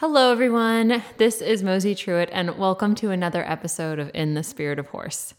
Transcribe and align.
Hello, 0.00 0.30
everyone. 0.30 1.02
This 1.16 1.40
is 1.40 1.62
Mosey 1.62 1.94
Truitt, 1.94 2.28
and 2.30 2.58
welcome 2.58 2.94
to 2.96 3.12
another 3.12 3.42
episode 3.50 3.98
of 3.98 4.10
In 4.12 4.34
the 4.34 4.42
Spirit 4.42 4.78
of 4.78 4.88
Horse. 4.88 5.32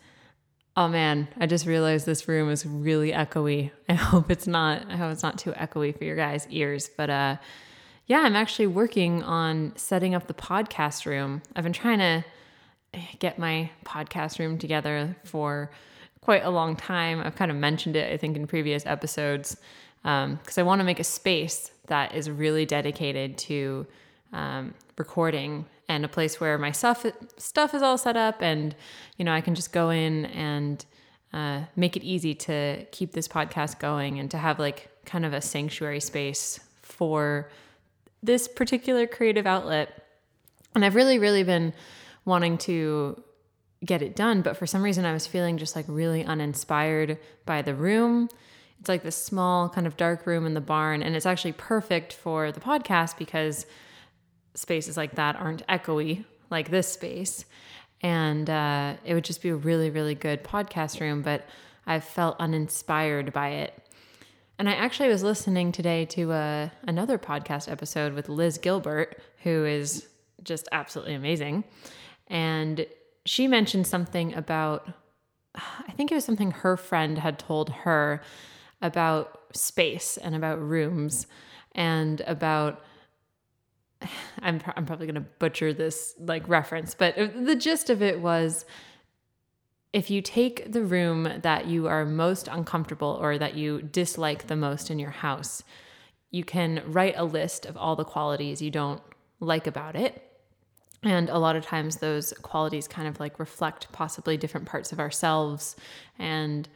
Oh 0.75 0.87
man, 0.87 1.27
I 1.39 1.45
just 1.45 1.67
realized 1.67 2.07
this 2.07 2.27
room 2.27 2.49
is 2.49 2.65
really 2.65 3.11
echoey. 3.11 3.69
I 3.87 3.93
hope 3.93 4.31
it's 4.31 4.47
not. 4.47 4.89
I 4.89 4.95
hope 4.95 5.11
it's 5.11 5.21
not 5.21 5.37
too 5.37 5.51
echoey 5.51 5.95
for 5.95 6.05
your 6.05 6.15
guys' 6.15 6.47
ears. 6.49 6.89
But 6.97 7.11
uh, 7.11 7.37
yeah, 8.07 8.21
I'm 8.21 8.35
actually 8.35 8.65
working 8.65 9.21
on 9.21 9.73
setting 9.75 10.15
up 10.15 10.25
the 10.25 10.33
podcast 10.33 11.05
room. 11.05 11.43
I've 11.55 11.63
been 11.63 11.71
trying 11.71 11.99
to 11.99 12.25
get 13.19 13.37
my 13.37 13.69
podcast 13.85 14.39
room 14.39 14.57
together 14.57 15.15
for 15.23 15.69
quite 16.21 16.43
a 16.43 16.49
long 16.49 16.75
time. 16.75 17.19
I've 17.19 17.35
kind 17.35 17.51
of 17.51 17.57
mentioned 17.57 17.95
it, 17.95 18.11
I 18.11 18.17
think, 18.17 18.35
in 18.35 18.47
previous 18.47 18.87
episodes, 18.87 19.57
because 20.01 20.25
um, 20.25 20.39
I 20.57 20.63
want 20.63 20.79
to 20.79 20.83
make 20.83 20.99
a 20.99 21.03
space 21.03 21.69
that 21.89 22.15
is 22.15 22.27
really 22.27 22.65
dedicated 22.65 23.37
to 23.37 23.85
um, 24.33 24.73
recording 24.97 25.65
and 25.89 26.03
a 26.03 26.07
place 26.07 26.39
where 26.39 26.57
my 26.57 26.71
stuff 26.71 27.05
stuff 27.37 27.73
is 27.73 27.81
all 27.81 27.97
set 27.97 28.17
up 28.17 28.41
and 28.41 28.75
you 29.17 29.23
know 29.23 29.33
I 29.33 29.41
can 29.41 29.55
just 29.55 29.71
go 29.71 29.89
in 29.89 30.25
and 30.25 30.85
uh, 31.33 31.61
make 31.75 31.97
it 31.97 32.03
easy 32.03 32.33
to 32.33 32.85
keep 32.91 33.11
this 33.11 33.27
podcast 33.27 33.79
going 33.79 34.19
and 34.19 34.31
to 34.31 34.37
have 34.37 34.59
like 34.59 34.89
kind 35.05 35.25
of 35.25 35.33
a 35.33 35.41
sanctuary 35.41 35.99
space 35.99 36.59
for 36.81 37.49
this 38.23 38.47
particular 38.47 39.05
creative 39.07 39.45
outlet. 39.45 40.03
And 40.73 40.85
I've 40.85 40.95
really, 40.95 41.19
really 41.19 41.43
been 41.43 41.73
wanting 42.25 42.57
to 42.59 43.21
get 43.85 44.01
it 44.01 44.15
done, 44.15 44.41
but 44.41 44.57
for 44.57 44.65
some 44.65 44.81
reason 44.81 45.05
I 45.05 45.13
was 45.13 45.27
feeling 45.27 45.57
just 45.57 45.75
like 45.75 45.85
really 45.87 46.23
uninspired 46.23 47.17
by 47.45 47.61
the 47.61 47.75
room. 47.75 48.29
It's 48.79 48.89
like 48.89 49.03
this 49.03 49.15
small 49.15 49.69
kind 49.69 49.87
of 49.87 49.97
dark 49.97 50.25
room 50.25 50.45
in 50.45 50.53
the 50.53 50.61
barn, 50.61 51.01
and 51.01 51.15
it's 51.15 51.25
actually 51.25 51.53
perfect 51.53 52.13
for 52.13 52.51
the 52.51 52.59
podcast 52.59 53.17
because 53.17 53.65
spaces 54.57 54.97
like 54.97 55.15
that 55.15 55.35
aren't 55.35 55.65
echoey 55.67 56.25
like 56.49 56.69
this 56.69 56.91
space. 56.91 57.45
And 58.01 58.49
uh, 58.49 58.95
it 59.05 59.13
would 59.13 59.23
just 59.23 59.41
be 59.41 59.49
a 59.49 59.55
really, 59.55 59.89
really 59.89 60.15
good 60.15 60.43
podcast 60.43 60.99
room, 60.99 61.21
but 61.21 61.45
I 61.85 61.99
felt 61.99 62.35
uninspired 62.39 63.31
by 63.31 63.49
it. 63.49 63.73
And 64.59 64.67
I 64.67 64.73
actually 64.73 65.09
was 65.09 65.21
listening 65.21 65.71
today 65.71 66.05
to 66.05 66.31
uh, 66.31 66.69
another 66.87 67.19
podcast 67.19 67.71
episode 67.71 68.13
with 68.13 68.29
Liz 68.29 68.57
Gilbert, 68.57 69.21
who 69.43 69.65
is 69.65 70.07
just 70.43 70.67
absolutely 70.71 71.13
amazing. 71.13 71.63
And 72.27 72.87
she 73.25 73.47
mentioned 73.47 73.85
something 73.85 74.33
about, 74.33 74.89
I 75.55 75.91
think 75.91 76.11
it 76.11 76.15
was 76.15 76.25
something 76.25 76.51
her 76.51 76.77
friend 76.77 77.19
had 77.19 77.37
told 77.37 77.69
her 77.69 78.21
about 78.81 79.39
space 79.53 80.17
and 80.17 80.35
about 80.35 80.59
rooms 80.59 81.27
and 81.73 82.21
about 82.21 82.81
I'm, 84.41 84.61
I'm 84.75 84.85
probably 84.85 85.07
going 85.07 85.15
to 85.15 85.29
butcher 85.39 85.73
this 85.73 86.15
like 86.19 86.47
reference, 86.47 86.93
but 86.93 87.17
uh, 87.17 87.27
the 87.35 87.55
gist 87.55 87.89
of 87.89 88.01
it 88.01 88.21
was 88.21 88.65
if 89.93 90.09
you 90.09 90.21
take 90.21 90.71
the 90.71 90.83
room 90.83 91.39
that 91.41 91.65
you 91.67 91.87
are 91.87 92.05
most 92.05 92.47
uncomfortable 92.47 93.17
or 93.21 93.37
that 93.37 93.55
you 93.55 93.81
dislike 93.81 94.47
the 94.47 94.55
most 94.55 94.91
in 94.91 94.99
your 94.99 95.11
house, 95.11 95.63
you 96.29 96.43
can 96.43 96.83
write 96.85 97.15
a 97.17 97.23
list 97.23 97.65
of 97.65 97.77
all 97.77 97.95
the 97.95 98.03
qualities 98.03 98.61
you 98.61 98.69
don't 98.69 99.01
like 99.39 99.65
about 99.65 99.95
it. 99.95 100.23
And 101.03 101.29
a 101.29 101.37
lot 101.37 101.55
of 101.55 101.65
times 101.65 101.97
those 101.97 102.33
qualities 102.41 102.87
kind 102.87 103.07
of 103.07 103.19
like 103.19 103.39
reflect 103.39 103.91
possibly 103.91 104.35
different 104.35 104.65
parts 104.65 104.91
of 104.91 104.99
ourselves 104.99 105.75
and, 106.19 106.67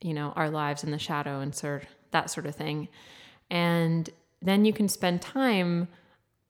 you 0.00 0.12
know, 0.12 0.32
our 0.36 0.50
lives 0.50 0.84
in 0.84 0.90
the 0.90 0.98
shadow 0.98 1.40
and 1.40 1.54
sort 1.54 1.86
that 2.10 2.30
sort 2.30 2.44
of 2.44 2.54
thing. 2.54 2.88
And 3.50 4.10
then 4.42 4.64
you 4.64 4.72
can 4.72 4.88
spend 4.88 5.22
time 5.22 5.88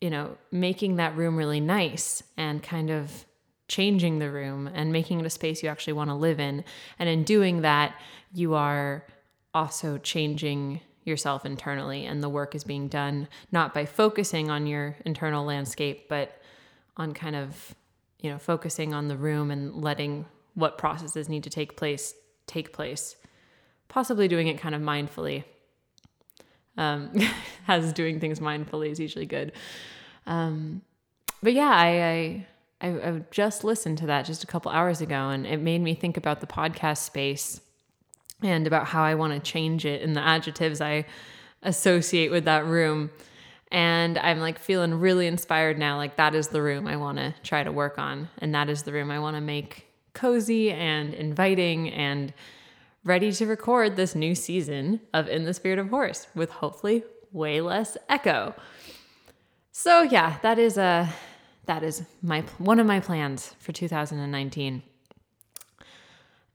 you 0.03 0.11
know, 0.11 0.37
making 0.51 0.97
that 0.97 1.17
room 1.17 1.37
really 1.37 1.61
nice 1.61 2.25
and 2.37 2.61
kind 2.61 2.91
of 2.91 3.25
changing 3.69 4.19
the 4.19 4.29
room 4.29 4.69
and 4.75 4.93
making 4.93 5.21
it 5.21 5.27
a 5.27 5.31
space 5.31 5.63
you 5.63 5.69
actually 5.69 5.93
want 5.93 6.11
to 6.11 6.15
live 6.15 6.41
in. 6.41 6.65
And 6.99 7.09
in 7.09 7.23
doing 7.23 7.61
that, 7.61 7.95
you 8.35 8.55
are 8.55 9.07
also 9.55 9.99
changing 9.99 10.81
yourself 11.05 11.47
internally, 11.47 12.05
and 12.05 12.21
the 12.21 12.29
work 12.29 12.57
is 12.57 12.65
being 12.65 12.89
done 12.89 13.29
not 13.53 13.73
by 13.73 13.87
focusing 13.87 14.51
on 14.51 14.67
your 14.67 14.97
internal 15.05 15.45
landscape, 15.45 16.09
but 16.09 16.43
on 16.97 17.15
kind 17.15 17.37
of, 17.37 17.73
you 18.19 18.29
know, 18.29 18.39
focusing 18.39 18.93
on 18.93 19.07
the 19.07 19.17
room 19.17 19.53
and 19.53 19.85
letting 19.85 20.25
what 20.55 20.79
processes 20.79 21.29
need 21.29 21.45
to 21.45 21.51
take 21.51 21.77
place 21.77 22.13
take 22.49 22.73
place, 22.73 23.15
possibly 23.87 24.27
doing 24.27 24.49
it 24.49 24.59
kind 24.59 24.75
of 24.75 24.83
mindfully 24.83 25.45
um, 26.77 27.11
as 27.69 27.93
doing 27.93 28.21
things 28.21 28.41
mindfully 28.41 28.91
is 28.91 29.01
usually 29.01 29.27
good. 29.27 29.53
Um, 30.27 30.83
but 31.43 31.53
yeah, 31.53 31.71
I, 31.71 32.47
I, 32.83 32.89
I, 32.89 32.89
I 32.89 33.23
just 33.31 33.65
listened 33.65 33.99
to 33.99 34.07
that 34.07 34.27
just 34.27 34.45
a 34.45 34.47
couple 34.47 34.71
hours 34.71 35.01
ago, 35.01 35.31
and 35.31 35.47
it 35.47 35.61
made 35.61 35.81
me 35.81 35.95
think 35.95 36.17
about 36.17 36.41
the 36.41 36.47
podcast 36.47 36.99
space 36.99 37.61
and 38.43 38.67
about 38.67 38.87
how 38.87 39.03
I 39.03 39.15
want 39.15 39.33
to 39.33 39.41
change 39.41 39.85
it 39.85 40.03
and 40.03 40.17
the 40.17 40.21
adjectives 40.21 40.81
I 40.81 41.05
associate 41.63 42.31
with 42.31 42.45
that 42.45 42.67
room. 42.67 43.11
And 43.71 44.19
I'm 44.19 44.41
like 44.41 44.59
feeling 44.59 44.95
really 44.95 45.27
inspired 45.27 45.79
now. 45.79 45.97
Like, 45.97 46.17
that 46.17 46.35
is 46.35 46.49
the 46.49 46.61
room 46.61 46.87
I 46.87 46.97
want 46.97 47.19
to 47.19 47.35
try 47.43 47.63
to 47.63 47.73
work 47.73 47.99
on. 47.99 48.29
And 48.39 48.55
that 48.55 48.69
is 48.69 48.83
the 48.83 48.93
room 48.93 49.11
I 49.11 49.19
want 49.19 49.37
to 49.37 49.41
make 49.41 49.87
cozy 50.13 50.71
and 50.71 51.15
inviting 51.15 51.89
and 51.91 52.35
ready 53.05 53.33
to 53.33 53.47
record 53.47 53.97
this 53.97 54.15
new 54.15 54.35
season 54.35 55.01
of 55.15 55.27
In 55.29 55.45
the 55.45 55.55
Spirit 55.55 55.79
of 55.79 55.89
Horse 55.89 56.27
with 56.35 56.51
hopefully 56.51 57.03
way 57.33 57.61
less 57.61 57.97
echo. 58.09 58.55
So 59.75 60.03
yeah, 60.03 60.37
that 60.43 60.59
is 60.59 60.77
a 60.77 61.09
that 61.65 61.83
is 61.83 62.05
my 62.21 62.43
one 62.59 62.79
of 62.79 62.87
my 62.87 63.01
plans 63.01 63.57
for 63.59 63.73
2019. 63.73 64.83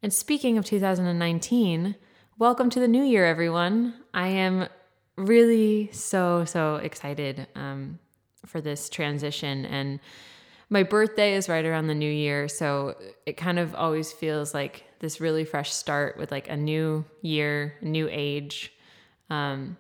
And 0.03 0.13
speaking 0.13 0.59
of 0.59 0.66
2019, 0.66 1.95
welcome 2.38 2.69
to 2.69 2.79
the 2.79 2.88
new 2.88 3.01
year, 3.01 3.25
everyone. 3.25 3.95
I 4.13 4.27
am 4.27 4.67
really 5.16 5.89
so 5.91 6.45
so 6.45 6.75
excited 6.75 7.47
um, 7.56 7.97
for 8.45 8.61
this 8.61 8.88
transition 8.88 9.66
and 9.66 10.00
my 10.69 10.83
birthday 10.83 11.33
is 11.33 11.50
right 11.50 11.66
around 11.66 11.88
the 11.88 11.95
new 11.95 12.11
year 12.11 12.47
so 12.47 12.95
it 13.25 13.35
kind 13.35 13.57
of 13.57 13.73
always 13.73 14.11
feels 14.11 14.53
like 14.53 14.83
this 15.00 15.19
really 15.19 15.44
fresh 15.44 15.73
start 15.73 16.17
with 16.17 16.29
like 16.29 16.50
a 16.50 16.56
new 16.56 17.03
year, 17.23 17.73
new 17.81 18.07
age. 18.11 18.73
Um, 19.31 19.75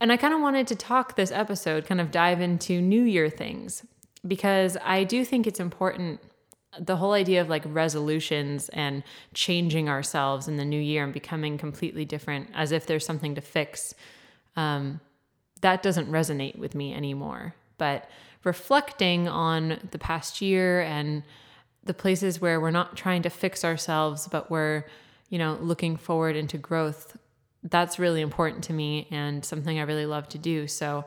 and 0.00 0.12
I 0.12 0.16
kind 0.16 0.34
of 0.34 0.40
wanted 0.40 0.66
to 0.68 0.76
talk 0.76 1.16
this 1.16 1.32
episode, 1.32 1.86
kind 1.86 2.00
of 2.00 2.10
dive 2.10 2.40
into 2.40 2.80
New 2.80 3.02
Year 3.02 3.30
things, 3.30 3.84
because 4.26 4.76
I 4.84 5.04
do 5.04 5.24
think 5.24 5.46
it's 5.46 5.60
important. 5.60 6.20
The 6.78 6.96
whole 6.96 7.12
idea 7.12 7.40
of 7.40 7.48
like 7.48 7.62
resolutions 7.66 8.68
and 8.70 9.02
changing 9.32 9.88
ourselves 9.88 10.48
in 10.48 10.56
the 10.56 10.64
new 10.64 10.80
year 10.80 11.04
and 11.04 11.12
becoming 11.12 11.56
completely 11.56 12.04
different 12.04 12.50
as 12.54 12.72
if 12.72 12.86
there's 12.86 13.06
something 13.06 13.34
to 13.34 13.40
fix, 13.40 13.94
um, 14.56 15.00
that 15.62 15.82
doesn't 15.82 16.10
resonate 16.10 16.58
with 16.58 16.74
me 16.74 16.92
anymore. 16.92 17.54
But 17.78 18.10
reflecting 18.44 19.26
on 19.26 19.88
the 19.90 19.98
past 19.98 20.40
year 20.40 20.82
and 20.82 21.22
the 21.84 21.94
places 21.94 22.40
where 22.40 22.60
we're 22.60 22.70
not 22.70 22.96
trying 22.96 23.22
to 23.22 23.30
fix 23.30 23.64
ourselves, 23.64 24.28
but 24.28 24.50
we're, 24.50 24.84
you 25.30 25.38
know, 25.38 25.58
looking 25.60 25.96
forward 25.96 26.36
into 26.36 26.58
growth. 26.58 27.16
That's 27.70 27.98
really 27.98 28.20
important 28.20 28.64
to 28.64 28.72
me 28.72 29.08
and 29.10 29.44
something 29.44 29.78
I 29.78 29.82
really 29.82 30.06
love 30.06 30.28
to 30.30 30.38
do. 30.38 30.66
So 30.66 31.04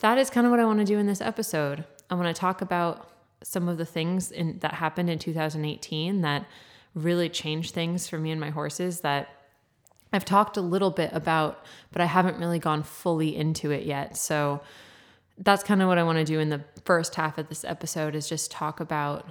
that 0.00 0.18
is 0.18 0.30
kind 0.30 0.46
of 0.46 0.50
what 0.50 0.60
I 0.60 0.64
want 0.64 0.80
to 0.80 0.84
do 0.84 0.98
in 0.98 1.06
this 1.06 1.20
episode. 1.20 1.84
I 2.10 2.14
want 2.14 2.34
to 2.34 2.38
talk 2.38 2.60
about 2.60 3.08
some 3.42 3.68
of 3.68 3.78
the 3.78 3.86
things 3.86 4.30
in, 4.30 4.58
that 4.58 4.74
happened 4.74 5.08
in 5.08 5.18
2018 5.18 6.20
that 6.20 6.46
really 6.94 7.28
changed 7.28 7.72
things 7.72 8.08
for 8.08 8.18
me 8.18 8.30
and 8.30 8.40
my 8.40 8.50
horses 8.50 9.00
that 9.00 9.28
I've 10.12 10.24
talked 10.24 10.56
a 10.56 10.60
little 10.60 10.90
bit 10.90 11.10
about, 11.12 11.64
but 11.92 12.02
I 12.02 12.06
haven't 12.06 12.38
really 12.38 12.58
gone 12.58 12.82
fully 12.82 13.36
into 13.36 13.70
it 13.70 13.84
yet. 13.84 14.16
So 14.16 14.60
that's 15.38 15.62
kind 15.62 15.80
of 15.80 15.88
what 15.88 15.98
I 15.98 16.02
want 16.02 16.18
to 16.18 16.24
do 16.24 16.40
in 16.40 16.50
the 16.50 16.62
first 16.84 17.14
half 17.14 17.38
of 17.38 17.48
this 17.48 17.64
episode 17.64 18.14
is 18.14 18.28
just 18.28 18.50
talk 18.50 18.80
about 18.80 19.26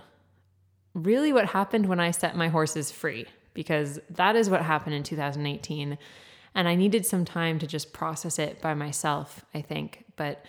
really 0.93 1.33
what 1.33 1.47
happened 1.47 1.85
when 1.85 1.99
I 1.99 2.11
set 2.11 2.35
my 2.35 2.47
horses 2.47 2.91
free, 2.91 3.27
because 3.53 3.99
that 4.09 4.35
is 4.35 4.49
what 4.49 4.63
happened 4.63 4.95
in 4.95 5.03
2018. 5.03 5.97
And 6.59 6.67
I 6.67 6.75
needed 6.75 7.05
some 7.05 7.23
time 7.23 7.57
to 7.59 7.65
just 7.65 7.93
process 7.93 8.37
it 8.37 8.59
by 8.59 8.73
myself, 8.73 9.45
I 9.55 9.61
think. 9.61 10.03
But 10.17 10.43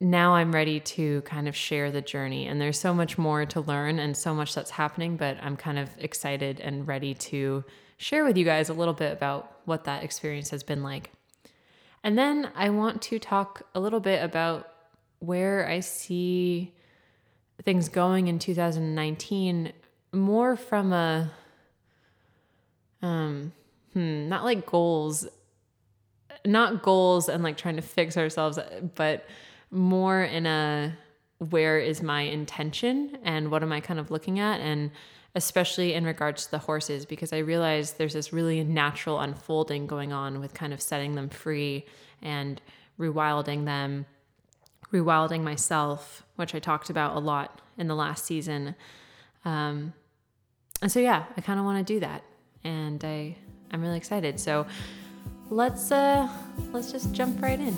now 0.00 0.34
I'm 0.34 0.52
ready 0.52 0.80
to 0.80 1.22
kind 1.22 1.46
of 1.46 1.54
share 1.54 1.92
the 1.92 2.00
journey. 2.00 2.48
And 2.48 2.60
there's 2.60 2.76
so 2.76 2.92
much 2.92 3.18
more 3.18 3.46
to 3.46 3.60
learn 3.60 4.00
and 4.00 4.16
so 4.16 4.34
much 4.34 4.52
that's 4.52 4.72
happening, 4.72 5.16
but 5.16 5.38
I'm 5.40 5.56
kind 5.56 5.78
of 5.78 5.90
excited 5.98 6.58
and 6.58 6.88
ready 6.88 7.14
to 7.14 7.62
share 7.98 8.24
with 8.24 8.36
you 8.36 8.44
guys 8.44 8.68
a 8.68 8.74
little 8.74 8.94
bit 8.94 9.12
about 9.12 9.60
what 9.64 9.84
that 9.84 10.02
experience 10.02 10.50
has 10.50 10.64
been 10.64 10.82
like. 10.82 11.12
And 12.02 12.18
then 12.18 12.50
I 12.56 12.70
want 12.70 13.00
to 13.02 13.20
talk 13.20 13.62
a 13.76 13.78
little 13.78 14.00
bit 14.00 14.24
about 14.24 14.68
where 15.20 15.68
I 15.68 15.78
see 15.78 16.74
things 17.62 17.88
going 17.88 18.26
in 18.26 18.40
2019 18.40 19.72
more 20.10 20.56
from 20.56 20.92
a 20.92 21.30
um 23.02 23.52
hmm, 23.98 24.28
not 24.28 24.44
like 24.44 24.64
goals 24.64 25.26
not 26.44 26.82
goals 26.82 27.28
and 27.28 27.42
like 27.42 27.56
trying 27.56 27.76
to 27.76 27.82
fix 27.82 28.16
ourselves 28.16 28.58
but 28.94 29.26
more 29.70 30.22
in 30.22 30.46
a 30.46 30.96
where 31.50 31.78
is 31.78 32.02
my 32.02 32.22
intention 32.22 33.18
and 33.24 33.50
what 33.50 33.62
am 33.62 33.72
I 33.72 33.80
kind 33.80 33.98
of 33.98 34.10
looking 34.10 34.38
at 34.38 34.60
and 34.60 34.90
especially 35.34 35.94
in 35.94 36.04
regards 36.04 36.46
to 36.46 36.50
the 36.52 36.58
horses 36.58 37.04
because 37.04 37.32
I 37.32 37.38
realize 37.38 37.92
there's 37.92 38.12
this 38.12 38.32
really 38.32 38.62
natural 38.64 39.20
unfolding 39.20 39.86
going 39.86 40.12
on 40.12 40.40
with 40.40 40.54
kind 40.54 40.72
of 40.72 40.80
setting 40.80 41.14
them 41.14 41.28
free 41.28 41.84
and 42.22 42.60
rewilding 42.98 43.64
them, 43.64 44.06
rewilding 44.92 45.42
myself, 45.42 46.24
which 46.36 46.54
I 46.54 46.58
talked 46.58 46.90
about 46.90 47.14
a 47.14 47.20
lot 47.20 47.60
in 47.76 47.88
the 47.88 47.94
last 47.94 48.24
season. 48.24 48.74
Um, 49.44 49.92
and 50.82 50.90
so 50.90 50.98
yeah, 50.98 51.24
I 51.36 51.40
kind 51.40 51.58
of 51.58 51.64
want 51.64 51.86
to 51.86 51.92
do 51.94 52.00
that, 52.00 52.22
and 52.64 53.04
I 53.04 53.36
I'm 53.72 53.82
really 53.82 53.96
excited. 53.96 54.40
So 54.40 54.66
let's 55.50 55.90
uh 55.90 56.28
let's 56.72 56.92
just 56.92 57.12
jump 57.12 57.42
right 57.42 57.58
in. 57.58 57.76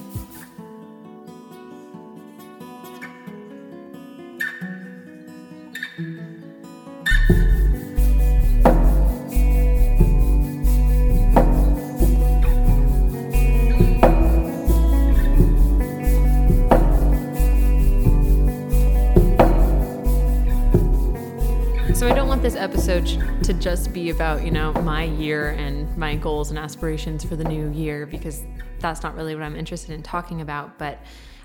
Episode 22.60 23.06
to 23.42 23.54
just 23.54 23.92
be 23.92 24.10
about, 24.10 24.44
you 24.44 24.50
know, 24.50 24.72
my 24.74 25.04
year 25.04 25.50
and 25.50 25.96
my 25.96 26.14
goals 26.14 26.50
and 26.50 26.58
aspirations 26.58 27.24
for 27.24 27.34
the 27.34 27.44
new 27.44 27.70
year 27.72 28.04
because 28.04 28.44
that's 28.80 29.02
not 29.02 29.16
really 29.16 29.34
what 29.34 29.42
I'm 29.42 29.56
interested 29.56 29.92
in 29.92 30.02
talking 30.02 30.42
about. 30.42 30.78
But 30.78 30.98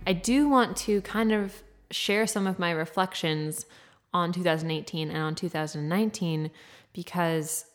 I 0.06 0.14
do 0.14 0.50
want 0.50 0.76
to 0.78 1.02
kind 1.02 1.32
of 1.32 1.64
share 1.90 2.28
some 2.28 2.48
of 2.48 2.60
my 2.60 2.72
reflections 2.72 3.66
on 4.14 4.34
2018 4.34 5.10
and 5.10 5.18
on 5.18 5.36
2019 5.36 6.52
because 6.92 7.66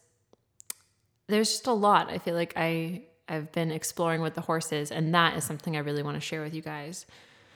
there's 1.28 1.50
just 1.50 1.66
a 1.66 1.72
lot. 1.72 2.10
I 2.10 2.19
feel 2.19 2.34
like 2.34 2.52
I 2.56 3.04
I've 3.26 3.52
been 3.52 3.70
exploring 3.70 4.20
with 4.20 4.34
the 4.34 4.40
horses 4.40 4.90
and 4.90 5.14
that 5.14 5.36
is 5.36 5.44
something 5.44 5.76
I 5.76 5.81
really 5.81 6.02
want 6.02 6.16
to 6.16 6.20
share 6.20 6.43
with 6.43 6.52
you 6.52 6.62
guys. 6.62 7.06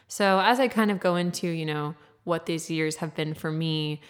So 0.08 0.40
as 0.40 0.60
I 0.60 0.68
kind 0.68 0.90
of 0.90 1.00
go 1.00 1.16
into, 1.16 1.48
you 1.48 1.66
know, 1.66 1.94
what 2.22 2.46
these 2.46 2.70
years 2.70 2.96
have 2.96 3.14
been 3.14 3.34
for 3.34 3.50
me, 3.50 4.00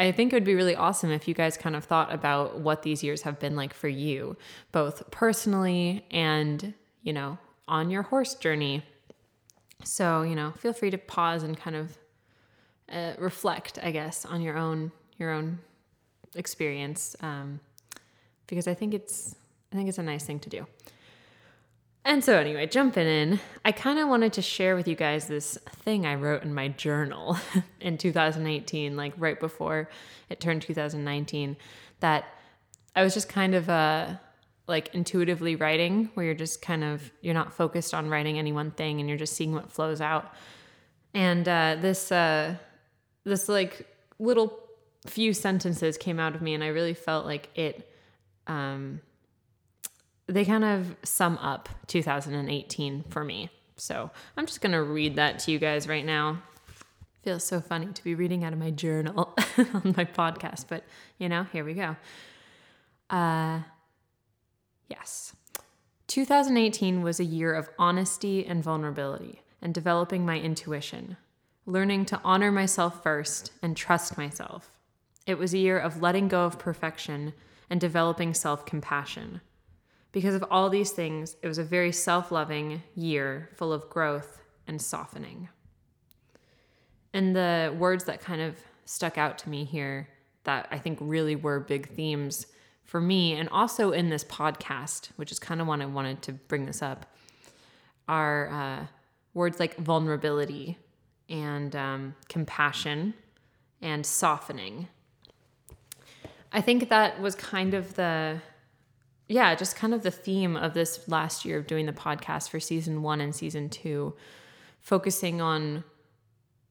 I 0.00 0.12
think 0.12 0.32
it 0.32 0.36
would 0.36 0.44
be 0.44 0.54
really 0.54 0.74
awesome 0.74 1.10
if 1.10 1.28
you 1.28 1.34
guys 1.34 1.58
kind 1.58 1.76
of 1.76 1.84
thought 1.84 2.10
about 2.12 2.58
what 2.60 2.82
these 2.82 3.04
years 3.04 3.20
have 3.22 3.38
been 3.38 3.54
like 3.54 3.74
for 3.74 3.88
you, 3.88 4.34
both 4.72 5.10
personally 5.10 6.06
and, 6.10 6.72
you 7.02 7.12
know, 7.12 7.36
on 7.68 7.90
your 7.90 8.02
horse 8.02 8.34
journey. 8.34 8.82
So, 9.84 10.22
you 10.22 10.34
know, 10.34 10.52
feel 10.52 10.72
free 10.72 10.90
to 10.90 10.96
pause 10.96 11.42
and 11.42 11.54
kind 11.54 11.76
of 11.76 11.98
uh, 12.90 13.12
reflect, 13.18 13.78
I 13.82 13.90
guess, 13.90 14.24
on 14.24 14.40
your 14.40 14.56
own 14.56 14.90
your 15.18 15.32
own 15.32 15.58
experience, 16.34 17.14
um, 17.20 17.60
because 18.46 18.66
I 18.66 18.72
think 18.72 18.94
it's 18.94 19.36
I 19.70 19.76
think 19.76 19.90
it's 19.90 19.98
a 19.98 20.02
nice 20.02 20.24
thing 20.24 20.40
to 20.40 20.48
do. 20.48 20.66
And 22.04 22.24
so, 22.24 22.38
anyway, 22.38 22.66
jumping 22.66 23.06
in, 23.06 23.40
I 23.64 23.72
kind 23.72 23.98
of 23.98 24.08
wanted 24.08 24.32
to 24.34 24.42
share 24.42 24.74
with 24.74 24.88
you 24.88 24.94
guys 24.94 25.26
this 25.26 25.58
thing 25.84 26.06
I 26.06 26.14
wrote 26.14 26.42
in 26.42 26.54
my 26.54 26.68
journal 26.68 27.36
in 27.80 27.98
2018, 27.98 28.96
like 28.96 29.12
right 29.18 29.38
before 29.38 29.88
it 30.30 30.40
turned 30.40 30.62
2019, 30.62 31.56
that 32.00 32.24
I 32.96 33.02
was 33.02 33.12
just 33.12 33.28
kind 33.28 33.54
of 33.54 33.68
uh, 33.68 34.14
like 34.66 34.94
intuitively 34.94 35.56
writing, 35.56 36.10
where 36.14 36.24
you're 36.24 36.34
just 36.34 36.62
kind 36.62 36.84
of, 36.84 37.12
you're 37.20 37.34
not 37.34 37.52
focused 37.52 37.92
on 37.92 38.08
writing 38.08 38.38
any 38.38 38.52
one 38.52 38.70
thing 38.70 39.00
and 39.00 39.08
you're 39.08 39.18
just 39.18 39.34
seeing 39.34 39.52
what 39.52 39.70
flows 39.70 40.00
out. 40.00 40.32
And 41.12 41.46
uh, 41.46 41.76
this, 41.80 42.10
uh, 42.10 42.54
this 43.24 43.46
like 43.46 43.86
little 44.18 44.58
few 45.06 45.34
sentences 45.34 45.98
came 45.98 46.18
out 46.18 46.34
of 46.34 46.40
me, 46.40 46.54
and 46.54 46.64
I 46.64 46.68
really 46.68 46.94
felt 46.94 47.26
like 47.26 47.50
it. 47.54 47.86
Um, 48.46 49.00
they 50.32 50.44
kind 50.44 50.64
of 50.64 50.96
sum 51.02 51.38
up 51.38 51.68
2018 51.86 53.04
for 53.08 53.24
me. 53.24 53.50
So 53.76 54.10
I'm 54.36 54.46
just 54.46 54.60
going 54.60 54.72
to 54.72 54.82
read 54.82 55.16
that 55.16 55.38
to 55.40 55.50
you 55.50 55.58
guys 55.58 55.88
right 55.88 56.04
now. 56.04 56.42
Feels 57.22 57.44
so 57.44 57.60
funny 57.60 57.86
to 57.86 58.04
be 58.04 58.14
reading 58.14 58.44
out 58.44 58.52
of 58.52 58.58
my 58.58 58.70
journal 58.70 59.36
on 59.58 59.94
my 59.96 60.04
podcast, 60.04 60.66
but 60.68 60.84
you 61.18 61.28
know, 61.28 61.44
here 61.52 61.64
we 61.64 61.74
go. 61.74 61.96
Uh, 63.10 63.60
yes. 64.88 65.34
2018 66.06 67.02
was 67.02 67.20
a 67.20 67.24
year 67.24 67.54
of 67.54 67.68
honesty 67.78 68.44
and 68.46 68.62
vulnerability 68.62 69.42
and 69.62 69.74
developing 69.74 70.24
my 70.24 70.38
intuition, 70.38 71.16
learning 71.66 72.04
to 72.06 72.20
honor 72.24 72.50
myself 72.50 73.02
first 73.02 73.52
and 73.62 73.76
trust 73.76 74.16
myself. 74.16 74.72
It 75.26 75.38
was 75.38 75.54
a 75.54 75.58
year 75.58 75.78
of 75.78 76.00
letting 76.00 76.28
go 76.28 76.44
of 76.44 76.58
perfection 76.58 77.34
and 77.68 77.80
developing 77.80 78.34
self 78.34 78.66
compassion. 78.66 79.40
Because 80.12 80.34
of 80.34 80.44
all 80.50 80.68
these 80.70 80.90
things, 80.90 81.36
it 81.42 81.48
was 81.48 81.58
a 81.58 81.64
very 81.64 81.92
self 81.92 82.32
loving 82.32 82.82
year 82.94 83.50
full 83.54 83.72
of 83.72 83.88
growth 83.88 84.42
and 84.66 84.80
softening. 84.80 85.48
And 87.12 87.34
the 87.34 87.74
words 87.78 88.04
that 88.04 88.20
kind 88.20 88.40
of 88.40 88.56
stuck 88.84 89.18
out 89.18 89.38
to 89.38 89.48
me 89.48 89.64
here 89.64 90.08
that 90.44 90.68
I 90.70 90.78
think 90.78 90.98
really 91.00 91.36
were 91.36 91.60
big 91.60 91.88
themes 91.88 92.46
for 92.84 93.00
me 93.00 93.34
and 93.34 93.48
also 93.50 93.92
in 93.92 94.08
this 94.08 94.24
podcast, 94.24 95.10
which 95.16 95.30
is 95.30 95.38
kind 95.38 95.60
of 95.60 95.66
why 95.66 95.78
I 95.80 95.86
wanted 95.86 96.22
to 96.22 96.32
bring 96.32 96.66
this 96.66 96.82
up, 96.82 97.06
are 98.08 98.50
uh, 98.50 98.86
words 99.34 99.60
like 99.60 99.76
vulnerability 99.76 100.76
and 101.28 101.74
um, 101.76 102.14
compassion 102.28 103.14
and 103.80 104.04
softening. 104.04 104.88
I 106.52 106.60
think 106.60 106.88
that 106.88 107.20
was 107.20 107.36
kind 107.36 107.74
of 107.74 107.94
the 107.94 108.40
yeah, 109.30 109.54
just 109.54 109.76
kind 109.76 109.94
of 109.94 110.02
the 110.02 110.10
theme 110.10 110.56
of 110.56 110.74
this 110.74 111.08
last 111.08 111.44
year 111.44 111.58
of 111.58 111.68
doing 111.68 111.86
the 111.86 111.92
podcast 111.92 112.48
for 112.50 112.58
season 112.58 113.00
one 113.00 113.20
and 113.20 113.32
season 113.32 113.68
two, 113.68 114.12
focusing 114.80 115.40
on 115.40 115.84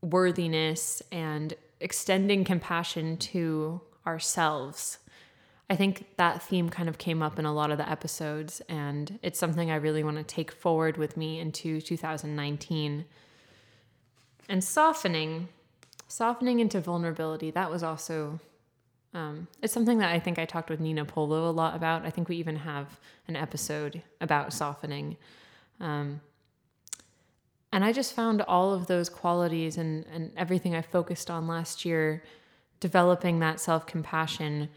worthiness 0.01 1.01
and 1.09 1.53
extending 1.79 2.43
compassion 2.43 3.15
to 3.15 3.79
ourselves. 4.05 4.97
I 5.69 5.77
think 5.77 6.17
that 6.17 6.43
theme 6.43 6.67
kind 6.67 6.89
of 6.89 6.97
came 6.97 7.23
up 7.23 7.39
in 7.39 7.45
a 7.45 7.53
lot 7.53 7.71
of 7.71 7.77
the 7.77 7.89
episodes, 7.89 8.61
and 8.67 9.19
it's 9.21 9.39
something 9.39 9.71
I 9.71 9.75
really 9.75 10.03
want 10.03 10.17
to 10.17 10.23
take 10.23 10.51
forward 10.51 10.97
with 10.97 11.15
me 11.15 11.39
into 11.39 11.79
2019. 11.79 13.05
And 14.49 14.63
softening, 14.63 15.47
softening 16.09 16.59
into 16.59 16.81
vulnerability, 16.81 17.51
that 17.51 17.71
was 17.71 17.83
also 17.83 18.41
um, 19.13 19.47
it's 19.61 19.73
something 19.73 19.97
that 19.99 20.11
I 20.11 20.19
think 20.19 20.37
I 20.37 20.45
talked 20.45 20.69
with 20.69 20.79
Nina 20.79 21.03
Polo 21.03 21.49
a 21.49 21.51
lot 21.51 21.75
about. 21.75 22.05
I 22.05 22.11
think 22.11 22.29
we 22.29 22.35
even 22.37 22.57
have 22.57 22.99
an 23.27 23.35
episode 23.35 24.03
about 24.21 24.53
softening. 24.53 25.17
Um, 25.79 26.21
and 27.71 27.83
I 27.83 27.91
just 27.91 28.13
found 28.13 28.41
all 28.43 28.73
of 28.73 28.87
those 28.87 29.09
qualities 29.09 29.77
and, 29.77 30.05
and 30.13 30.31
everything 30.37 30.75
I 30.75 30.81
focused 30.81 31.29
on 31.29 31.47
last 31.47 31.85
year, 31.85 32.23
developing 32.79 33.39
that 33.39 33.59
self 33.59 33.85
compassion 33.85 34.69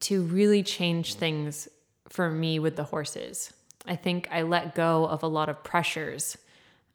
to 0.00 0.22
really 0.22 0.62
change 0.62 1.14
things 1.14 1.68
for 2.08 2.30
me 2.30 2.58
with 2.58 2.76
the 2.76 2.84
horses. 2.84 3.52
I 3.86 3.96
think 3.96 4.28
I 4.30 4.42
let 4.42 4.74
go 4.74 5.06
of 5.06 5.22
a 5.22 5.28
lot 5.28 5.48
of 5.48 5.62
pressures 5.62 6.36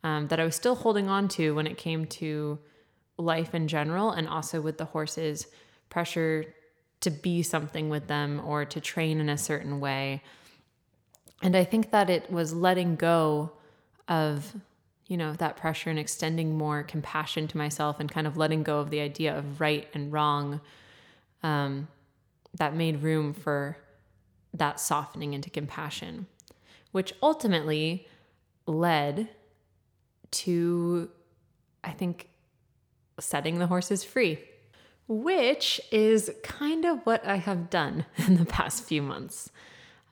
um, 0.03 0.27
that 0.29 0.39
I 0.39 0.45
was 0.45 0.55
still 0.55 0.75
holding 0.75 1.09
on 1.09 1.27
to 1.29 1.53
when 1.55 1.67
it 1.67 1.77
came 1.77 2.05
to 2.05 2.59
life 3.17 3.53
in 3.53 3.67
general 3.67 4.11
and 4.11 4.27
also 4.27 4.61
with 4.61 4.77
the 4.77 4.85
horses 4.85 5.47
pressure 5.89 6.45
to 7.01 7.09
be 7.09 7.41
something 7.41 7.89
with 7.89 8.07
them 8.07 8.41
or 8.45 8.65
to 8.65 8.81
train 8.81 9.19
in 9.19 9.29
a 9.29 9.37
certain 9.37 9.79
way. 9.79 10.21
And 11.41 11.55
I 11.55 11.63
think 11.63 11.91
that 11.91 12.09
it 12.09 12.31
was 12.31 12.53
letting 12.53 12.95
go 12.95 13.53
of, 14.07 14.53
you 15.07 15.15
know, 15.15 15.33
that 15.33 15.55
pressure 15.55 15.89
and 15.89 15.97
extending 15.97 16.57
more 16.57 16.83
compassion 16.83 17.47
to 17.47 17.57
myself 17.57 17.99
and 17.99 18.11
kind 18.11 18.27
of 18.27 18.35
letting 18.35 18.63
go 18.63 18.79
of 18.79 18.89
the 18.89 18.99
idea 18.99 19.37
of 19.37 19.61
right 19.61 19.87
and 19.93 20.11
wrong 20.11 20.59
um, 21.41 21.87
that 22.55 22.75
made 22.75 23.01
room 23.01 23.33
for 23.33 23.77
that 24.53 24.79
softening 24.79 25.33
into 25.33 25.49
compassion, 25.49 26.27
which 26.91 27.13
ultimately 27.23 28.07
led 28.65 29.29
to, 30.31 31.09
I 31.83 31.91
think, 31.91 32.27
setting 33.19 33.59
the 33.59 33.67
horses 33.67 34.03
free 34.03 34.39
which 35.09 35.81
is 35.91 36.31
kind 36.43 36.85
of 36.85 36.99
what 37.03 37.25
I 37.25 37.37
have 37.37 37.69
done 37.69 38.05
in 38.27 38.37
the 38.37 38.45
past 38.45 38.83
few 38.83 39.01
months. 39.01 39.49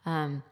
Um, 0.06 0.44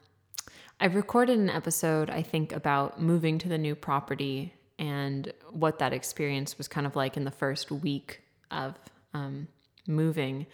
I 0.80 0.86
recorded 0.86 1.38
an 1.38 1.50
episode, 1.50 2.08
I 2.10 2.22
think, 2.22 2.52
about 2.52 3.02
moving 3.02 3.38
to 3.38 3.48
the 3.48 3.58
new 3.58 3.74
property 3.74 4.54
and 4.78 5.32
what 5.50 5.80
that 5.80 5.92
experience 5.92 6.58
was 6.58 6.68
kind 6.68 6.86
of 6.86 6.94
like 6.94 7.16
in 7.16 7.24
the 7.24 7.30
first 7.30 7.72
week 7.72 8.22
of 8.50 8.78
um, 9.14 9.48
moving. 9.88 10.46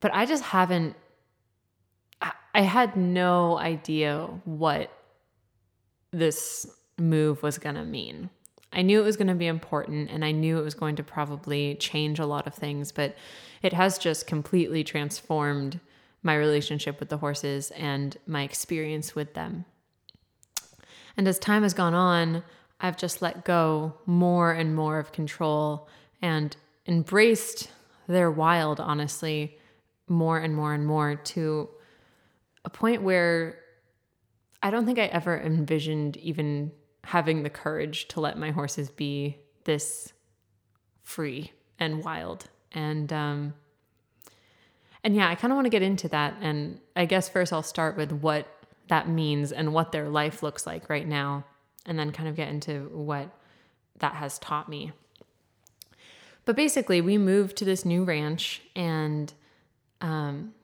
But 0.00 0.12
I 0.12 0.26
just 0.26 0.42
haven't, 0.42 0.96
I 2.20 2.62
had 2.62 2.96
no 2.96 3.58
idea 3.58 4.28
what 4.44 4.90
this 6.10 6.66
move 6.98 7.42
was 7.42 7.58
going 7.58 7.76
to 7.76 7.84
mean. 7.84 8.28
I 8.72 8.82
knew 8.82 9.00
it 9.00 9.04
was 9.04 9.16
going 9.16 9.28
to 9.28 9.34
be 9.34 9.46
important 9.46 10.10
and 10.10 10.24
I 10.24 10.32
knew 10.32 10.58
it 10.58 10.64
was 10.64 10.74
going 10.74 10.96
to 10.96 11.02
probably 11.02 11.76
change 11.76 12.18
a 12.18 12.26
lot 12.26 12.46
of 12.46 12.54
things, 12.54 12.92
but 12.92 13.16
it 13.62 13.72
has 13.72 13.98
just 13.98 14.26
completely 14.26 14.84
transformed 14.84 15.80
my 16.22 16.34
relationship 16.34 17.00
with 17.00 17.08
the 17.08 17.18
horses 17.18 17.70
and 17.72 18.16
my 18.26 18.42
experience 18.42 19.14
with 19.14 19.34
them. 19.34 19.64
And 21.16 21.26
as 21.26 21.38
time 21.38 21.62
has 21.62 21.72
gone 21.72 21.94
on, 21.94 22.42
I've 22.80 22.96
just 22.96 23.22
let 23.22 23.44
go 23.44 23.94
more 24.04 24.52
and 24.52 24.74
more 24.74 24.98
of 24.98 25.12
control 25.12 25.88
and 26.20 26.54
embraced 26.86 27.70
their 28.06 28.30
wild, 28.30 28.80
honestly, 28.80 29.58
more 30.08 30.38
and 30.38 30.54
more 30.54 30.74
and 30.74 30.86
more 30.86 31.16
to 31.16 31.68
a 32.64 32.70
point 32.70 33.02
where 33.02 33.58
I 34.62 34.70
don't 34.70 34.84
think 34.84 34.98
I 34.98 35.06
ever 35.06 35.40
envisioned 35.40 36.16
even 36.18 36.72
having 37.06 37.42
the 37.42 37.50
courage 37.50 38.08
to 38.08 38.20
let 38.20 38.38
my 38.38 38.50
horses 38.50 38.90
be 38.90 39.38
this 39.64 40.12
free 41.02 41.52
and 41.78 42.04
wild. 42.04 42.48
And 42.72 43.12
um 43.12 43.54
and 45.04 45.14
yeah, 45.14 45.28
I 45.28 45.36
kind 45.36 45.52
of 45.52 45.56
want 45.56 45.66
to 45.66 45.70
get 45.70 45.82
into 45.82 46.08
that 46.08 46.34
and 46.40 46.80
I 46.94 47.06
guess 47.06 47.28
first 47.28 47.52
I'll 47.52 47.62
start 47.62 47.96
with 47.96 48.12
what 48.12 48.46
that 48.88 49.08
means 49.08 49.52
and 49.52 49.72
what 49.72 49.92
their 49.92 50.08
life 50.08 50.42
looks 50.42 50.66
like 50.66 50.88
right 50.88 51.06
now 51.06 51.44
and 51.86 51.98
then 51.98 52.10
kind 52.12 52.28
of 52.28 52.36
get 52.36 52.48
into 52.48 52.88
what 52.92 53.28
that 53.98 54.14
has 54.14 54.38
taught 54.38 54.68
me. 54.68 54.92
But 56.44 56.56
basically, 56.56 57.00
we 57.00 57.18
moved 57.18 57.56
to 57.56 57.64
this 57.64 57.84
new 57.84 58.04
ranch 58.04 58.62
and 58.74 59.32
um, 60.00 60.54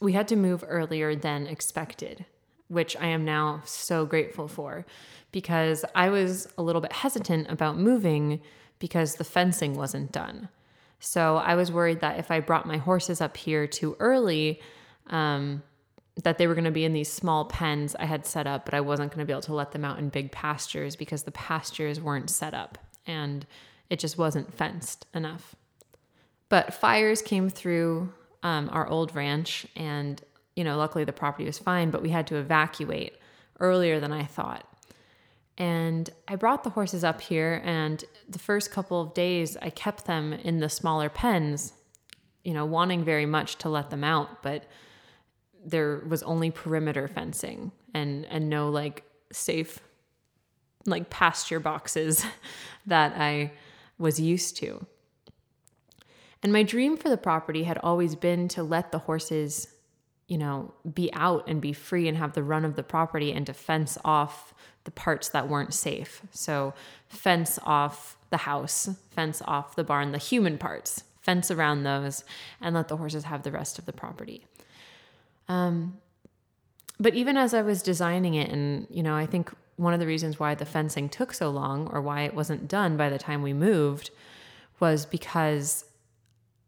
we 0.00 0.12
had 0.12 0.28
to 0.28 0.36
move 0.36 0.64
earlier 0.66 1.14
than 1.14 1.46
expected, 1.46 2.26
which 2.68 2.96
I 2.96 3.06
am 3.06 3.24
now 3.24 3.62
so 3.64 4.04
grateful 4.06 4.48
for 4.48 4.84
because 5.32 5.84
I 5.94 6.08
was 6.08 6.48
a 6.58 6.62
little 6.62 6.80
bit 6.80 6.92
hesitant 6.92 7.50
about 7.50 7.78
moving 7.78 8.40
because 8.78 9.14
the 9.14 9.24
fencing 9.24 9.74
wasn't 9.74 10.12
done. 10.12 10.48
So 10.98 11.36
I 11.36 11.54
was 11.54 11.70
worried 11.70 12.00
that 12.00 12.18
if 12.18 12.30
I 12.30 12.40
brought 12.40 12.66
my 12.66 12.78
horses 12.78 13.20
up 13.20 13.36
here 13.36 13.66
too 13.66 13.96
early, 14.00 14.60
um, 15.08 15.62
that 16.22 16.38
they 16.38 16.46
were 16.46 16.54
going 16.54 16.64
to 16.64 16.70
be 16.70 16.84
in 16.84 16.94
these 16.94 17.12
small 17.12 17.44
pens 17.44 17.94
I 17.98 18.06
had 18.06 18.24
set 18.24 18.46
up, 18.46 18.64
but 18.64 18.74
I 18.74 18.80
wasn't 18.80 19.10
going 19.10 19.20
to 19.20 19.26
be 19.26 19.32
able 19.32 19.42
to 19.42 19.54
let 19.54 19.72
them 19.72 19.84
out 19.84 19.98
in 19.98 20.08
big 20.08 20.32
pastures 20.32 20.96
because 20.96 21.24
the 21.24 21.32
pastures 21.32 22.00
weren't 22.00 22.30
set 22.30 22.54
up 22.54 22.78
and 23.06 23.46
it 23.90 23.98
just 23.98 24.16
wasn't 24.18 24.52
fenced 24.54 25.06
enough. 25.14 25.54
But 26.48 26.74
fires 26.74 27.22
came 27.22 27.48
through 27.50 28.12
um, 28.42 28.68
our 28.72 28.88
old 28.88 29.14
ranch, 29.14 29.66
and 29.74 30.22
you 30.56 30.64
know, 30.64 30.76
luckily 30.76 31.04
the 31.04 31.12
property 31.12 31.44
was 31.44 31.58
fine, 31.58 31.90
but 31.90 32.02
we 32.02 32.10
had 32.10 32.26
to 32.28 32.36
evacuate 32.36 33.16
earlier 33.60 34.00
than 34.00 34.12
I 34.12 34.24
thought. 34.24 34.66
And 35.58 36.10
I 36.28 36.36
brought 36.36 36.64
the 36.64 36.70
horses 36.70 37.04
up 37.04 37.20
here, 37.20 37.62
and 37.64 38.04
the 38.28 38.38
first 38.38 38.70
couple 38.70 39.00
of 39.00 39.14
days 39.14 39.56
I 39.62 39.70
kept 39.70 40.06
them 40.06 40.32
in 40.32 40.58
the 40.58 40.68
smaller 40.68 41.08
pens, 41.08 41.72
you 42.44 42.52
know, 42.52 42.66
wanting 42.66 43.04
very 43.04 43.26
much 43.26 43.56
to 43.58 43.68
let 43.68 43.90
them 43.90 44.04
out, 44.04 44.42
but 44.42 44.64
there 45.64 46.02
was 46.08 46.22
only 46.22 46.50
perimeter 46.50 47.08
fencing 47.08 47.72
and 47.92 48.24
and 48.26 48.48
no 48.48 48.70
like 48.70 49.02
safe 49.32 49.80
like 50.86 51.10
pasture 51.10 51.58
boxes 51.58 52.24
that 52.86 53.12
I 53.16 53.52
was 53.98 54.20
used 54.20 54.56
to. 54.58 54.86
And 56.42 56.52
my 56.52 56.62
dream 56.62 56.96
for 56.96 57.08
the 57.08 57.16
property 57.16 57.64
had 57.64 57.78
always 57.78 58.14
been 58.14 58.46
to 58.48 58.62
let 58.62 58.92
the 58.92 59.00
horses, 59.00 59.66
you 60.28 60.38
know, 60.38 60.74
be 60.92 61.12
out 61.12 61.44
and 61.48 61.60
be 61.60 61.72
free 61.72 62.08
and 62.08 62.16
have 62.16 62.32
the 62.32 62.42
run 62.42 62.64
of 62.64 62.76
the 62.76 62.82
property 62.82 63.32
and 63.32 63.46
to 63.46 63.54
fence 63.54 63.96
off 64.04 64.52
the 64.84 64.90
parts 64.90 65.28
that 65.28 65.48
weren't 65.48 65.74
safe. 65.74 66.22
So, 66.30 66.74
fence 67.08 67.58
off 67.62 68.16
the 68.30 68.38
house, 68.38 68.88
fence 69.10 69.42
off 69.46 69.76
the 69.76 69.84
barn, 69.84 70.12
the 70.12 70.18
human 70.18 70.58
parts, 70.58 71.04
fence 71.20 71.50
around 71.50 71.84
those, 71.84 72.24
and 72.60 72.74
let 72.74 72.88
the 72.88 72.96
horses 72.96 73.24
have 73.24 73.42
the 73.42 73.52
rest 73.52 73.78
of 73.78 73.86
the 73.86 73.92
property. 73.92 74.46
Um, 75.48 75.98
but 76.98 77.14
even 77.14 77.36
as 77.36 77.54
I 77.54 77.62
was 77.62 77.82
designing 77.82 78.34
it, 78.34 78.50
and 78.50 78.86
you 78.90 79.02
know, 79.02 79.14
I 79.14 79.26
think 79.26 79.52
one 79.76 79.92
of 79.92 80.00
the 80.00 80.06
reasons 80.06 80.40
why 80.40 80.54
the 80.54 80.64
fencing 80.64 81.08
took 81.08 81.34
so 81.34 81.50
long 81.50 81.88
or 81.92 82.00
why 82.00 82.22
it 82.22 82.34
wasn't 82.34 82.66
done 82.66 82.96
by 82.96 83.10
the 83.10 83.18
time 83.18 83.42
we 83.42 83.52
moved 83.52 84.10
was 84.80 85.06
because 85.06 85.84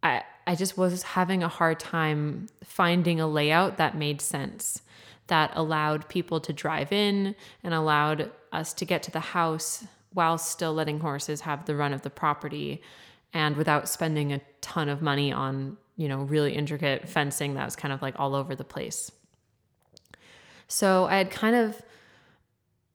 I 0.03 0.23
I 0.49 0.55
just 0.55 0.79
was 0.79 1.03
having 1.03 1.43
a 1.43 1.49
hard 1.49 1.79
time 1.79 2.47
finding 2.65 3.21
a 3.21 3.27
layout 3.29 3.77
that 3.77 3.95
made 3.95 4.23
sense 4.23 4.81
that 5.27 5.51
allowed 5.55 6.09
people 6.09 6.41
to 6.41 6.55
drive 6.55 6.91
in 6.91 7.37
and 7.63 7.75
allowed 7.75 8.31
us 8.51 8.73
to 8.73 8.87
get 8.87 9.03
to 9.03 9.11
the 9.11 9.21
house 9.21 9.85
while 10.15 10.39
still 10.39 10.73
letting 10.73 11.01
horses 11.01 11.43
have 11.43 11.67
the 11.67 11.77
run 11.77 11.93
of 11.93 12.01
the 12.01 12.09
property 12.09 12.81
and 13.35 13.59
without 13.59 13.91
spending 13.91 14.33
a 14.33 14.41
ton 14.63 14.89
of 14.89 15.03
money 15.03 15.31
on 15.31 15.77
you 15.99 16.09
know, 16.09 16.21
really 16.21 16.55
intricate 16.55 17.07
fencing 17.07 17.55
that 17.55 17.67
was 17.67 17.77
kind 17.77 17.93
of 17.93 18.01
like 18.01 18.15
all 18.19 18.35
over 18.35 18.55
the 18.55 18.65
place. 18.65 19.13
So 20.67 21.05
I 21.07 21.19
had 21.19 21.31
kind 21.31 21.57
of, 21.57 21.83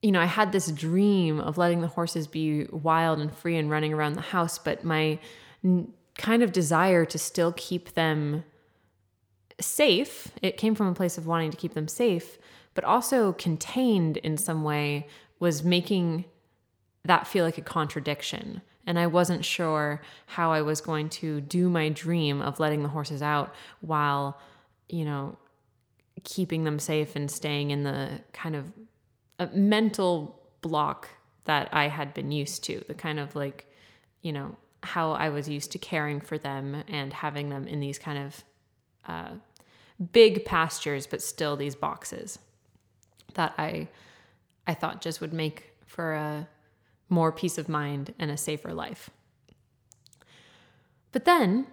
you 0.02 0.12
know, 0.12 0.22
I 0.22 0.26
had 0.26 0.54
this 0.54 0.72
dream 0.72 1.40
of 1.40 1.60
letting 1.60 1.82
the 1.82 1.88
horses 1.88 2.26
be 2.26 2.66
wild 2.72 3.20
and 3.20 3.32
free 3.32 3.58
and 3.58 3.70
running 3.70 3.94
around 3.94 4.14
the 4.14 4.22
house, 4.22 4.58
but 4.58 4.84
my 4.84 5.20
kind 6.18 6.44
of 6.44 6.52
desire 6.52 7.06
to 7.06 7.18
still 7.18 7.54
keep 7.56 7.94
them 7.94 8.44
safe, 9.60 10.32
it 10.42 10.58
came 10.58 10.76
from 10.76 10.88
a 10.88 10.94
place 10.94 11.18
of 11.18 11.28
wanting 11.28 11.52
to 11.52 11.58
keep 11.58 11.74
them 11.74 11.88
safe, 11.88 12.38
but 12.74 12.84
also 12.84 13.34
contained 13.34 14.18
in 14.18 14.38
some 14.38 14.64
way 14.64 15.08
was 15.40 15.64
making 15.64 16.26
that 17.06 17.28
feel 17.28 17.46
like 17.46 17.58
a 17.58 17.62
contradiction. 17.62 18.62
And 18.86 19.00
I 19.00 19.08
wasn't 19.08 19.46
sure 19.46 20.02
how 20.26 20.52
I 20.52 20.62
was 20.62 20.82
going 20.82 21.10
to 21.10 21.42
do 21.42 21.70
my 21.70 21.90
dream 21.90 22.42
of 22.42 22.60
letting 22.60 22.84
the 22.84 22.90
horses 22.90 23.22
out 23.22 23.54
while, 23.82 24.40
you 24.90 25.06
know, 25.06 25.38
keeping 26.24 26.64
them 26.64 26.80
safe 26.80 27.16
and 27.16 27.30
staying 27.30 27.72
in 27.72 27.84
the 27.84 28.22
kind 28.34 28.56
of 28.56 28.72
uh, 29.40 29.48
mental 29.54 30.40
block 30.62 31.10
that 31.46 31.70
I 31.72 31.88
had 31.88 32.14
been 32.14 32.32
used 32.32 32.64
to, 32.66 32.84
the 32.88 32.94
kind 32.94 33.20
of 33.20 33.36
like, 33.36 33.66
you 34.22 34.32
know, 34.32 34.56
how 34.84 35.12
I 35.12 35.30
was 35.30 35.48
used 35.48 35.72
to 35.72 35.78
caring 35.78 36.20
for 36.20 36.38
them 36.38 36.84
and 36.88 37.14
having 37.14 37.50
them 37.50 37.68
in 37.68 37.80
these 37.80 37.98
kind 37.98 38.20
of 38.20 38.44
uh, 39.08 39.30
big 40.12 40.46
pastures, 40.46 41.08
but 41.08 41.22
still 41.22 41.56
these 41.56 41.76
boxes 41.76 42.40
that 43.36 43.54
I 43.58 43.88
I 44.66 44.74
thought 44.74 45.02
just 45.02 45.20
would 45.20 45.34
make 45.34 45.74
for 45.86 46.14
a 46.14 46.48
more 47.10 47.32
peace 47.32 47.58
of 47.58 47.68
mind 47.68 48.14
and 48.18 48.32
a 48.32 48.38
safer 48.38 48.74
life. 48.74 49.10
But 51.12 51.26
then 51.26 51.68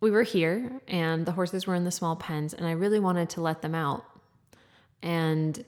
we 0.00 0.10
were 0.10 0.24
here 0.24 0.80
and 0.88 1.24
the 1.24 1.32
horses 1.32 1.66
were 1.66 1.74
in 1.74 1.84
the 1.84 1.90
small 1.90 2.16
pens, 2.16 2.52
and 2.52 2.66
I 2.66 2.72
really 2.72 3.00
wanted 3.00 3.30
to 3.30 3.40
let 3.40 3.62
them 3.62 3.74
out. 3.74 4.04
And 5.02 5.64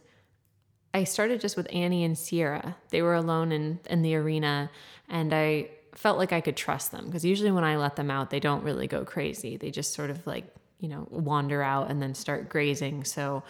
I 0.93 1.05
started 1.05 1.41
just 1.41 1.57
with 1.57 1.69
Annie 1.73 2.05
and 2.05 2.19
Sierra. 2.19 2.77
They 2.91 3.03
were 3.03 3.15
alone 3.15 3.53
in, 3.53 3.79
in 3.89 4.03
the 4.03 4.17
arena, 4.17 4.71
and 5.09 5.33
I 5.33 5.71
felt 5.99 6.17
like 6.17 6.33
I 6.33 6.41
could 6.41 6.57
trust 6.57 6.93
them 6.93 7.07
because 7.07 7.25
usually 7.25 7.51
when 7.51 7.65
I 7.65 7.77
let 7.77 7.97
them 7.97 8.09
out, 8.09 8.31
they 8.31 8.39
don't 8.39 8.63
really 8.63 8.87
go 8.87 9.05
crazy. 9.05 9.57
They 9.57 9.73
just 9.73 9.93
sort 9.95 10.11
of 10.11 10.25
like, 10.29 10.45
you 10.79 10.89
know, 10.89 11.09
wander 11.11 11.61
out 11.61 11.91
and 11.91 12.01
then 12.01 12.15
start 12.15 12.49
grazing. 12.49 13.03
So 13.03 13.43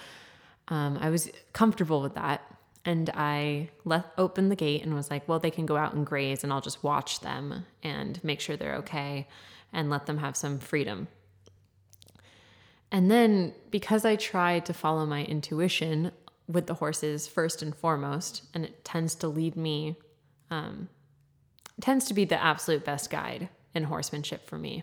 um, 0.68 0.98
I 0.98 1.10
was 1.10 1.30
comfortable 1.52 2.00
with 2.00 2.14
that. 2.14 2.40
And 2.86 3.10
I 3.12 3.68
let 3.84 4.06
open 4.16 4.48
the 4.48 4.56
gate 4.56 4.82
and 4.82 4.94
was 4.94 5.10
like, 5.10 5.28
well, 5.28 5.38
they 5.38 5.50
can 5.50 5.66
go 5.66 5.76
out 5.76 5.92
and 5.92 6.06
graze 6.06 6.42
and 6.42 6.50
I'll 6.50 6.62
just 6.62 6.82
watch 6.82 7.20
them 7.20 7.66
and 7.82 8.18
make 8.24 8.40
sure 8.40 8.56
they're 8.56 8.76
okay 8.76 9.28
and 9.70 9.90
let 9.90 10.06
them 10.06 10.16
have 10.16 10.34
some 10.34 10.58
freedom. 10.58 11.08
And 12.90 13.10
then 13.10 13.52
because 13.70 14.06
I 14.06 14.16
tried 14.16 14.64
to 14.66 14.72
follow 14.72 15.04
my 15.04 15.24
intuition 15.24 16.12
with 16.46 16.66
the 16.66 16.74
horses 16.74 17.28
first 17.28 17.60
and 17.60 17.76
foremost, 17.76 18.44
and 18.54 18.64
it 18.64 18.86
tends 18.86 19.14
to 19.16 19.28
lead 19.28 19.54
me, 19.54 19.96
um, 20.50 20.88
tends 21.80 22.04
to 22.06 22.14
be 22.14 22.24
the 22.24 22.42
absolute 22.42 22.84
best 22.84 23.10
guide 23.10 23.48
in 23.74 23.84
horsemanship 23.84 24.46
for 24.46 24.58
me. 24.58 24.82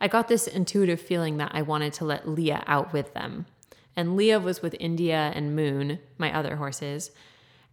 I 0.00 0.08
got 0.08 0.28
this 0.28 0.46
intuitive 0.46 1.00
feeling 1.00 1.36
that 1.36 1.52
I 1.54 1.62
wanted 1.62 1.92
to 1.94 2.04
let 2.04 2.28
Leah 2.28 2.64
out 2.66 2.92
with 2.92 3.14
them 3.14 3.46
and 3.96 4.16
Leah 4.16 4.40
was 4.40 4.62
with 4.62 4.74
India 4.80 5.32
and 5.34 5.54
Moon, 5.54 5.98
my 6.18 6.34
other 6.34 6.56
horses. 6.56 7.10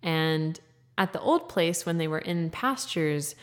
And 0.04 0.60
at 0.98 1.14
the 1.14 1.22
old 1.22 1.50
place, 1.50 1.86
when 1.86 1.98
they 1.98 2.08
were 2.08 2.20
in 2.20 2.50
pastures, 2.50 3.36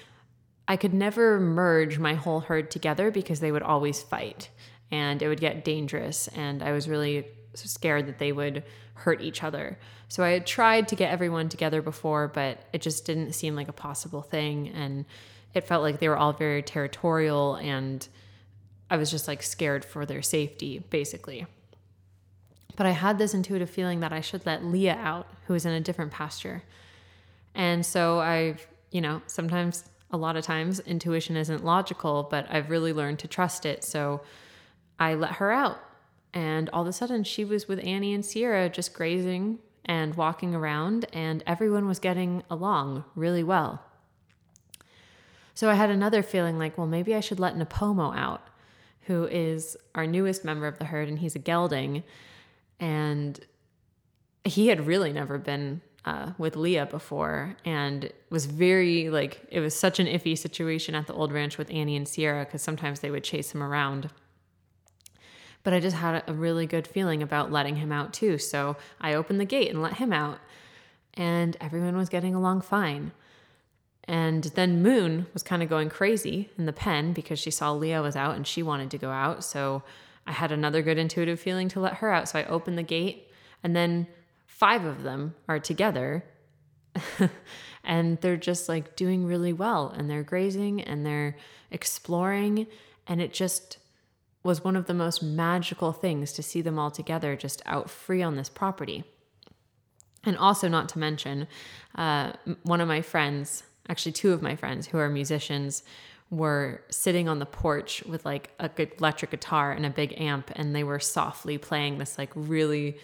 I 0.69 0.77
could 0.77 0.93
never 0.93 1.41
merge 1.41 1.99
my 1.99 2.15
whole 2.15 2.41
herd 2.41 2.71
together 2.71 3.11
because 3.11 3.41
they 3.41 3.53
would 3.53 3.63
always 3.63 4.03
fight 4.03 4.51
and 4.91 5.23
it 5.23 5.29
would 5.29 5.41
get 5.41 5.65
dangerous. 5.65 6.29
And 6.29 6.63
I 6.63 6.73
was 6.73 6.89
really 6.89 7.27
scared 7.57 8.07
that 8.07 8.19
they 8.19 8.33
would 8.33 8.63
hurt 8.95 9.21
each 9.21 9.43
other. 9.43 9.79
So 10.09 10.23
I 10.23 10.31
had 10.31 10.47
tried 10.47 10.89
to 10.89 10.97
get 10.97 11.11
everyone 11.11 11.49
together 11.49 11.83
before, 11.83 12.29
but 12.29 12.59
it 12.73 12.81
just 12.81 13.05
didn't 13.05 13.33
seem 13.33 13.55
like 13.55 13.69
a 13.69 13.73
possible 13.73 14.23
thing. 14.23 14.69
And 14.69 15.05
it 15.55 15.65
felt 15.65 15.83
like 15.83 16.01
they 16.01 16.09
were 16.09 16.17
all 16.17 16.33
very 16.33 16.63
territorial 16.63 17.57
and 17.57 18.07
I 18.89 18.97
was 18.97 19.11
just 19.11 19.27
like 19.27 19.43
scared 19.43 19.85
for 19.85 20.07
their 20.07 20.23
safety, 20.23 20.79
basically. 20.91 21.47
But 22.77 22.87
I 22.87 22.91
had 22.91 23.19
this 23.19 23.35
intuitive 23.35 23.71
feeling 23.71 24.01
that 24.01 24.13
I 24.13 24.21
should 24.21 24.47
let 24.47 24.65
Leah 24.65 24.99
out, 25.01 25.27
who 25.47 25.55
was 25.55 25.67
in 25.67 25.73
a 25.73 25.81
different 25.81 26.13
pasture. 26.13 26.63
And 27.55 27.85
so 27.85 28.21
I've, 28.21 28.67
you 28.91 29.01
know, 29.01 29.23
sometimes, 29.27 29.85
a 30.13 30.17
lot 30.17 30.37
of 30.37 30.45
times, 30.45 30.79
intuition 30.81 31.37
isn't 31.37 31.65
logical, 31.65 32.29
but 32.31 32.47
I've 32.49 32.71
really 32.71 32.93
learned 32.93 33.19
to 33.21 33.29
trust 33.29 33.67
it. 33.67 33.83
So 33.83 34.21
I 35.01 35.15
let 35.15 35.33
her 35.33 35.51
out. 35.51 35.81
And 36.37 36.69
all 36.69 36.83
of 36.83 36.87
a 36.87 36.93
sudden, 36.93 37.25
she 37.25 37.47
was 37.47 37.67
with 37.67 37.83
Annie 37.83 38.13
and 38.13 38.23
Sierra 38.23 38.69
just 38.69 38.93
grazing 38.93 39.59
and 39.87 40.15
walking 40.17 40.55
around, 40.55 41.07
and 41.15 41.43
everyone 41.47 41.89
was 41.89 41.99
getting 41.99 42.43
along 42.51 43.07
really 43.15 43.43
well. 43.43 43.83
So 45.55 45.71
I 45.71 45.75
had 45.75 45.89
another 45.89 46.23
feeling 46.23 46.59
like, 46.59 46.77
well, 46.77 46.87
maybe 46.87 47.15
I 47.15 47.21
should 47.21 47.41
let 47.41 47.57
Napomo 47.57 48.15
out, 48.15 48.49
who 49.07 49.25
is 49.25 49.79
our 49.95 50.07
newest 50.07 50.45
member 50.45 50.67
of 50.67 50.79
the 50.79 50.85
herd, 50.85 51.09
and 51.09 51.21
he's 51.21 51.35
a 51.35 51.39
gelding. 51.39 52.03
And 52.79 53.41
he 54.45 54.69
had 54.69 54.87
really 54.87 55.15
never 55.15 55.39
been 55.39 55.81
uh, 56.05 56.33
with 56.37 56.55
Leah 56.55 56.85
before 56.85 57.57
and 57.65 58.13
was 58.29 58.45
very 58.45 59.09
like 59.09 59.41
it 59.51 59.61
was 59.61 59.75
such 59.75 59.99
an 59.99 60.07
iffy 60.07 60.37
situation 60.37 60.95
at 60.95 61.07
the 61.07 61.15
old 61.15 61.33
ranch 61.33 61.57
with 61.57 61.71
Annie 61.71 61.97
and 61.97 62.07
Sierra 62.07 62.45
because 62.45 62.61
sometimes 62.61 63.01
they 63.01 63.11
would 63.11 63.25
chase 63.25 63.53
him 63.53 63.63
around. 63.63 64.11
But 65.67 65.75
I 65.75 65.81
just 65.81 65.97
had 65.97 66.23
a 66.29 66.33
really 66.33 66.65
good 66.65 66.87
feeling 66.87 67.25
about 67.25 67.51
letting 67.51 67.75
him 67.75 67.91
out 67.91 68.13
too. 68.13 68.39
So 68.39 68.77
I 69.01 69.15
opened 69.15 69.41
the 69.41 69.45
gate 69.45 69.69
and 69.69 69.83
let 69.83 69.95
him 69.95 70.13
out, 70.13 70.39
and 71.15 71.57
everyone 71.61 71.97
was 71.97 72.09
getting 72.09 72.37
along 72.37 72.61
fine. 72.61 73.11
And 74.05 74.45
then 74.45 74.81
Moon 74.81 75.27
was 75.33 75.43
kind 75.43 75.65
of 75.65 75.69
going 75.69 75.89
crazy 75.89 76.51
in 76.57 76.67
the 76.67 76.73
pen 76.73 77.13
because 77.13 77.41
she 77.41 77.51
saw 77.51 77.73
Leah 77.73 78.01
was 78.01 78.15
out 78.15 78.37
and 78.37 78.47
she 78.47 78.63
wanted 78.63 78.93
to 78.93 78.99
go 78.99 79.11
out. 79.11 79.43
So 79.43 79.83
I 80.25 80.31
had 80.31 80.53
another 80.53 80.83
good 80.83 80.99
intuitive 80.99 81.41
feeling 81.41 81.69
to 81.71 81.81
let 81.81 81.95
her 81.95 82.13
out. 82.13 82.29
So 82.29 82.39
I 82.39 82.45
opened 82.45 82.79
the 82.79 82.85
gate, 82.85 83.29
and 83.65 83.75
then 83.75 84.07
five 84.47 84.85
of 84.85 85.03
them 85.03 85.35
are 85.49 85.59
together 85.59 86.23
and 87.83 88.21
they're 88.21 88.37
just 88.37 88.69
like 88.69 88.95
doing 88.95 89.27
really 89.27 89.53
well 89.53 89.89
and 89.89 90.09
they're 90.09 90.23
grazing 90.23 90.81
and 90.81 91.05
they're 91.05 91.37
exploring 91.73 92.69
and 93.09 93.21
it 93.21 93.33
just 93.33 93.79
was 94.47 94.65
one 94.65 94.77
of 94.77 94.87
the 94.87 94.95
most 94.95 95.23
magical 95.23 95.93
things 95.93 96.33
to 96.33 96.43
see 96.43 96.63
them 96.63 96.79
all 96.79 96.91
together 96.91 97.37
just 97.37 97.61
out 97.67 97.91
free 97.91 98.23
on 98.23 98.37
this 98.37 98.49
property. 98.49 99.05
And 100.25 100.37
also 100.37 100.69
not 100.69 100.89
to 100.91 100.99
mention 100.99 101.47
uh, 101.95 102.33
one 102.63 102.81
of 102.81 102.89
my 102.89 103.03
friends 103.03 103.63
actually 103.89 104.13
two 104.13 104.33
of 104.33 104.43
my 104.43 104.57
friends 104.57 104.87
who 104.87 104.99
are 104.99 105.09
musicians 105.09 105.83
were 106.31 106.83
sitting 106.91 107.29
on 107.29 107.39
the 107.39 107.47
porch 107.47 108.03
with 108.05 108.25
like 108.25 108.51
a 108.59 108.69
good 108.69 108.91
electric 108.99 109.31
guitar 109.31 109.73
and 109.73 109.87
a 109.87 109.91
big 109.91 110.21
amp 110.21 110.51
and 110.57 110.75
they 110.75 110.83
were 110.83 110.99
softly 110.99 111.57
playing 111.57 111.99
this 111.99 112.19
like 112.19 112.31
really 112.35 112.99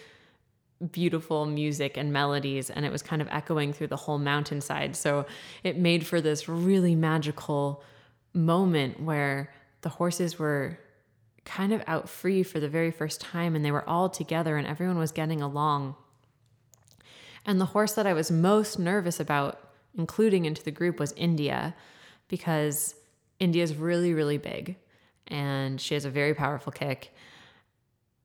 beautiful 0.91 1.45
music 1.45 1.95
and 1.95 2.11
melodies 2.11 2.69
and 2.69 2.85
it 2.85 2.91
was 2.91 3.01
kind 3.01 3.21
of 3.21 3.27
echoing 3.29 3.71
through 3.71 3.87
the 3.87 3.95
whole 3.95 4.19
mountainside. 4.19 4.95
So 4.95 5.25
it 5.63 5.77
made 5.77 6.05
for 6.05 6.19
this 6.19 6.49
really 6.49 6.95
magical 6.95 7.81
moment 8.33 8.99
where 8.99 9.53
the 9.81 9.89
horses 9.89 10.37
were 10.37 10.77
kind 11.45 11.73
of 11.73 11.83
out 11.87 12.07
free 12.07 12.43
for 12.43 12.59
the 12.59 12.69
very 12.69 12.91
first 12.91 13.19
time 13.19 13.55
and 13.55 13.63
they 13.63 13.71
were 13.71 13.87
all 13.87 14.09
together 14.09 14.57
and 14.57 14.67
everyone 14.67 14.97
was 14.97 15.11
getting 15.11 15.41
along 15.41 15.95
and 17.45 17.59
the 17.59 17.65
horse 17.65 17.93
that 17.93 18.07
i 18.07 18.13
was 18.13 18.31
most 18.31 18.79
nervous 18.79 19.19
about 19.19 19.59
including 19.97 20.45
into 20.45 20.63
the 20.63 20.71
group 20.71 20.99
was 20.99 21.11
india 21.13 21.75
because 22.27 22.95
india 23.39 23.63
is 23.63 23.75
really 23.75 24.13
really 24.13 24.37
big 24.37 24.75
and 25.27 25.79
she 25.81 25.93
has 25.93 26.05
a 26.05 26.09
very 26.09 26.33
powerful 26.33 26.71
kick 26.71 27.13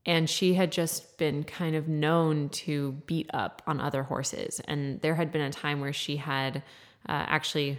and 0.08 0.28
she 0.28 0.54
had 0.54 0.72
just 0.72 1.18
been 1.18 1.44
kind 1.44 1.76
of 1.76 1.86
known 1.86 2.48
to 2.48 2.92
beat 3.04 3.28
up 3.34 3.60
on 3.66 3.78
other 3.78 4.04
horses. 4.04 4.58
And 4.64 5.02
there 5.02 5.14
had 5.14 5.30
been 5.30 5.42
a 5.42 5.50
time 5.50 5.82
where 5.82 5.92
she 5.92 6.16
had 6.16 6.62
uh, 7.06 7.26
actually 7.28 7.78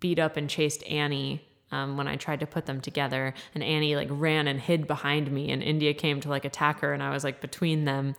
beat 0.00 0.18
up 0.18 0.38
and 0.38 0.48
chased 0.48 0.82
Annie 0.84 1.46
um, 1.72 1.96
when 1.96 2.08
I 2.08 2.16
tried 2.16 2.40
to 2.40 2.46
put 2.46 2.66
them 2.66 2.80
together. 2.80 3.34
And 3.54 3.62
Annie 3.62 3.96
like 3.96 4.08
ran 4.10 4.46
and 4.48 4.60
hid 4.60 4.86
behind 4.86 5.30
me, 5.30 5.50
and 5.50 5.62
India 5.62 5.94
came 5.94 6.20
to 6.20 6.28
like 6.28 6.44
attack 6.44 6.80
her, 6.80 6.92
and 6.92 7.02
I 7.02 7.10
was 7.10 7.24
like 7.24 7.40
between 7.40 7.84
them. 7.84 8.14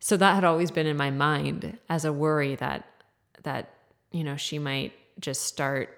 So 0.00 0.16
that 0.16 0.34
had 0.34 0.44
always 0.44 0.70
been 0.70 0.86
in 0.86 0.96
my 0.96 1.10
mind 1.10 1.78
as 1.88 2.04
a 2.04 2.12
worry 2.12 2.56
that 2.56 2.88
that 3.42 3.70
you 4.10 4.24
know 4.24 4.36
she 4.36 4.58
might 4.58 4.92
just 5.20 5.42
start 5.42 5.96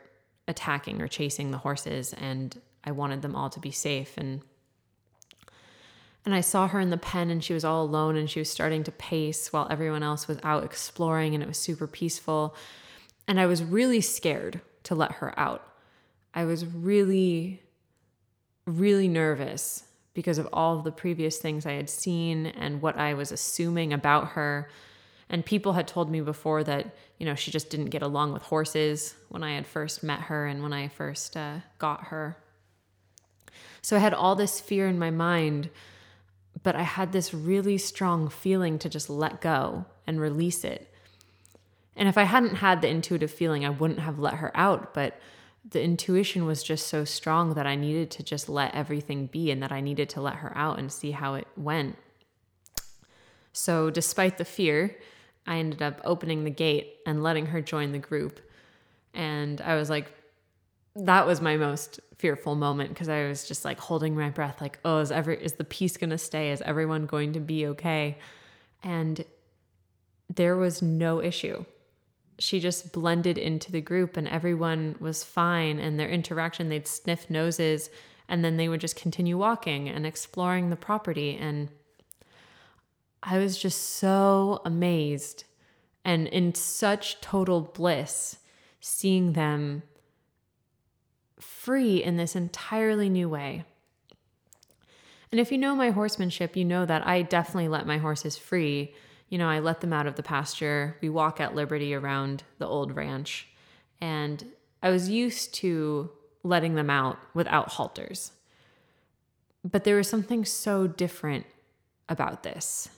attacking 0.48 1.00
or 1.02 1.08
chasing 1.08 1.50
the 1.50 1.58
horses, 1.58 2.12
and 2.14 2.60
I 2.84 2.92
wanted 2.92 3.22
them 3.22 3.34
all 3.34 3.50
to 3.50 3.60
be 3.60 3.72
safe 3.72 4.16
and 4.16 4.42
and 6.26 6.34
I 6.34 6.40
saw 6.40 6.66
her 6.66 6.80
in 6.80 6.90
the 6.90 6.98
pen 6.98 7.30
and 7.30 7.42
she 7.42 7.54
was 7.54 7.64
all 7.64 7.84
alone 7.84 8.16
and 8.16 8.28
she 8.28 8.40
was 8.40 8.50
starting 8.50 8.82
to 8.82 8.92
pace 8.92 9.52
while 9.52 9.68
everyone 9.70 10.02
else 10.02 10.26
was 10.26 10.38
out 10.42 10.64
exploring 10.64 11.34
and 11.34 11.42
it 11.42 11.46
was 11.46 11.56
super 11.56 11.86
peaceful. 11.86 12.56
And 13.28 13.38
I 13.38 13.46
was 13.46 13.62
really 13.62 14.00
scared 14.00 14.60
to 14.82 14.96
let 14.96 15.12
her 15.12 15.38
out. 15.38 15.62
I 16.36 16.44
was 16.44 16.64
really, 16.64 17.60
really 18.64 19.08
nervous 19.08 19.82
because 20.14 20.38
of 20.38 20.48
all 20.52 20.78
of 20.78 20.84
the 20.84 20.92
previous 20.92 21.38
things 21.38 21.66
I 21.66 21.72
had 21.72 21.90
seen 21.90 22.46
and 22.46 22.80
what 22.80 22.96
I 22.96 23.14
was 23.14 23.32
assuming 23.32 23.92
about 23.92 24.28
her. 24.28 24.70
And 25.28 25.44
people 25.44 25.72
had 25.72 25.88
told 25.88 26.08
me 26.08 26.20
before 26.20 26.62
that, 26.62 26.94
you 27.18 27.26
know, 27.26 27.34
she 27.34 27.50
just 27.50 27.68
didn't 27.68 27.86
get 27.86 28.02
along 28.02 28.32
with 28.32 28.42
horses 28.42 29.16
when 29.30 29.42
I 29.42 29.56
had 29.56 29.66
first 29.66 30.04
met 30.04 30.20
her 30.20 30.46
and 30.46 30.62
when 30.62 30.72
I 30.72 30.86
first 30.86 31.36
uh, 31.36 31.56
got 31.78 32.04
her. 32.04 32.36
So 33.82 33.96
I 33.96 33.98
had 33.98 34.14
all 34.14 34.36
this 34.36 34.60
fear 34.60 34.86
in 34.86 35.00
my 35.00 35.10
mind 35.10 35.70
but 36.62 36.74
I 36.74 36.82
had 36.82 37.12
this 37.12 37.32
really 37.34 37.78
strong 37.78 38.28
feeling 38.28 38.78
to 38.80 38.88
just 38.88 39.10
let 39.10 39.40
go 39.40 39.84
and 40.06 40.20
release 40.20 40.64
it. 40.64 40.92
And 41.94 42.08
if 42.08 42.18
I 42.18 42.24
hadn't 42.24 42.56
had 42.56 42.82
the 42.82 42.88
intuitive 42.88 43.30
feeling, 43.30 43.64
I 43.64 43.70
wouldn't 43.70 44.00
have 44.00 44.18
let 44.18 44.34
her 44.34 44.50
out. 44.54 44.92
But 44.92 45.18
the 45.68 45.82
intuition 45.82 46.46
was 46.46 46.62
just 46.62 46.86
so 46.86 47.04
strong 47.04 47.54
that 47.54 47.66
I 47.66 47.74
needed 47.74 48.10
to 48.12 48.22
just 48.22 48.48
let 48.48 48.74
everything 48.74 49.26
be 49.26 49.50
and 49.50 49.62
that 49.62 49.72
I 49.72 49.80
needed 49.80 50.08
to 50.10 50.20
let 50.20 50.36
her 50.36 50.56
out 50.56 50.78
and 50.78 50.92
see 50.92 51.10
how 51.10 51.34
it 51.34 51.48
went. 51.56 51.96
So, 53.52 53.90
despite 53.90 54.38
the 54.38 54.44
fear, 54.44 54.96
I 55.46 55.56
ended 55.56 55.82
up 55.82 56.00
opening 56.04 56.44
the 56.44 56.50
gate 56.50 56.98
and 57.06 57.22
letting 57.22 57.46
her 57.46 57.60
join 57.60 57.92
the 57.92 57.98
group. 57.98 58.40
And 59.14 59.60
I 59.60 59.76
was 59.76 59.88
like, 59.90 60.12
that 60.94 61.26
was 61.26 61.40
my 61.40 61.56
most 61.56 62.00
fearful 62.18 62.54
moment 62.54 62.90
because 62.90 63.08
I 63.08 63.26
was 63.26 63.46
just 63.46 63.64
like 63.64 63.78
holding 63.78 64.14
my 64.14 64.30
breath, 64.30 64.60
like, 64.60 64.78
oh, 64.84 64.98
is 64.98 65.10
every 65.10 65.42
is 65.42 65.54
the 65.54 65.64
peace 65.64 65.96
gonna 65.96 66.18
stay? 66.18 66.50
Is 66.52 66.62
everyone 66.62 67.06
going 67.06 67.32
to 67.32 67.40
be 67.40 67.66
okay? 67.68 68.18
And 68.82 69.24
there 70.32 70.56
was 70.56 70.82
no 70.82 71.22
issue. 71.22 71.64
She 72.38 72.60
just 72.60 72.92
blended 72.92 73.38
into 73.38 73.72
the 73.72 73.80
group 73.80 74.16
and 74.16 74.28
everyone 74.28 74.96
was 75.00 75.24
fine. 75.24 75.78
And 75.78 75.98
their 75.98 76.08
interaction, 76.08 76.68
they'd 76.68 76.86
sniff 76.86 77.30
noses 77.30 77.90
and 78.28 78.44
then 78.44 78.56
they 78.56 78.68
would 78.68 78.80
just 78.80 78.96
continue 78.96 79.38
walking 79.38 79.88
and 79.88 80.06
exploring 80.06 80.70
the 80.70 80.76
property. 80.76 81.36
And 81.36 81.68
I 83.22 83.38
was 83.38 83.58
just 83.58 83.96
so 83.96 84.60
amazed 84.64 85.44
and 86.04 86.28
in 86.28 86.54
such 86.54 87.20
total 87.20 87.60
bliss 87.60 88.38
seeing 88.80 89.32
them 89.32 89.82
free 91.40 92.02
in 92.02 92.16
this 92.16 92.36
entirely 92.36 93.08
new 93.08 93.28
way. 93.28 93.64
And 95.32 95.40
if 95.40 95.50
you 95.50 95.58
know 95.58 95.74
my 95.74 95.90
horsemanship, 95.90 96.56
you 96.56 96.64
know 96.64 96.86
that 96.86 97.06
I 97.06 97.22
definitely 97.22 97.68
let 97.68 97.86
my 97.86 97.98
horses 97.98 98.36
free. 98.36 98.94
You 99.28 99.38
know, 99.38 99.48
I 99.48 99.58
let 99.58 99.80
them 99.80 99.92
out 99.92 100.06
of 100.06 100.16
the 100.16 100.22
pasture. 100.22 100.96
We 101.00 101.08
walk 101.08 101.40
at 101.40 101.54
liberty 101.54 101.94
around 101.94 102.44
the 102.58 102.66
old 102.66 102.94
ranch. 102.94 103.48
And 104.00 104.44
I 104.82 104.90
was 104.90 105.08
used 105.08 105.54
to 105.54 106.10
letting 106.42 106.74
them 106.74 106.90
out 106.90 107.18
without 107.34 107.72
halters. 107.72 108.32
But 109.64 109.84
there 109.84 109.96
was 109.96 110.08
something 110.08 110.44
so 110.44 110.86
different 110.86 111.46
about 112.08 112.44
this. 112.44 112.88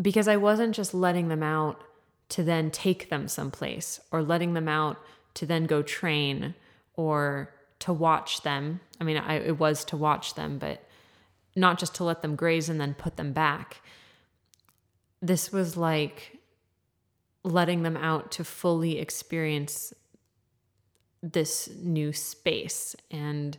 Because 0.00 0.28
I 0.28 0.36
wasn't 0.36 0.74
just 0.74 0.94
letting 0.94 1.28
them 1.28 1.42
out 1.42 1.82
to 2.30 2.42
then 2.42 2.70
take 2.70 3.10
them 3.10 3.28
someplace 3.28 4.00
or 4.10 4.22
letting 4.22 4.54
them 4.54 4.68
out 4.68 4.98
to 5.34 5.44
then 5.44 5.66
go 5.66 5.82
train 5.82 6.54
or 6.94 7.52
to 7.80 7.92
watch 7.92 8.42
them. 8.42 8.80
I 9.00 9.04
mean, 9.04 9.18
I, 9.18 9.34
it 9.34 9.58
was 9.58 9.84
to 9.86 9.96
watch 9.96 10.34
them, 10.34 10.58
but 10.58 10.86
not 11.56 11.78
just 11.78 11.94
to 11.96 12.04
let 12.04 12.22
them 12.22 12.36
graze 12.36 12.68
and 12.68 12.80
then 12.80 12.94
put 12.94 13.16
them 13.16 13.32
back. 13.32 13.82
This 15.22 15.52
was 15.52 15.76
like 15.76 16.38
letting 17.42 17.82
them 17.82 17.96
out 17.96 18.30
to 18.32 18.44
fully 18.44 18.98
experience 18.98 19.92
this 21.22 21.68
new 21.82 22.12
space 22.12 22.96
and 23.10 23.56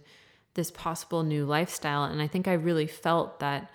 this 0.54 0.72
possible 0.72 1.24
new 1.24 1.46
lifestyle. 1.46 2.04
And 2.04 2.22
i 2.22 2.28
think 2.28 2.48
i 2.48 2.54
really 2.54 2.88
felt 2.88 3.40
that 3.40 3.72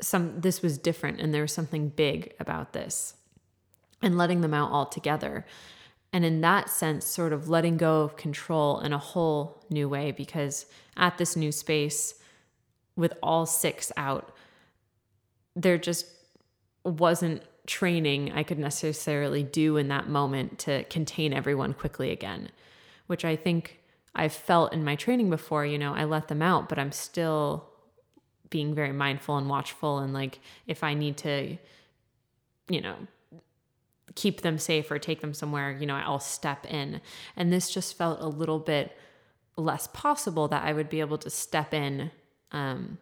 some 0.00 0.40
this 0.40 0.62
was 0.62 0.78
different 0.78 1.20
and 1.20 1.32
there 1.32 1.42
was 1.42 1.52
something 1.52 1.88
big 1.88 2.34
about 2.40 2.72
this 2.72 3.14
and 4.02 4.16
letting 4.16 4.40
them 4.40 4.54
out 4.54 4.70
altogether. 4.70 5.44
And 6.12 6.24
in 6.24 6.40
that 6.40 6.68
sense, 6.68 7.06
sort 7.06 7.32
of 7.32 7.48
letting 7.48 7.76
go 7.76 8.00
of 8.02 8.16
control 8.16 8.80
in 8.80 8.92
a 8.92 8.98
whole 8.98 9.64
new 9.70 9.88
way 9.88 10.10
because 10.10 10.66
at 10.96 11.18
this 11.18 11.36
new 11.36 11.52
space, 11.52 12.14
with 12.96 13.12
all 13.22 13.46
six 13.46 13.92
out, 13.96 14.34
they're 15.54 15.78
just 15.78 16.06
wasn't 16.84 17.42
training 17.66 18.32
I 18.32 18.42
could 18.42 18.58
necessarily 18.58 19.42
do 19.42 19.76
in 19.76 19.88
that 19.88 20.08
moment 20.08 20.58
to 20.60 20.84
contain 20.84 21.32
everyone 21.32 21.74
quickly 21.74 22.10
again, 22.10 22.50
which 23.06 23.24
I 23.24 23.36
think 23.36 23.80
I've 24.14 24.32
felt 24.32 24.72
in 24.72 24.84
my 24.84 24.96
training 24.96 25.30
before. 25.30 25.64
You 25.64 25.78
know, 25.78 25.94
I 25.94 26.04
let 26.04 26.28
them 26.28 26.42
out, 26.42 26.68
but 26.68 26.78
I'm 26.78 26.92
still 26.92 27.68
being 28.48 28.74
very 28.74 28.92
mindful 28.92 29.36
and 29.36 29.48
watchful. 29.48 29.98
And 29.98 30.12
like, 30.12 30.40
if 30.66 30.82
I 30.82 30.94
need 30.94 31.16
to, 31.18 31.56
you 32.68 32.80
know, 32.80 32.96
keep 34.16 34.40
them 34.40 34.58
safe 34.58 34.90
or 34.90 34.98
take 34.98 35.20
them 35.20 35.34
somewhere, 35.34 35.70
you 35.70 35.86
know, 35.86 35.94
I'll 35.94 36.18
step 36.18 36.66
in. 36.66 37.00
And 37.36 37.52
this 37.52 37.72
just 37.72 37.96
felt 37.96 38.20
a 38.20 38.26
little 38.26 38.58
bit 38.58 38.96
less 39.56 39.88
possible 39.92 40.48
that 40.48 40.64
I 40.64 40.72
would 40.72 40.90
be 40.90 41.00
able 41.00 41.18
to 41.18 41.30
step 41.30 41.72
in 41.72 42.10
um, 42.50 42.98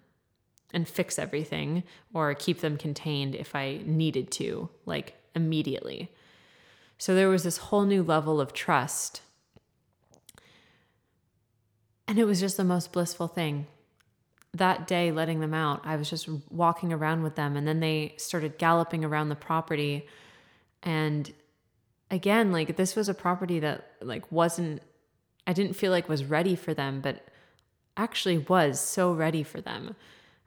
and 0.73 0.87
fix 0.87 1.19
everything 1.19 1.83
or 2.13 2.35
keep 2.35 2.61
them 2.61 2.77
contained 2.77 3.35
if 3.35 3.55
I 3.55 3.81
needed 3.85 4.31
to, 4.33 4.69
like 4.87 5.15
immediately. 5.35 6.11
So 6.99 7.15
there 7.15 7.29
was 7.29 7.45
this 7.45 7.59
whole 7.59 7.85
new 7.85 8.03
level 8.03 8.41
of 8.41 8.53
trust. 8.53 9.23
And 12.07 12.19
it 12.19 12.25
was 12.25 12.41
just 12.41 12.57
the 12.57 12.65
most 12.65 12.93
blissful 12.93 13.29
thing. 13.29 13.67
That 14.55 14.87
day, 14.87 15.13
letting 15.13 15.41
them 15.41 15.55
out, 15.55 15.83
I 15.85 15.97
was 15.97 16.09
just 16.09 16.29
walking 16.51 16.93
around 16.93 17.23
with 17.23 17.35
them, 17.35 17.55
and 17.55 17.69
then 17.69 17.81
they 17.81 18.15
started 18.17 18.57
galloping 18.57 19.05
around 19.05 19.29
the 19.29 19.37
property. 19.37 20.07
And 20.83 21.31
again, 22.11 22.51
like 22.51 22.77
this 22.77 22.97
was 22.97 23.09
a 23.09 23.15
property 23.15 23.61
that 23.61 23.93
like 24.01 24.31
wasn't 24.33 24.83
I 25.47 25.53
didn't 25.53 25.75
feel 25.75 25.93
like 25.93 26.09
was 26.09 26.25
ready 26.25 26.57
for 26.57 26.75
them, 26.75 27.01
but 27.01 27.27
actually 27.97 28.39
was 28.39 28.81
so 28.81 29.13
ready 29.13 29.43
for 29.43 29.61
them 29.61 29.97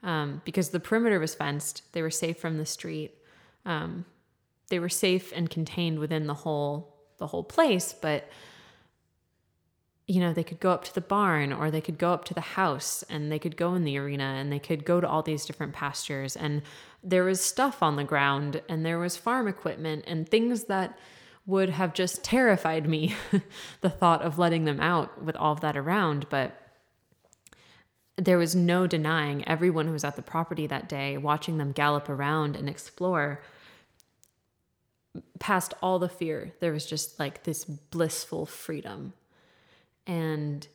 um, 0.03 0.41
because 0.45 0.69
the 0.69 0.79
perimeter 0.79 1.19
was 1.19 1.35
fenced. 1.35 1.83
They 1.93 2.01
were 2.01 2.11
safe 2.11 2.39
from 2.39 2.57
the 2.57 2.65
street. 2.65 3.15
Um, 3.65 4.05
they 4.69 4.79
were 4.79 4.89
safe 4.89 5.31
and 5.35 5.49
contained 5.49 5.99
within 5.99 6.27
the 6.27 6.33
whole 6.33 6.95
the 7.17 7.27
whole 7.27 7.43
place, 7.43 7.93
but 7.93 8.27
you 10.07 10.19
know 10.19 10.33
they 10.33 10.43
could 10.43 10.59
go 10.59 10.71
up 10.71 10.83
to 10.83 10.93
the 10.93 11.01
barn 11.01 11.53
or 11.53 11.71
they 11.71 11.79
could 11.79 11.97
go 11.97 12.11
up 12.11 12.25
to 12.25 12.33
the 12.33 12.41
house 12.41 13.01
and 13.09 13.31
they 13.31 13.39
could 13.39 13.55
go 13.55 13.75
in 13.75 13.85
the 13.85 13.97
arena 13.97 14.23
and 14.23 14.51
they 14.51 14.59
could 14.59 14.83
go 14.83 14.99
to 14.99 15.07
all 15.07 15.21
these 15.21 15.45
different 15.45 15.73
pastures 15.73 16.35
and 16.35 16.61
there 17.01 17.23
was 17.23 17.39
stuff 17.39 17.81
on 17.81 17.95
the 17.95 18.03
ground 18.03 18.61
and 18.67 18.85
there 18.85 18.99
was 18.99 19.15
farm 19.15 19.47
equipment 19.47 20.03
and 20.07 20.27
things 20.27 20.65
that 20.65 20.97
would 21.45 21.69
have 21.69 21.93
just 21.93 22.23
terrified 22.23 22.89
me 22.89 23.15
the 23.81 23.89
thought 23.89 24.21
of 24.21 24.37
letting 24.37 24.65
them 24.65 24.81
out 24.81 25.23
with 25.23 25.35
all 25.37 25.53
of 25.53 25.61
that 25.61 25.77
around 25.77 26.27
but 26.29 26.60
there 28.17 28.37
was 28.37 28.55
no 28.55 28.87
denying 28.87 29.47
everyone 29.47 29.87
who 29.87 29.93
was 29.93 30.03
at 30.03 30.15
the 30.15 30.21
property 30.21 30.67
that 30.67 30.89
day, 30.89 31.17
watching 31.17 31.57
them 31.57 31.71
gallop 31.71 32.09
around 32.09 32.55
and 32.55 32.69
explore, 32.69 33.41
past 35.39 35.73
all 35.81 35.99
the 35.99 36.09
fear, 36.09 36.53
there 36.59 36.71
was 36.71 36.85
just 36.85 37.19
like 37.19 37.43
this 37.43 37.65
blissful 37.65 38.45
freedom. 38.45 39.13
And 40.07 40.67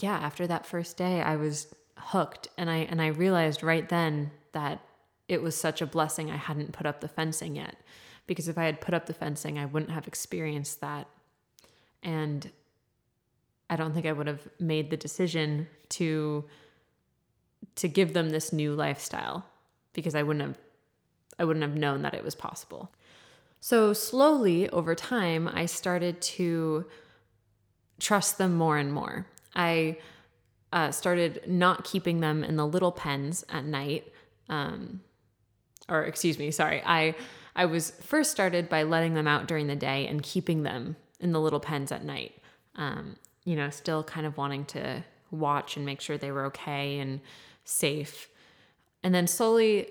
yeah, 0.00 0.16
after 0.16 0.46
that 0.46 0.66
first 0.66 0.96
day, 0.96 1.20
I 1.20 1.36
was 1.36 1.74
hooked 1.96 2.48
and 2.58 2.68
I 2.68 2.78
and 2.78 3.00
I 3.00 3.08
realized 3.08 3.62
right 3.62 3.88
then 3.88 4.30
that 4.52 4.80
it 5.28 5.42
was 5.42 5.56
such 5.56 5.80
a 5.80 5.86
blessing 5.86 6.30
I 6.30 6.36
hadn't 6.36 6.72
put 6.72 6.86
up 6.86 7.00
the 7.00 7.08
fencing 7.08 7.56
yet. 7.56 7.76
Because 8.26 8.48
if 8.48 8.56
I 8.56 8.64
had 8.64 8.80
put 8.80 8.94
up 8.94 9.06
the 9.06 9.14
fencing, 9.14 9.58
I 9.58 9.66
wouldn't 9.66 9.92
have 9.92 10.08
experienced 10.08 10.80
that. 10.80 11.06
And 12.02 12.50
I 13.70 13.76
don't 13.76 13.94
think 13.94 14.06
I 14.06 14.12
would 14.12 14.26
have 14.26 14.46
made 14.58 14.90
the 14.90 14.96
decision 14.96 15.66
to 15.90 16.44
to 17.76 17.88
give 17.88 18.12
them 18.12 18.30
this 18.30 18.52
new 18.52 18.74
lifestyle 18.74 19.44
because 19.94 20.14
I 20.14 20.22
wouldn't 20.22 20.44
have 20.44 20.58
I 21.38 21.44
wouldn't 21.44 21.64
have 21.64 21.76
known 21.76 22.02
that 22.02 22.14
it 22.14 22.22
was 22.22 22.34
possible. 22.34 22.92
So 23.60 23.92
slowly 23.92 24.68
over 24.68 24.94
time 24.94 25.48
I 25.48 25.66
started 25.66 26.20
to 26.22 26.84
trust 27.98 28.38
them 28.38 28.54
more 28.54 28.76
and 28.76 28.92
more. 28.92 29.26
I 29.54 29.98
uh, 30.72 30.90
started 30.90 31.42
not 31.46 31.84
keeping 31.84 32.20
them 32.20 32.44
in 32.44 32.56
the 32.56 32.66
little 32.66 32.92
pens 32.92 33.44
at 33.48 33.64
night. 33.64 34.12
Um, 34.48 35.00
or 35.88 36.02
excuse 36.04 36.38
me, 36.38 36.50
sorry. 36.50 36.82
I 36.84 37.14
I 37.56 37.66
was 37.66 37.92
first 38.02 38.30
started 38.30 38.68
by 38.68 38.82
letting 38.82 39.14
them 39.14 39.28
out 39.28 39.46
during 39.46 39.68
the 39.68 39.76
day 39.76 40.06
and 40.08 40.22
keeping 40.22 40.64
them 40.64 40.96
in 41.20 41.32
the 41.32 41.40
little 41.40 41.60
pens 41.60 41.92
at 41.92 42.04
night. 42.04 42.34
Um, 42.74 43.16
you 43.44 43.56
know, 43.56 43.70
still 43.70 44.02
kind 44.02 44.26
of 44.26 44.36
wanting 44.36 44.64
to 44.66 45.04
watch 45.30 45.76
and 45.76 45.84
make 45.84 46.00
sure 46.00 46.16
they 46.16 46.30
were 46.30 46.46
okay 46.46 46.98
and 46.98 47.20
safe. 47.64 48.28
And 49.02 49.14
then 49.14 49.26
slowly 49.26 49.88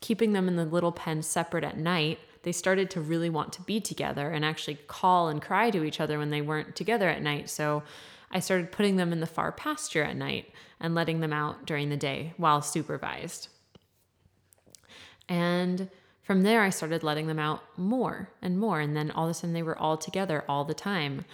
keeping 0.00 0.32
them 0.32 0.48
in 0.48 0.56
the 0.56 0.64
little 0.64 0.92
pen 0.92 1.22
separate 1.22 1.64
at 1.64 1.76
night, 1.76 2.18
they 2.42 2.52
started 2.52 2.90
to 2.90 3.00
really 3.00 3.28
want 3.28 3.52
to 3.54 3.62
be 3.62 3.80
together 3.80 4.30
and 4.30 4.44
actually 4.44 4.78
call 4.86 5.28
and 5.28 5.42
cry 5.42 5.70
to 5.70 5.84
each 5.84 6.00
other 6.00 6.18
when 6.18 6.30
they 6.30 6.40
weren't 6.40 6.76
together 6.76 7.08
at 7.08 7.22
night. 7.22 7.50
So 7.50 7.82
I 8.30 8.40
started 8.40 8.72
putting 8.72 8.96
them 8.96 9.12
in 9.12 9.20
the 9.20 9.26
far 9.26 9.52
pasture 9.52 10.02
at 10.02 10.16
night 10.16 10.52
and 10.80 10.94
letting 10.94 11.20
them 11.20 11.32
out 11.32 11.66
during 11.66 11.88
the 11.88 11.96
day 11.96 12.34
while 12.36 12.62
supervised. 12.62 13.48
And 15.28 15.90
from 16.22 16.42
there, 16.42 16.62
I 16.62 16.70
started 16.70 17.02
letting 17.02 17.26
them 17.26 17.38
out 17.38 17.62
more 17.76 18.30
and 18.42 18.58
more. 18.58 18.80
And 18.80 18.96
then 18.96 19.10
all 19.10 19.24
of 19.24 19.30
a 19.30 19.34
sudden, 19.34 19.52
they 19.52 19.62
were 19.62 19.78
all 19.78 19.96
together 19.96 20.44
all 20.48 20.64
the 20.64 20.74
time. 20.74 21.24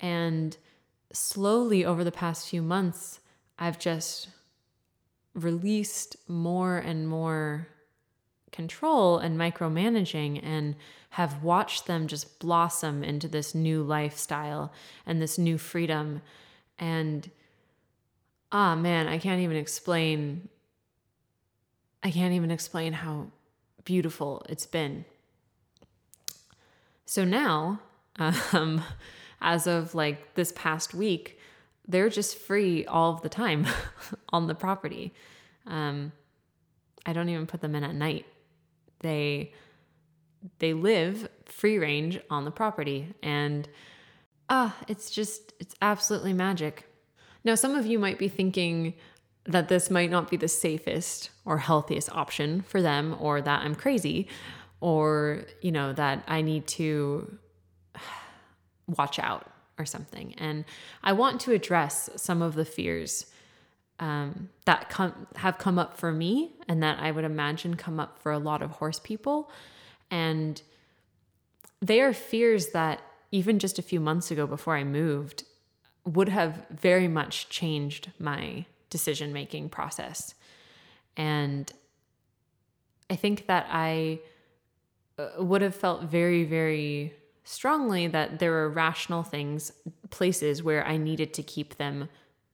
And 0.00 0.56
slowly 1.16 1.84
over 1.84 2.04
the 2.04 2.12
past 2.12 2.48
few 2.48 2.62
months, 2.62 3.20
I've 3.58 3.78
just 3.78 4.28
released 5.34 6.16
more 6.28 6.78
and 6.78 7.08
more 7.08 7.68
control 8.52 9.18
and 9.18 9.38
micromanaging 9.38 10.40
and 10.42 10.76
have 11.10 11.42
watched 11.42 11.86
them 11.86 12.06
just 12.06 12.38
blossom 12.38 13.04
into 13.04 13.28
this 13.28 13.54
new 13.54 13.82
lifestyle 13.82 14.72
and 15.04 15.20
this 15.20 15.38
new 15.38 15.58
freedom. 15.58 16.22
And 16.78 17.30
ah, 18.52 18.72
oh 18.72 18.76
man, 18.76 19.08
I 19.08 19.18
can't 19.18 19.40
even 19.40 19.56
explain. 19.56 20.48
I 22.02 22.10
can't 22.10 22.34
even 22.34 22.50
explain 22.50 22.92
how 22.92 23.28
beautiful 23.84 24.44
it's 24.48 24.66
been. 24.66 25.04
So 27.04 27.24
now, 27.24 27.80
um, 28.52 28.82
as 29.40 29.66
of 29.66 29.94
like 29.94 30.34
this 30.34 30.52
past 30.56 30.94
week, 30.94 31.38
they're 31.86 32.08
just 32.08 32.36
free 32.36 32.84
all 32.86 33.14
of 33.14 33.22
the 33.22 33.28
time 33.28 33.66
on 34.30 34.46
the 34.46 34.54
property. 34.54 35.14
Um, 35.66 36.12
I 37.04 37.12
don't 37.12 37.28
even 37.28 37.46
put 37.46 37.60
them 37.60 37.74
in 37.74 37.84
at 37.84 37.94
night. 37.94 38.26
They 39.00 39.52
they 40.58 40.74
live 40.74 41.28
free 41.44 41.78
range 41.78 42.20
on 42.30 42.44
the 42.44 42.50
property 42.50 43.14
and 43.22 43.68
ah, 44.48 44.76
it's 44.88 45.10
just 45.10 45.52
it's 45.60 45.74
absolutely 45.80 46.32
magic. 46.32 46.88
Now 47.44 47.54
some 47.54 47.74
of 47.74 47.86
you 47.86 47.98
might 47.98 48.18
be 48.18 48.28
thinking 48.28 48.94
that 49.44 49.68
this 49.68 49.90
might 49.90 50.10
not 50.10 50.28
be 50.28 50.36
the 50.36 50.48
safest 50.48 51.30
or 51.44 51.58
healthiest 51.58 52.10
option 52.10 52.62
for 52.62 52.82
them 52.82 53.16
or 53.20 53.40
that 53.40 53.62
I'm 53.62 53.76
crazy 53.76 54.26
or 54.80 55.44
you 55.62 55.72
know 55.72 55.92
that 55.92 56.24
I 56.26 56.42
need 56.42 56.66
to 56.68 57.38
watch 58.86 59.18
out 59.18 59.50
or 59.78 59.84
something. 59.84 60.34
And 60.38 60.64
I 61.02 61.12
want 61.12 61.40
to 61.42 61.52
address 61.52 62.08
some 62.16 62.42
of 62.42 62.54
the 62.54 62.64
fears 62.64 63.26
um, 63.98 64.50
that 64.66 64.90
come 64.90 65.26
have 65.36 65.58
come 65.58 65.78
up 65.78 65.96
for 65.96 66.12
me, 66.12 66.52
and 66.68 66.82
that 66.82 66.98
I 67.00 67.10
would 67.10 67.24
imagine 67.24 67.76
come 67.76 67.98
up 67.98 68.18
for 68.18 68.30
a 68.30 68.38
lot 68.38 68.62
of 68.62 68.72
horse 68.72 68.98
people. 68.98 69.50
And 70.10 70.60
they 71.80 72.00
are 72.00 72.12
fears 72.12 72.68
that 72.68 73.00
even 73.32 73.58
just 73.58 73.78
a 73.78 73.82
few 73.82 74.00
months 74.00 74.30
ago, 74.30 74.46
before 74.46 74.76
I 74.76 74.84
moved, 74.84 75.44
would 76.04 76.28
have 76.28 76.66
very 76.70 77.08
much 77.08 77.48
changed 77.48 78.12
my 78.18 78.66
decision 78.90 79.32
making 79.32 79.68
process. 79.70 80.34
And 81.16 81.72
I 83.10 83.16
think 83.16 83.46
that 83.46 83.66
I 83.70 84.20
uh, 85.18 85.42
would 85.42 85.62
have 85.62 85.74
felt 85.74 86.04
very, 86.04 86.44
very 86.44 87.14
strongly 87.46 88.08
that 88.08 88.40
there 88.40 88.50
were 88.50 88.68
rational 88.68 89.22
things, 89.22 89.72
places 90.10 90.64
where 90.64 90.84
I 90.84 90.96
needed 90.96 91.32
to 91.34 91.44
keep 91.44 91.76
them 91.76 92.08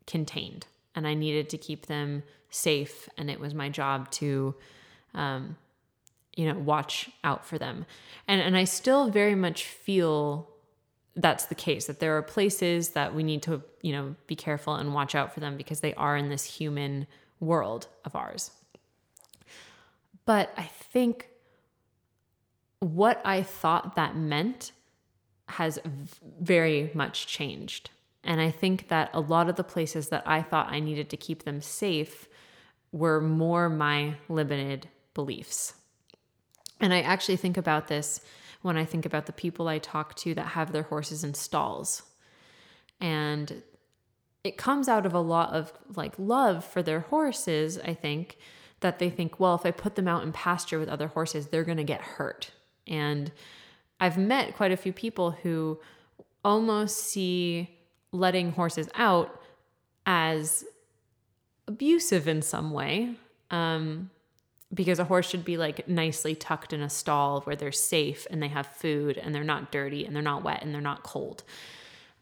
contained 0.06 0.66
and 0.94 1.06
I 1.08 1.14
needed 1.14 1.48
to 1.50 1.58
keep 1.58 1.86
them 1.86 2.22
safe. 2.50 3.08
And 3.16 3.30
it 3.30 3.40
was 3.40 3.54
my 3.54 3.70
job 3.70 4.10
to, 4.12 4.54
um, 5.14 5.56
you 6.36 6.46
know, 6.46 6.58
watch 6.58 7.08
out 7.24 7.46
for 7.46 7.56
them. 7.56 7.86
And, 8.28 8.42
and 8.42 8.54
I 8.54 8.64
still 8.64 9.08
very 9.08 9.34
much 9.34 9.64
feel 9.64 10.50
that's 11.16 11.46
the 11.46 11.54
case 11.54 11.86
that 11.86 11.98
there 11.98 12.16
are 12.18 12.22
places 12.22 12.90
that 12.90 13.14
we 13.14 13.22
need 13.22 13.42
to, 13.44 13.62
you 13.80 13.92
know, 13.92 14.14
be 14.26 14.36
careful 14.36 14.74
and 14.74 14.92
watch 14.92 15.14
out 15.14 15.32
for 15.32 15.40
them 15.40 15.56
because 15.56 15.80
they 15.80 15.94
are 15.94 16.18
in 16.18 16.28
this 16.28 16.44
human 16.44 17.06
world 17.40 17.86
of 18.04 18.14
ours. 18.14 18.50
But 20.26 20.52
I 20.58 20.64
think 20.64 21.28
what 22.80 23.22
I 23.24 23.42
thought 23.42 23.96
that 23.96 24.16
meant 24.16 24.72
has 25.48 25.78
very 26.40 26.90
much 26.94 27.26
changed. 27.26 27.90
And 28.24 28.40
I 28.40 28.50
think 28.50 28.88
that 28.88 29.10
a 29.12 29.20
lot 29.20 29.48
of 29.48 29.56
the 29.56 29.64
places 29.64 30.08
that 30.08 30.22
I 30.26 30.42
thought 30.42 30.72
I 30.72 30.80
needed 30.80 31.10
to 31.10 31.16
keep 31.16 31.42
them 31.42 31.60
safe 31.60 32.28
were 32.92 33.20
more 33.20 33.68
my 33.68 34.16
limited 34.28 34.88
beliefs. 35.14 35.74
And 36.80 36.92
I 36.92 37.00
actually 37.00 37.36
think 37.36 37.56
about 37.56 37.88
this 37.88 38.20
when 38.62 38.76
I 38.76 38.84
think 38.84 39.04
about 39.04 39.26
the 39.26 39.32
people 39.32 39.68
I 39.68 39.78
talk 39.78 40.14
to 40.16 40.34
that 40.34 40.48
have 40.48 40.72
their 40.72 40.84
horses 40.84 41.24
in 41.24 41.34
stalls. 41.34 42.02
And 43.00 43.62
it 44.44 44.56
comes 44.56 44.88
out 44.88 45.06
of 45.06 45.14
a 45.14 45.20
lot 45.20 45.52
of 45.52 45.72
like 45.96 46.14
love 46.18 46.64
for 46.64 46.82
their 46.82 47.00
horses, 47.00 47.78
I 47.78 47.94
think, 47.94 48.38
that 48.80 48.98
they 48.98 49.10
think, 49.10 49.38
well, 49.38 49.54
if 49.54 49.66
I 49.66 49.70
put 49.70 49.94
them 49.94 50.08
out 50.08 50.22
in 50.22 50.32
pasture 50.32 50.78
with 50.78 50.88
other 50.88 51.08
horses, 51.08 51.48
they're 51.48 51.64
going 51.64 51.78
to 51.78 51.84
get 51.84 52.00
hurt. 52.00 52.50
And 52.86 53.32
I've 54.02 54.18
met 54.18 54.56
quite 54.56 54.72
a 54.72 54.76
few 54.76 54.92
people 54.92 55.30
who 55.30 55.78
almost 56.44 56.98
see 56.98 57.70
letting 58.10 58.50
horses 58.50 58.88
out 58.96 59.40
as 60.04 60.64
abusive 61.68 62.26
in 62.26 62.42
some 62.42 62.72
way. 62.72 63.14
Um, 63.52 64.10
because 64.74 64.98
a 64.98 65.04
horse 65.04 65.28
should 65.28 65.44
be 65.44 65.56
like 65.56 65.86
nicely 65.86 66.34
tucked 66.34 66.72
in 66.72 66.82
a 66.82 66.90
stall 66.90 67.42
where 67.42 67.54
they're 67.54 67.70
safe 67.70 68.26
and 68.28 68.42
they 68.42 68.48
have 68.48 68.66
food 68.66 69.18
and 69.18 69.32
they're 69.32 69.44
not 69.44 69.70
dirty 69.70 70.04
and 70.04 70.16
they're 70.16 70.22
not 70.22 70.42
wet 70.42 70.64
and 70.64 70.74
they're 70.74 70.80
not 70.80 71.04
cold. 71.04 71.44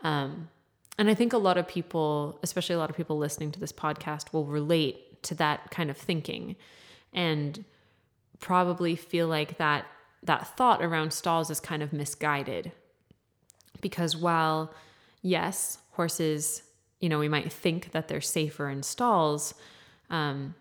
Um, 0.03 0.51
and 0.99 1.09
I 1.09 1.15
think 1.15 1.33
a 1.33 1.39
lot 1.39 1.57
of 1.57 1.67
people, 1.67 2.39
especially 2.43 2.75
a 2.75 2.79
lot 2.79 2.91
of 2.91 2.97
people 2.97 3.17
listening 3.17 3.53
to 3.53 3.61
this 3.61 3.73
podcast, 3.73 4.35
will 4.35 4.45
relate 4.45 5.23
to 5.23 5.35
that 5.37 5.71
kind 5.71 5.89
of 5.89 5.97
thinking 5.97 6.57
and 7.15 7.65
probably 8.39 8.97
feel 8.97 9.29
like 9.29 9.57
that 9.57 9.87
that 10.23 10.57
thought 10.57 10.83
around 10.83 11.13
stalls 11.13 11.51
is 11.51 11.61
kind 11.61 11.83
of 11.83 11.93
misguided. 11.93 12.73
Because 13.81 14.17
while 14.17 14.73
yes, 15.23 15.79
horses, 15.93 16.63
you 17.01 17.09
know, 17.09 17.19
we 17.19 17.29
might 17.29 17.53
think 17.53 17.93
that 17.93 18.09
they're 18.09 18.21
safer 18.21 18.69
in 18.69 18.83
stalls, 18.83 19.55
um, 20.11 20.55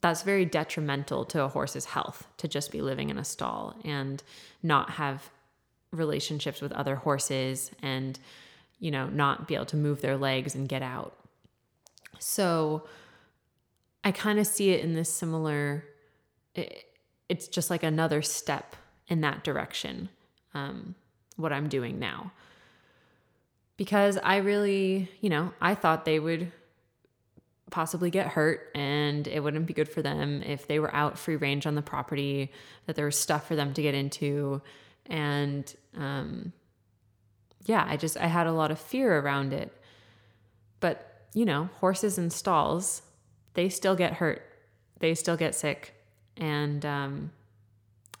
that's 0.00 0.22
very 0.22 0.44
detrimental 0.44 1.24
to 1.26 1.42
a 1.42 1.48
horse's 1.48 1.86
health 1.86 2.26
to 2.38 2.48
just 2.48 2.70
be 2.70 2.80
living 2.80 3.10
in 3.10 3.18
a 3.18 3.24
stall 3.24 3.76
and 3.84 4.22
not 4.62 4.90
have 4.90 5.30
relationships 5.92 6.60
with 6.60 6.72
other 6.72 6.96
horses 6.96 7.70
and 7.82 8.18
you 8.78 8.90
know 8.90 9.08
not 9.08 9.48
be 9.48 9.54
able 9.54 9.66
to 9.66 9.76
move 9.76 10.00
their 10.00 10.16
legs 10.16 10.54
and 10.54 10.68
get 10.68 10.82
out 10.82 11.16
so 12.18 12.84
i 14.04 14.12
kind 14.12 14.38
of 14.38 14.46
see 14.46 14.70
it 14.70 14.84
in 14.84 14.94
this 14.94 15.12
similar 15.12 15.84
it, 16.54 16.84
it's 17.30 17.48
just 17.48 17.70
like 17.70 17.82
another 17.82 18.20
step 18.22 18.76
in 19.08 19.20
that 19.22 19.42
direction 19.44 20.08
um, 20.54 20.94
what 21.36 21.52
i'm 21.52 21.68
doing 21.68 21.98
now 21.98 22.30
because 23.76 24.18
i 24.22 24.36
really 24.36 25.08
you 25.20 25.30
know 25.30 25.52
i 25.60 25.74
thought 25.74 26.04
they 26.04 26.18
would 26.18 26.52
possibly 27.70 28.10
get 28.10 28.26
hurt 28.26 28.70
and 28.74 29.26
it 29.26 29.42
wouldn't 29.42 29.66
be 29.66 29.72
good 29.72 29.88
for 29.88 30.02
them 30.02 30.42
if 30.42 30.66
they 30.66 30.78
were 30.78 30.94
out 30.94 31.18
free 31.18 31.36
range 31.36 31.66
on 31.66 31.74
the 31.74 31.82
property, 31.82 32.52
that 32.86 32.96
there 32.96 33.06
was 33.06 33.16
stuff 33.16 33.46
for 33.46 33.56
them 33.56 33.72
to 33.74 33.82
get 33.82 33.94
into. 33.94 34.60
And 35.06 35.72
um, 35.96 36.52
yeah, 37.64 37.84
I 37.88 37.96
just, 37.96 38.16
I 38.16 38.26
had 38.26 38.46
a 38.46 38.52
lot 38.52 38.70
of 38.70 38.78
fear 38.78 39.18
around 39.18 39.52
it. 39.52 39.72
But, 40.80 41.26
you 41.34 41.44
know, 41.44 41.70
horses 41.80 42.18
and 42.18 42.32
stalls, 42.32 43.02
they 43.54 43.68
still 43.68 43.96
get 43.96 44.14
hurt, 44.14 44.42
they 44.98 45.14
still 45.14 45.36
get 45.36 45.54
sick. 45.54 45.94
And, 46.40 46.84
um, 46.84 47.30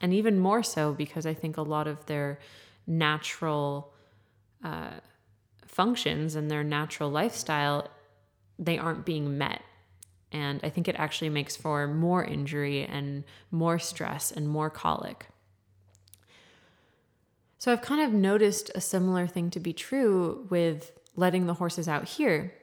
and 0.00 0.14
even 0.14 0.38
more 0.38 0.62
so 0.62 0.92
because 0.92 1.26
I 1.26 1.34
think 1.34 1.56
a 1.56 1.62
lot 1.62 1.88
of 1.88 2.06
their 2.06 2.38
natural 2.86 3.92
uh, 4.62 5.00
functions 5.66 6.36
and 6.36 6.50
their 6.50 6.62
natural 6.62 7.10
lifestyle 7.10 7.88
they 8.58 8.78
aren't 8.78 9.06
being 9.06 9.38
met. 9.38 9.62
And 10.32 10.60
I 10.62 10.68
think 10.68 10.86
it 10.86 10.94
actually 10.98 11.30
makes 11.30 11.56
for 11.56 11.88
more 11.88 12.22
injury 12.22 12.84
and 12.84 13.24
more 13.50 13.78
stress 13.78 14.30
and 14.30 14.48
more 14.48 14.70
colic. 14.70 15.26
So 17.58 17.72
I've 17.72 17.82
kind 17.82 18.00
of 18.00 18.12
noticed 18.12 18.70
a 18.74 18.80
similar 18.80 19.26
thing 19.26 19.50
to 19.50 19.60
be 19.60 19.72
true 19.72 20.46
with 20.50 20.92
letting 21.16 21.46
the 21.46 21.54
horses 21.54 21.88
out 21.88 22.04
here. 22.08 22.54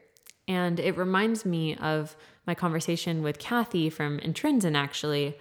And 0.48 0.80
it 0.80 0.98
reminds 0.98 1.46
me 1.46 1.76
of 1.76 2.16
my 2.48 2.56
conversation 2.56 3.22
with 3.22 3.38
Kathy 3.38 3.90
from 3.90 4.20
Intrinsin, 4.20 4.76
actually, 4.76 5.38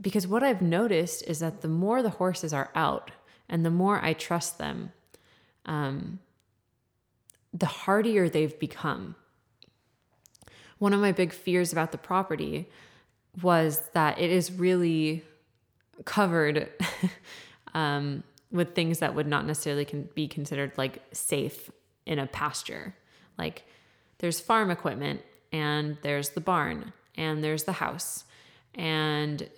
because 0.00 0.26
what 0.26 0.42
I've 0.42 0.62
noticed 0.62 1.22
is 1.26 1.38
that 1.38 1.60
the 1.60 1.68
more 1.68 2.02
the 2.02 2.10
horses 2.10 2.52
are 2.52 2.70
out 2.74 3.10
and 3.48 3.64
the 3.64 3.70
more 3.70 4.04
I 4.04 4.14
trust 4.14 4.58
them, 4.58 4.92
um, 5.66 6.18
the 7.52 7.66
hardier 7.66 8.28
they've 8.28 8.58
become 8.58 9.14
one 10.78 10.92
of 10.92 11.00
my 11.00 11.12
big 11.12 11.32
fears 11.32 11.72
about 11.72 11.92
the 11.92 11.98
property 11.98 12.68
was 13.42 13.80
that 13.92 14.18
it 14.18 14.30
is 14.30 14.52
really 14.52 15.24
covered 16.04 16.68
um, 17.74 18.22
with 18.50 18.74
things 18.74 18.98
that 18.98 19.14
would 19.14 19.26
not 19.26 19.46
necessarily 19.46 19.84
can 19.84 20.08
be 20.14 20.28
considered 20.28 20.72
like 20.76 21.02
safe 21.12 21.70
in 22.04 22.18
a 22.18 22.26
pasture. 22.26 22.94
Like 23.38 23.64
there's 24.18 24.40
farm 24.40 24.70
equipment 24.70 25.22
and 25.56 25.96
there's 26.02 26.30
the 26.30 26.40
barn 26.40 26.92
and 27.16 27.42
there's 27.42 27.64
the 27.64 27.72
house. 27.72 28.24
And 28.74 29.48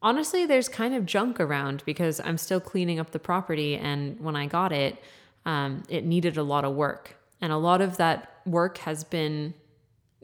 honestly, 0.00 0.46
there's 0.46 0.68
kind 0.68 0.94
of 0.94 1.06
junk 1.06 1.40
around 1.40 1.82
because 1.84 2.20
I'm 2.20 2.38
still 2.38 2.60
cleaning 2.60 2.98
up 3.00 3.10
the 3.10 3.18
property. 3.18 3.76
And 3.76 4.20
when 4.20 4.36
I 4.36 4.46
got 4.46 4.72
it, 4.72 5.02
um, 5.44 5.82
it 5.88 6.04
needed 6.04 6.36
a 6.36 6.42
lot 6.42 6.64
of 6.64 6.74
work. 6.74 7.16
And 7.40 7.52
a 7.52 7.56
lot 7.56 7.80
of 7.80 7.96
that 7.96 8.40
work 8.46 8.78
has 8.78 9.04
been 9.04 9.54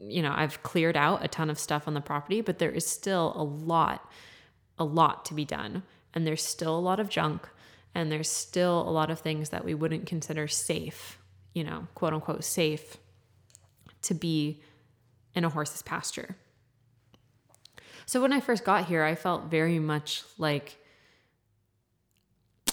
you 0.03 0.23
know, 0.23 0.33
I've 0.35 0.63
cleared 0.63 0.97
out 0.97 1.23
a 1.23 1.27
ton 1.27 1.51
of 1.51 1.59
stuff 1.59 1.87
on 1.87 1.93
the 1.93 2.01
property, 2.01 2.41
but 2.41 2.57
there 2.57 2.71
is 2.71 2.87
still 2.87 3.33
a 3.35 3.43
lot, 3.43 4.11
a 4.79 4.83
lot 4.83 5.25
to 5.25 5.35
be 5.35 5.45
done. 5.45 5.83
And 6.15 6.25
there's 6.25 6.43
still 6.43 6.75
a 6.75 6.81
lot 6.81 6.99
of 6.99 7.07
junk 7.07 7.47
and 7.93 8.11
there's 8.11 8.29
still 8.29 8.81
a 8.81 8.89
lot 8.89 9.11
of 9.11 9.19
things 9.19 9.49
that 9.49 9.63
we 9.63 9.73
wouldn't 9.73 10.07
consider 10.07 10.47
safe, 10.47 11.19
you 11.53 11.63
know, 11.63 11.87
quote 11.93 12.13
unquote 12.13 12.43
safe 12.43 12.97
to 14.01 14.13
be 14.13 14.61
in 15.35 15.43
a 15.43 15.49
horse's 15.49 15.81
pasture. 15.81 16.35
So 18.05 18.21
when 18.21 18.33
I 18.33 18.39
first 18.39 18.63
got 18.63 18.85
here, 18.85 19.03
I 19.03 19.15
felt 19.15 19.45
very 19.45 19.79
much 19.79 20.23
like 20.37 20.77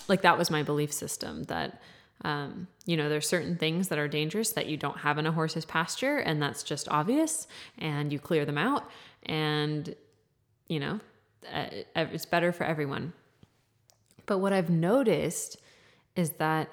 like 0.09 0.23
that 0.23 0.39
was 0.39 0.51
my 0.51 0.63
belief 0.63 0.93
system 0.93 1.45
that 1.45 1.81
um, 2.23 2.67
you 2.85 2.97
know, 2.97 3.09
there's 3.09 3.29
certain 3.29 3.57
things 3.57 3.89
that 3.89 3.99
are 3.99 4.09
dangerous 4.09 4.51
that 4.53 4.67
you 4.67 4.77
don't 4.77 4.99
have 4.99 5.19
in 5.19 5.27
a 5.27 5.33
horse's 5.33 5.65
pasture, 5.65 6.19
and 6.19 6.43
that's 6.43 6.63
just 6.65 6.89
obvious, 6.89 7.47
and 7.79 8.13
you 8.13 8.19
clear 8.19 8.45
them 8.45 8.59
out, 8.59 8.91
and 9.25 9.95
you 10.69 10.81
know, 10.81 11.01
uh, 11.55 11.67
it's 11.95 12.27
better 12.27 12.53
for 12.53 12.65
everyone. 12.65 13.13
But 14.27 14.39
what 14.39 14.53
I've 14.53 14.69
noticed 14.69 15.59
is 16.17 16.31
that 16.33 16.69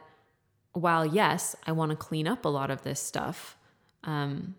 while, 0.74 1.06
yes, 1.06 1.56
I 1.65 1.71
want 1.71 1.91
to 1.91 1.95
clean 1.95 2.28
up 2.28 2.43
a 2.43 2.50
lot 2.50 2.69
of 2.69 2.82
this 2.82 3.00
stuff, 3.00 3.56
um, 4.04 4.56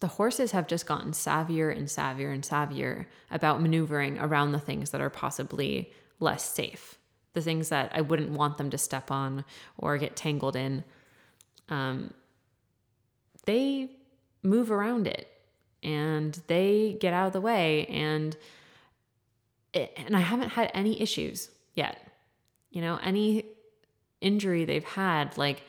the 0.00 0.06
horses 0.06 0.52
have 0.52 0.66
just 0.66 0.86
gotten 0.86 1.12
savvier 1.12 1.74
and 1.74 1.88
savvier 1.88 2.32
and 2.32 2.44
savvier 2.44 3.06
about 3.30 3.60
maneuvering 3.60 4.18
around 4.18 4.52
the 4.52 4.60
things 4.60 4.90
that 4.90 5.00
are 5.00 5.10
possibly 5.10 5.92
less 6.20 6.44
safe 6.44 6.98
the 7.38 7.44
things 7.44 7.68
that 7.68 7.90
I 7.94 8.00
wouldn't 8.00 8.30
want 8.30 8.58
them 8.58 8.70
to 8.70 8.78
step 8.78 9.10
on 9.10 9.44
or 9.76 9.96
get 9.96 10.16
tangled 10.16 10.56
in, 10.56 10.84
um, 11.68 12.12
they 13.44 13.90
move 14.42 14.70
around 14.70 15.06
it 15.06 15.28
and 15.82 16.38
they 16.48 16.96
get 17.00 17.12
out 17.12 17.28
of 17.28 17.32
the 17.32 17.40
way 17.40 17.86
and 17.86 18.36
it, 19.72 19.92
and 19.96 20.16
I 20.16 20.20
haven't 20.20 20.50
had 20.50 20.70
any 20.74 21.00
issues 21.00 21.50
yet. 21.74 22.10
You 22.70 22.82
know, 22.82 22.98
any 23.02 23.44
injury 24.20 24.64
they've 24.64 24.84
had, 24.84 25.38
like 25.38 25.62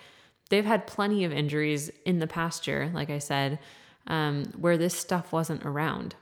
they've 0.50 0.66
had 0.66 0.88
plenty 0.88 1.24
of 1.24 1.32
injuries 1.32 1.92
in 2.06 2.20
the 2.20 2.28
pasture, 2.28 2.90
like 2.94 3.10
I 3.10 3.20
said, 3.20 3.60
um, 4.10 4.46
where 4.58 4.78
this 4.78 4.96
stuff 4.96 5.32
wasn't 5.32 5.66
around. 5.66 6.16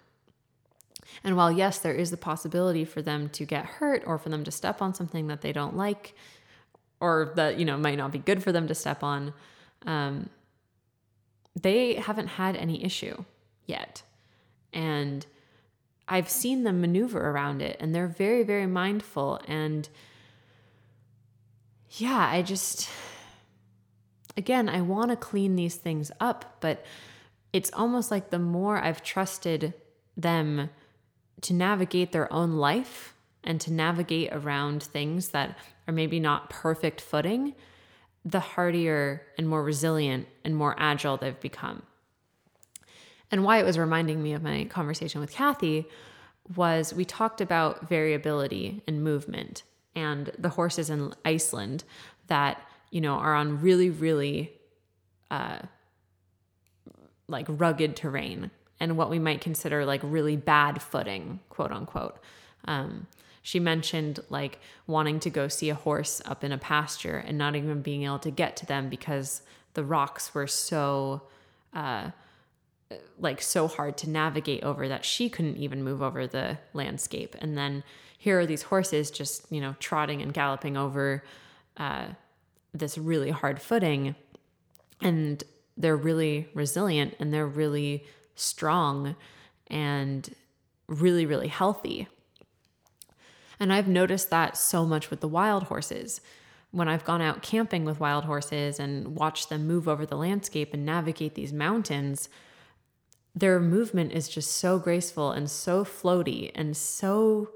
And 1.23 1.35
while, 1.35 1.51
yes, 1.51 1.79
there 1.79 1.93
is 1.93 2.11
the 2.11 2.17
possibility 2.17 2.85
for 2.85 3.01
them 3.01 3.29
to 3.29 3.45
get 3.45 3.65
hurt 3.65 4.03
or 4.05 4.17
for 4.17 4.29
them 4.29 4.43
to 4.43 4.51
step 4.51 4.81
on 4.81 4.93
something 4.93 5.27
that 5.27 5.41
they 5.41 5.51
don't 5.51 5.75
like 5.75 6.13
or 6.99 7.33
that, 7.35 7.57
you 7.57 7.65
know, 7.65 7.77
might 7.77 7.97
not 7.97 8.11
be 8.11 8.19
good 8.19 8.43
for 8.43 8.51
them 8.51 8.67
to 8.67 8.75
step 8.75 9.03
on, 9.03 9.33
um, 9.85 10.29
they 11.59 11.95
haven't 11.95 12.27
had 12.27 12.55
any 12.55 12.83
issue 12.83 13.23
yet. 13.65 14.03
And 14.73 15.25
I've 16.07 16.29
seen 16.29 16.63
them 16.63 16.81
maneuver 16.81 17.29
around 17.29 17.61
it 17.61 17.77
and 17.79 17.95
they're 17.95 18.07
very, 18.07 18.43
very 18.43 18.67
mindful. 18.67 19.39
And 19.47 19.87
yeah, 21.91 22.29
I 22.31 22.41
just, 22.41 22.89
again, 24.35 24.69
I 24.69 24.81
want 24.81 25.11
to 25.11 25.17
clean 25.17 25.55
these 25.55 25.75
things 25.75 26.11
up, 26.19 26.57
but 26.59 26.85
it's 27.57 27.71
almost 27.73 28.11
like 28.11 28.29
the 28.29 28.37
more 28.37 28.77
I've 28.77 29.01
trusted 29.01 29.73
them 30.15 30.69
to 31.41 31.53
navigate 31.55 32.11
their 32.11 32.31
own 32.31 32.53
life 32.53 33.15
and 33.43 33.59
to 33.61 33.73
navigate 33.73 34.29
around 34.31 34.83
things 34.83 35.29
that 35.29 35.57
are 35.87 35.91
maybe 35.91 36.19
not 36.19 36.51
perfect 36.51 37.01
footing, 37.01 37.55
the 38.23 38.39
hardier 38.39 39.23
and 39.39 39.49
more 39.49 39.63
resilient 39.63 40.27
and 40.45 40.55
more 40.55 40.75
agile 40.77 41.17
they've 41.17 41.39
become. 41.39 41.81
And 43.31 43.43
why 43.43 43.57
it 43.57 43.65
was 43.65 43.79
reminding 43.79 44.21
me 44.21 44.33
of 44.33 44.43
my 44.43 44.65
conversation 44.65 45.19
with 45.19 45.31
Kathy 45.31 45.87
was 46.55 46.93
we 46.93 47.05
talked 47.05 47.41
about 47.41 47.89
variability 47.89 48.83
and 48.87 49.03
movement 49.03 49.63
and 49.95 50.29
the 50.37 50.49
horses 50.49 50.91
in 50.91 51.11
Iceland 51.25 51.85
that, 52.27 52.61
you 52.91 53.01
know, 53.01 53.15
are 53.15 53.33
on 53.33 53.61
really, 53.61 53.89
really 53.89 54.53
uh, 55.31 55.57
like 57.27 57.45
rugged 57.49 57.95
terrain 57.95 58.51
and 58.79 58.97
what 58.97 59.09
we 59.09 59.19
might 59.19 59.41
consider 59.41 59.85
like 59.85 60.01
really 60.03 60.35
bad 60.35 60.81
footing, 60.81 61.39
quote 61.49 61.71
unquote. 61.71 62.17
Um, 62.65 63.07
she 63.41 63.59
mentioned 63.59 64.19
like 64.29 64.59
wanting 64.87 65.19
to 65.21 65.29
go 65.29 65.47
see 65.47 65.69
a 65.69 65.75
horse 65.75 66.21
up 66.25 66.43
in 66.43 66.51
a 66.51 66.57
pasture 66.57 67.23
and 67.25 67.37
not 67.37 67.55
even 67.55 67.81
being 67.81 68.03
able 68.03 68.19
to 68.19 68.31
get 68.31 68.57
to 68.57 68.65
them 68.65 68.89
because 68.89 69.41
the 69.73 69.83
rocks 69.83 70.33
were 70.33 70.47
so 70.47 71.21
uh, 71.73 72.11
like 73.19 73.41
so 73.41 73.67
hard 73.67 73.97
to 73.97 74.09
navigate 74.09 74.63
over 74.63 74.87
that 74.87 75.05
she 75.05 75.29
couldn't 75.29 75.57
even 75.57 75.83
move 75.83 76.01
over 76.01 76.27
the 76.27 76.57
landscape. 76.73 77.35
And 77.39 77.57
then 77.57 77.83
here 78.17 78.39
are 78.39 78.45
these 78.45 78.63
horses 78.63 79.11
just, 79.11 79.45
you 79.51 79.61
know, 79.61 79.75
trotting 79.79 80.21
and 80.21 80.33
galloping 80.33 80.77
over 80.77 81.23
uh, 81.77 82.07
this 82.73 82.97
really 82.97 83.31
hard 83.31 83.61
footing. 83.61 84.15
And 85.01 85.43
they're 85.77 85.95
really 85.95 86.49
resilient 86.53 87.15
and 87.19 87.33
they're 87.33 87.47
really 87.47 88.05
strong 88.35 89.15
and 89.67 90.33
really, 90.87 91.25
really 91.25 91.47
healthy. 91.47 92.07
And 93.59 93.73
I've 93.73 93.87
noticed 93.87 94.29
that 94.29 94.57
so 94.57 94.85
much 94.85 95.09
with 95.09 95.19
the 95.21 95.27
wild 95.27 95.63
horses. 95.63 96.21
When 96.71 96.87
I've 96.87 97.05
gone 97.05 97.21
out 97.21 97.41
camping 97.41 97.85
with 97.85 97.99
wild 97.99 98.25
horses 98.25 98.79
and 98.79 99.15
watched 99.15 99.49
them 99.49 99.67
move 99.67 99.87
over 99.87 100.05
the 100.05 100.17
landscape 100.17 100.73
and 100.73 100.85
navigate 100.85 101.35
these 101.35 101.53
mountains, 101.53 102.29
their 103.33 103.59
movement 103.59 104.11
is 104.11 104.27
just 104.27 104.51
so 104.51 104.79
graceful 104.79 105.31
and 105.31 105.49
so 105.49 105.83
floaty 105.83 106.51
and 106.55 106.75
so 106.75 107.51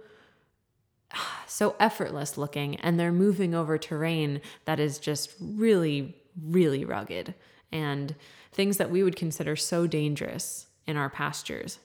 so 1.46 1.76
effortless 1.78 2.38
looking 2.38 2.78
and 2.78 2.98
they're 2.98 3.12
moving 3.12 3.54
over 3.54 3.78
terrain 3.78 4.40
that 4.64 4.80
is 4.80 4.98
just 4.98 5.34
really 5.42 6.16
really 6.42 6.86
rugged 6.86 7.34
and 7.72 8.16
things 8.52 8.78
that 8.78 8.92
we 8.92 9.04
would 9.04 9.16
consider 9.16 9.56
so 9.56 9.88
dangerous 9.88 10.68
in 10.86 10.98
our 10.98 11.10
pastures 11.10 11.80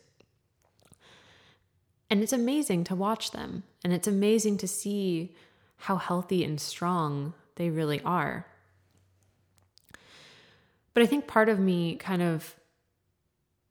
and 2.08 2.22
it's 2.22 2.32
amazing 2.32 2.84
to 2.84 2.94
watch 2.94 3.32
them 3.32 3.62
and 3.84 3.92
it's 3.92 4.08
amazing 4.08 4.56
to 4.56 4.68
see 4.68 5.34
how 5.78 5.96
healthy 5.96 6.44
and 6.44 6.60
strong 6.60 7.34
they 7.56 7.70
really 7.70 8.00
are 8.02 8.46
but 10.94 11.02
i 11.02 11.06
think 11.06 11.26
part 11.26 11.48
of 11.48 11.58
me 11.58 11.96
kind 11.96 12.22
of 12.22 12.56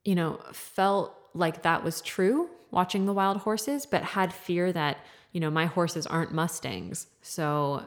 you 0.06 0.14
know, 0.14 0.40
felt 0.52 1.14
like 1.34 1.62
that 1.62 1.82
was 1.82 2.00
true 2.00 2.48
watching 2.70 3.06
the 3.06 3.12
wild 3.12 3.38
horses, 3.38 3.84
but 3.84 4.02
had 4.02 4.32
fear 4.32 4.72
that, 4.72 4.98
you 5.32 5.40
know, 5.40 5.50
my 5.50 5.66
horses 5.66 6.06
aren't 6.06 6.32
Mustangs. 6.32 7.08
So 7.22 7.86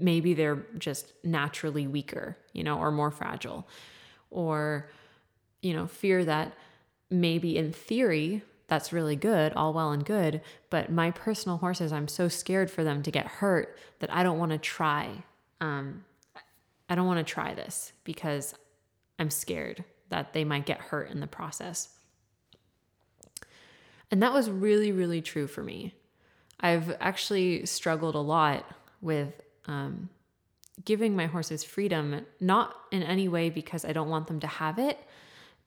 maybe 0.00 0.34
they're 0.34 0.64
just 0.78 1.12
naturally 1.24 1.86
weaker, 1.86 2.36
you 2.52 2.62
know, 2.62 2.78
or 2.78 2.90
more 2.90 3.10
fragile. 3.10 3.66
Or, 4.30 4.90
you 5.62 5.72
know, 5.72 5.86
fear 5.86 6.24
that 6.24 6.54
maybe 7.10 7.56
in 7.56 7.72
theory 7.72 8.42
that's 8.68 8.92
really 8.92 9.16
good, 9.16 9.52
all 9.54 9.72
well 9.72 9.92
and 9.92 10.04
good, 10.04 10.42
but 10.68 10.92
my 10.92 11.10
personal 11.10 11.56
horses, 11.56 11.90
I'm 11.92 12.06
so 12.06 12.28
scared 12.28 12.70
for 12.70 12.84
them 12.84 13.02
to 13.02 13.10
get 13.10 13.26
hurt 13.26 13.78
that 14.00 14.12
I 14.12 14.22
don't 14.22 14.38
want 14.38 14.52
to 14.52 14.58
try. 14.58 15.24
Um, 15.60 16.04
I 16.88 16.94
don't 16.94 17.06
want 17.06 17.26
to 17.26 17.32
try 17.32 17.54
this 17.54 17.92
because 18.04 18.54
I'm 19.18 19.30
scared 19.30 19.84
that 20.10 20.34
they 20.34 20.44
might 20.44 20.66
get 20.66 20.80
hurt 20.80 21.10
in 21.10 21.20
the 21.20 21.26
process. 21.26 21.88
And 24.10 24.22
that 24.22 24.32
was 24.32 24.50
really, 24.50 24.92
really 24.92 25.20
true 25.22 25.46
for 25.46 25.62
me. 25.62 25.94
I've 26.60 26.96
actually 27.00 27.66
struggled 27.66 28.14
a 28.14 28.20
lot 28.20 28.66
with 29.00 29.40
um, 29.68 30.08
giving 30.84 31.14
my 31.14 31.26
horses 31.26 31.62
freedom, 31.62 32.26
not 32.40 32.74
in 32.90 33.02
any 33.02 33.28
way 33.28 33.50
because 33.50 33.84
I 33.84 33.92
don't 33.92 34.08
want 34.08 34.26
them 34.26 34.40
to 34.40 34.46
have 34.46 34.78
it, 34.78 34.98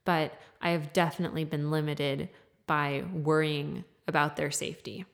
but 0.04 0.34
I 0.62 0.72
have 0.72 0.94
definitely 0.94 1.46
been 1.46 1.72
limited 1.72 2.30
by 2.68 3.04
worrying 3.14 3.84
about 4.08 4.36
their 4.36 4.52
safety. 4.52 5.06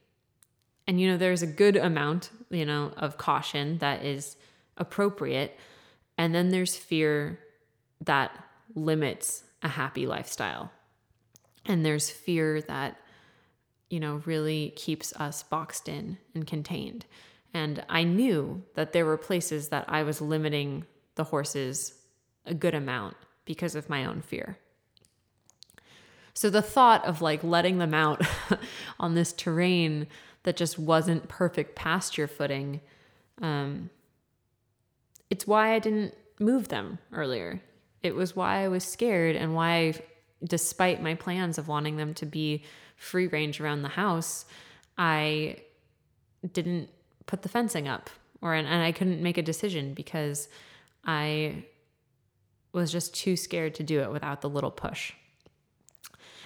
And, 0.87 1.01
you 1.01 1.09
know, 1.11 1.17
there's 1.17 1.41
a 1.41 1.47
good 1.47 1.75
amount, 1.75 2.29
you 2.49 2.65
know, 2.65 2.93
of 2.95 3.17
caution 3.17 3.79
that 3.79 4.05
is 4.05 4.37
appropriate. 4.77 5.57
And 6.17 6.33
then 6.33 6.49
there's 6.49 6.75
fear 6.77 7.39
that 8.01 8.31
limits 8.73 9.43
a 9.61 9.67
happy 9.67 10.07
lifestyle. 10.07 10.71
And 11.65 11.85
there's 11.85 12.09
fear 12.09 12.61
that, 12.61 12.97
you 13.89 13.99
know, 13.99 14.21
really 14.25 14.71
keeps 14.75 15.13
us 15.13 15.43
boxed 15.43 15.89
in 15.89 16.17
and 16.33 16.47
contained. 16.47 17.05
And 17.53 17.83
I 17.89 18.03
knew 18.03 18.63
that 18.75 18.93
there 18.93 19.05
were 19.05 19.17
places 19.17 19.69
that 19.69 19.85
I 19.87 20.03
was 20.03 20.21
limiting 20.21 20.85
the 21.15 21.23
horses 21.23 21.93
a 22.45 22.53
good 22.53 22.75
amount 22.75 23.15
because 23.45 23.75
of 23.75 23.89
my 23.89 24.05
own 24.05 24.21
fear. 24.21 24.57
So 26.33 26.49
the 26.49 26.61
thought 26.61 27.03
of 27.05 27.21
like 27.21 27.43
letting 27.43 27.79
them 27.79 27.93
out 27.93 28.21
on 28.99 29.15
this 29.15 29.33
terrain 29.33 30.07
that 30.43 30.55
just 30.55 30.77
wasn't 30.77 31.27
perfect 31.27 31.75
pasture 31.75 32.27
footing, 32.27 32.79
um, 33.41 33.89
it's 35.29 35.47
why 35.47 35.73
I 35.73 35.79
didn't 35.79 36.13
move 36.39 36.67
them 36.67 36.99
earlier. 37.11 37.61
It 38.03 38.15
was 38.15 38.35
why 38.35 38.63
I 38.63 38.67
was 38.67 38.83
scared 38.83 39.35
and 39.35 39.55
why, 39.55 39.95
despite 40.43 41.01
my 41.01 41.15
plans 41.15 41.57
of 41.57 41.67
wanting 41.67 41.97
them 41.97 42.13
to 42.13 42.25
be 42.25 42.63
free 42.95 43.27
range 43.27 43.59
around 43.59 43.81
the 43.81 43.89
house, 43.89 44.45
I 44.97 45.57
didn't 46.53 46.89
put 47.27 47.43
the 47.43 47.49
fencing 47.49 47.87
up 47.87 48.09
or 48.41 48.53
and, 48.53 48.67
I 48.67 48.91
couldn't 48.91 49.21
make 49.21 49.37
a 49.37 49.43
decision 49.43 49.93
because 49.93 50.47
I 51.05 51.65
was 52.73 52.91
just 52.91 53.13
too 53.13 53.35
scared 53.35 53.75
to 53.75 53.83
do 53.83 54.01
it 54.01 54.11
without 54.11 54.41
the 54.41 54.49
little 54.49 54.71
push. 54.71 55.13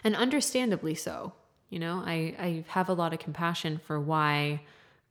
And 0.03 0.15
understandably 0.15 0.95
so. 0.95 1.33
You 1.69 1.79
know, 1.79 2.03
I, 2.05 2.35
I 2.37 2.65
have 2.67 2.89
a 2.89 2.93
lot 2.93 3.13
of 3.13 3.19
compassion 3.19 3.79
for 3.85 3.99
why 3.99 4.61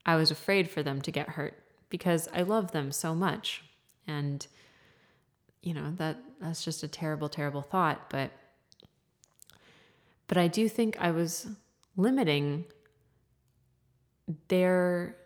I 0.04 0.16
was 0.16 0.30
afraid 0.30 0.70
for 0.70 0.82
them 0.82 1.00
to 1.02 1.10
get 1.10 1.30
hurt 1.30 1.54
because 1.88 2.28
I 2.34 2.42
love 2.42 2.72
them 2.72 2.92
so 2.92 3.14
much. 3.14 3.64
And 4.06 4.46
you 5.62 5.74
know 5.74 5.92
that 5.96 6.18
that's 6.40 6.64
just 6.64 6.82
a 6.82 6.88
terrible 6.88 7.28
terrible 7.28 7.62
thought 7.62 8.08
but 8.10 8.30
but 10.26 10.38
i 10.38 10.48
do 10.48 10.68
think 10.68 10.96
i 11.00 11.10
was 11.10 11.48
limiting 11.96 12.64
their 14.48 15.16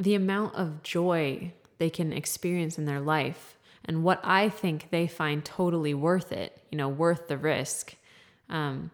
the 0.00 0.14
amount 0.14 0.54
of 0.54 0.82
joy 0.82 1.52
they 1.78 1.90
can 1.90 2.12
experience 2.12 2.78
in 2.78 2.86
their 2.86 3.00
life 3.00 3.56
and 3.84 4.02
what 4.02 4.20
i 4.24 4.48
think 4.48 4.88
they 4.90 5.06
find 5.06 5.44
totally 5.44 5.94
worth 5.94 6.32
it 6.32 6.60
you 6.70 6.78
know 6.78 6.88
worth 6.88 7.28
the 7.28 7.36
risk 7.36 7.94
um, 8.48 8.90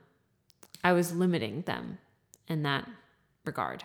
i 0.84 0.92
was 0.92 1.14
limiting 1.14 1.62
them 1.62 1.98
in 2.48 2.62
that 2.62 2.88
regard. 3.46 3.84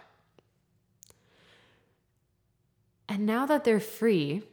And 3.08 3.26
now 3.26 3.46
that 3.46 3.64
they're 3.64 3.80
free 3.80 4.44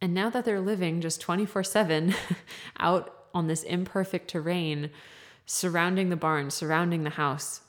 and 0.00 0.14
now 0.14 0.30
that 0.30 0.44
they're 0.44 0.60
living 0.60 1.00
just 1.00 1.20
24 1.20 1.64
7 1.64 2.14
out 2.78 3.26
on 3.34 3.46
this 3.46 3.62
imperfect 3.62 4.28
terrain, 4.28 4.90
surrounding 5.46 6.10
the 6.10 6.16
barn, 6.16 6.50
surrounding 6.50 7.04
the 7.04 7.10
house, 7.10 7.60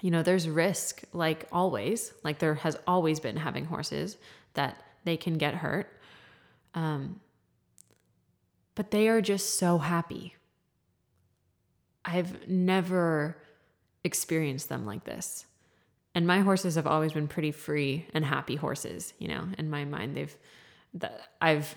you 0.00 0.10
know, 0.10 0.22
there's 0.22 0.48
risk, 0.48 1.02
like 1.12 1.46
always, 1.52 2.12
like 2.24 2.38
there 2.38 2.54
has 2.54 2.76
always 2.86 3.20
been 3.20 3.36
having 3.36 3.66
horses 3.66 4.16
that 4.54 4.82
they 5.04 5.16
can 5.16 5.34
get 5.34 5.54
hurt. 5.54 5.92
Um, 6.74 7.20
but 8.74 8.90
they 8.90 9.08
are 9.08 9.20
just 9.20 9.58
so 9.58 9.78
happy. 9.78 10.36
I've 12.04 12.48
never 12.48 13.36
experienced 14.04 14.68
them 14.68 14.86
like 14.86 15.04
this. 15.04 15.44
And 16.14 16.26
my 16.26 16.40
horses 16.40 16.74
have 16.74 16.86
always 16.86 17.12
been 17.12 17.28
pretty 17.28 17.52
free 17.52 18.06
and 18.14 18.24
happy 18.24 18.56
horses, 18.56 19.12
you 19.18 19.28
know, 19.28 19.48
in 19.58 19.70
my 19.70 19.84
mind. 19.84 20.16
They've 20.16 20.36
that 20.94 21.28
I've 21.40 21.76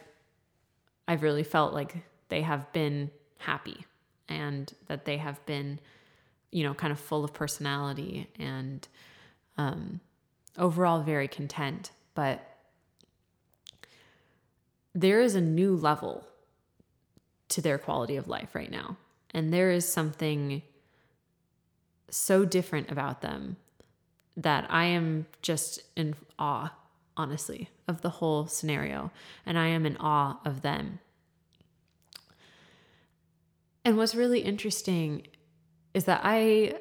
I've 1.07 1.21
really 1.21 1.43
felt 1.43 1.73
like 1.73 1.97
they 2.29 2.41
have 2.41 2.71
been 2.73 3.11
happy 3.37 3.85
and 4.27 4.73
that 4.87 5.05
they 5.05 5.17
have 5.17 5.45
been 5.45 5.79
you 6.53 6.63
know 6.63 6.73
kind 6.73 6.91
of 6.91 6.99
full 6.99 7.23
of 7.23 7.33
personality 7.33 8.27
and 8.37 8.87
um, 9.57 9.99
overall 10.57 11.01
very 11.01 11.27
content 11.27 11.91
but 12.15 12.57
there 14.93 15.21
is 15.21 15.35
a 15.35 15.41
new 15.41 15.75
level 15.75 16.27
to 17.49 17.61
their 17.61 17.77
quality 17.77 18.15
of 18.15 18.27
life 18.27 18.53
right 18.55 18.71
now 18.71 18.97
and 19.33 19.53
there 19.53 19.71
is 19.71 19.87
something 19.87 20.61
so 22.09 22.45
different 22.45 22.91
about 22.91 23.21
them 23.21 23.57
that 24.37 24.65
I 24.69 24.85
am 24.85 25.25
just 25.41 25.81
in 25.95 26.15
awe 26.37 26.71
honestly, 27.15 27.69
of 27.87 28.01
the 28.01 28.09
whole 28.09 28.47
scenario. 28.47 29.11
And 29.45 29.57
I 29.57 29.67
am 29.67 29.85
in 29.85 29.97
awe 29.97 30.39
of 30.45 30.61
them. 30.61 30.99
And 33.85 33.97
what's 33.97 34.15
really 34.15 34.39
interesting 34.39 35.27
is 35.93 36.05
that 36.05 36.21
I, 36.23 36.75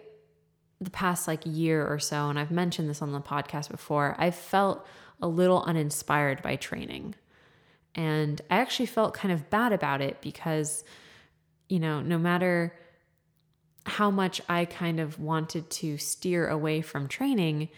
the 0.81 0.91
past 0.91 1.29
like 1.29 1.43
year 1.45 1.87
or 1.87 1.99
so, 1.99 2.29
and 2.29 2.39
I've 2.39 2.51
mentioned 2.51 2.89
this 2.89 3.03
on 3.03 3.13
the 3.13 3.21
podcast 3.21 3.71
before, 3.71 4.15
I've 4.19 4.35
felt 4.35 4.87
a 5.21 5.29
little 5.29 5.63
uninspired 5.63 6.43
by 6.43 6.57
training. 6.57 7.15
And 7.95 8.41
I 8.51 8.57
actually 8.57 8.87
felt 8.87 9.15
kind 9.15 9.33
of 9.33 9.51
bad 9.51 9.73
about 9.73 10.01
it 10.01 10.21
because, 10.21 10.83
you 11.69 11.79
know, 11.79 12.01
no 12.01 12.19
matter 12.19 12.75
how 13.85 14.11
much 14.11 14.41
I 14.49 14.65
kind 14.65 14.99
of 14.99 15.19
wanted 15.19 15.69
to 15.71 15.99
steer 15.99 16.49
away 16.49 16.81
from 16.81 17.07
training, 17.07 17.69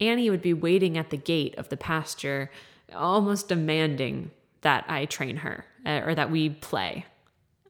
Annie 0.00 0.30
would 0.30 0.42
be 0.42 0.54
waiting 0.54 0.98
at 0.98 1.10
the 1.10 1.16
gate 1.16 1.54
of 1.56 1.68
the 1.68 1.76
pasture, 1.76 2.50
almost 2.94 3.48
demanding 3.48 4.30
that 4.62 4.84
I 4.88 5.04
train 5.04 5.36
her 5.38 5.64
uh, 5.86 6.02
or 6.04 6.14
that 6.14 6.30
we 6.30 6.50
play. 6.50 7.06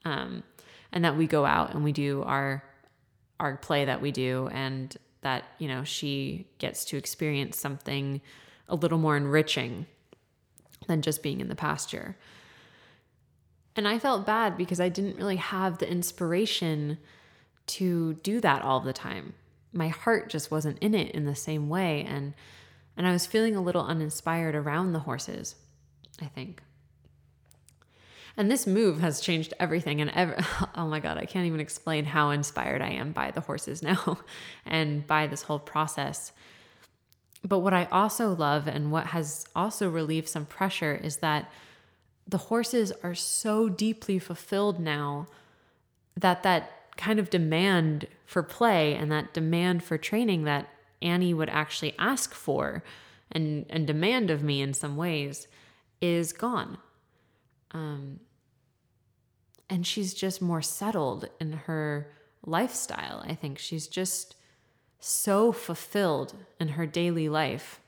Um, 0.04 0.42
and 0.92 1.04
that 1.04 1.16
we 1.16 1.26
go 1.26 1.44
out 1.44 1.74
and 1.74 1.84
we 1.84 1.92
do 1.92 2.22
our 2.22 2.62
our 3.40 3.56
play 3.56 3.84
that 3.86 4.00
we 4.00 4.12
do 4.12 4.48
and 4.52 4.96
that 5.22 5.44
you 5.58 5.68
know 5.68 5.84
she 5.84 6.46
gets 6.58 6.84
to 6.86 6.96
experience 6.96 7.58
something 7.58 8.20
a 8.68 8.74
little 8.74 8.98
more 8.98 9.16
enriching 9.16 9.86
than 10.86 11.02
just 11.02 11.22
being 11.22 11.40
in 11.40 11.48
the 11.48 11.56
pasture. 11.56 12.16
And 13.76 13.88
i 13.88 13.98
felt 13.98 14.26
bad 14.26 14.56
because 14.56 14.80
i 14.80 14.88
didn't 14.88 15.16
really 15.16 15.36
have 15.36 15.78
the 15.78 15.90
inspiration 15.90 16.98
to 17.66 18.14
do 18.14 18.40
that 18.40 18.62
all 18.62 18.80
the 18.80 18.92
time. 18.92 19.34
My 19.72 19.88
heart 19.88 20.28
just 20.28 20.50
wasn't 20.50 20.78
in 20.80 20.94
it 20.94 21.12
in 21.12 21.24
the 21.24 21.36
same 21.36 21.68
way 21.68 22.04
and 22.04 22.34
and 22.96 23.06
i 23.06 23.12
was 23.12 23.26
feeling 23.26 23.56
a 23.56 23.62
little 23.62 23.84
uninspired 23.84 24.54
around 24.54 24.92
the 24.92 24.98
horses 25.00 25.54
i 26.20 26.26
think 26.26 26.60
and 28.36 28.50
this 28.50 28.66
move 28.66 29.00
has 29.00 29.20
changed 29.20 29.54
everything. 29.58 30.00
And 30.00 30.10
ever, 30.10 30.36
oh 30.74 30.86
my 30.86 31.00
God, 31.00 31.18
I 31.18 31.24
can't 31.24 31.46
even 31.46 31.60
explain 31.60 32.04
how 32.04 32.30
inspired 32.30 32.82
I 32.82 32.90
am 32.90 33.12
by 33.12 33.30
the 33.30 33.40
horses 33.40 33.82
now 33.84 34.18
and 34.64 35.06
by 35.06 35.26
this 35.26 35.42
whole 35.42 35.58
process. 35.58 36.32
But 37.46 37.60
what 37.60 37.72
I 37.72 37.86
also 37.86 38.34
love 38.34 38.66
and 38.66 38.92
what 38.92 39.08
has 39.08 39.46
also 39.56 39.88
relieved 39.88 40.28
some 40.28 40.46
pressure 40.46 40.94
is 40.94 41.18
that 41.18 41.50
the 42.26 42.38
horses 42.38 42.92
are 43.02 43.14
so 43.14 43.68
deeply 43.68 44.18
fulfilled 44.18 44.78
now 44.78 45.26
that 46.16 46.42
that 46.42 46.70
kind 46.96 47.18
of 47.18 47.30
demand 47.30 48.06
for 48.26 48.42
play 48.42 48.94
and 48.94 49.10
that 49.10 49.32
demand 49.32 49.82
for 49.82 49.96
training 49.96 50.44
that 50.44 50.68
Annie 51.00 51.32
would 51.32 51.48
actually 51.48 51.94
ask 51.98 52.34
for 52.34 52.84
and 53.32 53.64
and 53.70 53.86
demand 53.86 54.30
of 54.30 54.42
me 54.42 54.60
in 54.60 54.74
some 54.74 54.96
ways 54.96 55.48
is 56.00 56.32
gone. 56.32 56.78
Um, 57.72 58.20
and 59.68 59.86
she's 59.86 60.14
just 60.14 60.42
more 60.42 60.62
settled 60.62 61.28
in 61.40 61.52
her 61.52 62.10
lifestyle. 62.44 63.24
I 63.26 63.34
think 63.34 63.58
she's 63.58 63.86
just 63.86 64.34
so 64.98 65.52
fulfilled 65.52 66.34
in 66.58 66.68
her 66.68 66.86
daily 66.86 67.28
life 67.28 67.80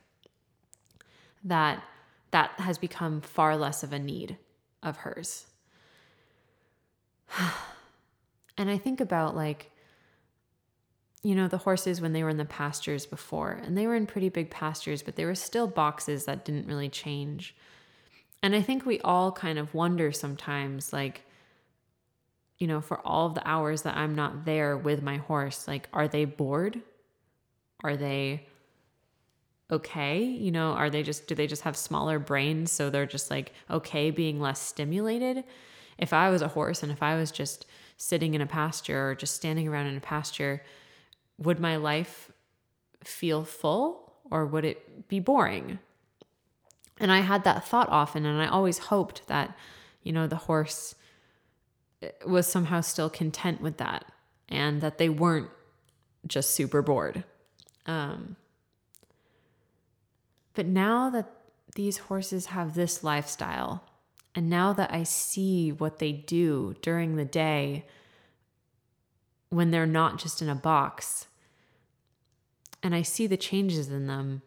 that 1.43 1.83
that 2.31 2.51
has 2.59 2.77
become 2.79 3.21
far 3.21 3.55
less 3.55 3.83
of 3.83 3.93
a 3.93 3.99
need 3.99 4.37
of 4.81 4.97
hers. 4.97 5.45
and 8.57 8.69
I 8.69 8.77
think 8.77 8.99
about 9.01 9.35
like 9.35 9.69
you 11.21 11.35
know 11.35 11.47
the 11.47 11.59
horses 11.59 12.01
when 12.01 12.13
they 12.13 12.23
were 12.23 12.29
in 12.29 12.37
the 12.37 12.45
pastures 12.45 13.05
before 13.05 13.51
and 13.63 13.77
they 13.77 13.87
were 13.87 13.95
in 13.95 14.05
pretty 14.05 14.29
big 14.29 14.49
pastures 14.49 15.01
but 15.01 15.15
they 15.15 15.25
were 15.25 15.35
still 15.35 15.67
boxes 15.67 16.25
that 16.25 16.43
didn't 16.43 16.67
really 16.67 16.89
change 16.89 17.55
and 18.43 18.55
I 18.55 18.61
think 18.61 18.85
we 18.85 18.99
all 19.01 19.31
kind 19.31 19.57
of 19.57 19.73
wonder 19.73 20.11
sometimes, 20.11 20.93
like, 20.93 21.23
you 22.59 22.67
know, 22.67 22.81
for 22.81 22.99
all 23.05 23.27
of 23.27 23.35
the 23.35 23.47
hours 23.47 23.81
that 23.83 23.97
I'm 23.97 24.15
not 24.15 24.45
there 24.45 24.77
with 24.77 25.01
my 25.01 25.17
horse, 25.17 25.67
like, 25.67 25.89
are 25.93 26.07
they 26.07 26.25
bored? 26.25 26.81
Are 27.83 27.97
they 27.97 28.47
okay? 29.71 30.23
You 30.23 30.51
know, 30.51 30.73
are 30.73 30.89
they 30.89 31.03
just, 31.03 31.27
do 31.27 31.35
they 31.35 31.47
just 31.47 31.63
have 31.63 31.75
smaller 31.75 32.19
brains? 32.19 32.71
So 32.71 32.89
they're 32.89 33.05
just 33.05 33.31
like 33.31 33.53
okay 33.69 34.11
being 34.11 34.39
less 34.39 34.59
stimulated? 34.59 35.43
If 35.97 36.13
I 36.13 36.29
was 36.29 36.41
a 36.41 36.47
horse 36.49 36.83
and 36.83 36.91
if 36.91 37.03
I 37.03 37.15
was 37.15 37.31
just 37.31 37.65
sitting 37.97 38.33
in 38.33 38.41
a 38.41 38.47
pasture 38.47 39.09
or 39.11 39.15
just 39.15 39.35
standing 39.35 39.67
around 39.67 39.87
in 39.87 39.97
a 39.97 40.01
pasture, 40.01 40.63
would 41.37 41.59
my 41.59 41.77
life 41.77 42.31
feel 43.03 43.45
full 43.45 44.13
or 44.31 44.45
would 44.45 44.65
it 44.65 45.07
be 45.07 45.19
boring? 45.19 45.79
And 46.99 47.11
I 47.11 47.21
had 47.21 47.43
that 47.43 47.65
thought 47.65 47.89
often, 47.89 48.25
and 48.25 48.41
I 48.41 48.47
always 48.47 48.77
hoped 48.77 49.27
that, 49.27 49.57
you 50.03 50.11
know, 50.11 50.27
the 50.27 50.35
horse 50.35 50.95
eh, 52.01 52.09
was 52.25 52.47
somehow 52.47 52.81
still 52.81 53.09
content 53.09 53.61
with 53.61 53.77
that 53.77 54.05
and 54.47 54.81
that 54.81 54.97
they 54.97 55.09
weren't 55.09 55.49
just 56.27 56.51
super 56.51 56.81
bored. 56.81 57.23
Um, 57.85 58.35
but 60.53 60.65
now 60.65 61.09
that 61.09 61.31
these 61.75 61.97
horses 61.97 62.47
have 62.47 62.75
this 62.75 63.03
lifestyle, 63.03 63.83
and 64.35 64.49
now 64.49 64.73
that 64.73 64.93
I 64.93 65.03
see 65.03 65.71
what 65.71 65.99
they 65.99 66.11
do 66.11 66.75
during 66.81 67.15
the 67.15 67.25
day 67.25 67.85
when 69.49 69.71
they're 69.71 69.85
not 69.85 70.19
just 70.19 70.41
in 70.41 70.49
a 70.49 70.55
box, 70.55 71.27
and 72.81 72.93
I 72.93 73.01
see 73.01 73.27
the 73.27 73.37
changes 73.37 73.89
in 73.89 74.07
them, 74.07 74.41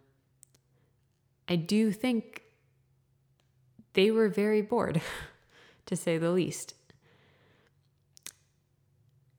I 1.49 1.57
do 1.57 1.93
think 1.93 2.43
they 3.93 4.11
were 4.11 4.29
very 4.29 4.63
bored, 4.63 5.01
to 5.87 5.97
say 5.97 6.19
the 6.19 6.31
least. 6.31 6.75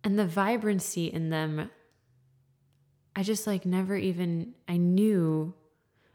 And 0.03 0.18
the 0.18 0.26
vibrancy 0.26 1.08
in 1.08 1.30
them, 1.30 1.70
I 3.16 3.24
just 3.24 3.45
like 3.45 3.66
never 3.66 3.95
even, 3.95 4.53
I 4.68 4.78
knew, 4.78 5.53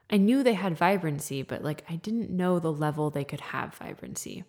I 0.09 0.16
knew 0.16 0.43
they 0.43 0.55
had 0.55 0.76
vibrancy, 0.76 1.43
but 1.43 1.62
like 1.62 1.84
I 1.88 1.97
didn't 1.97 2.30
know 2.30 2.59
the 2.59 2.72
level 2.72 3.11
they 3.11 3.24
could 3.24 3.40
have 3.40 3.74
vibrancy. 3.74 4.45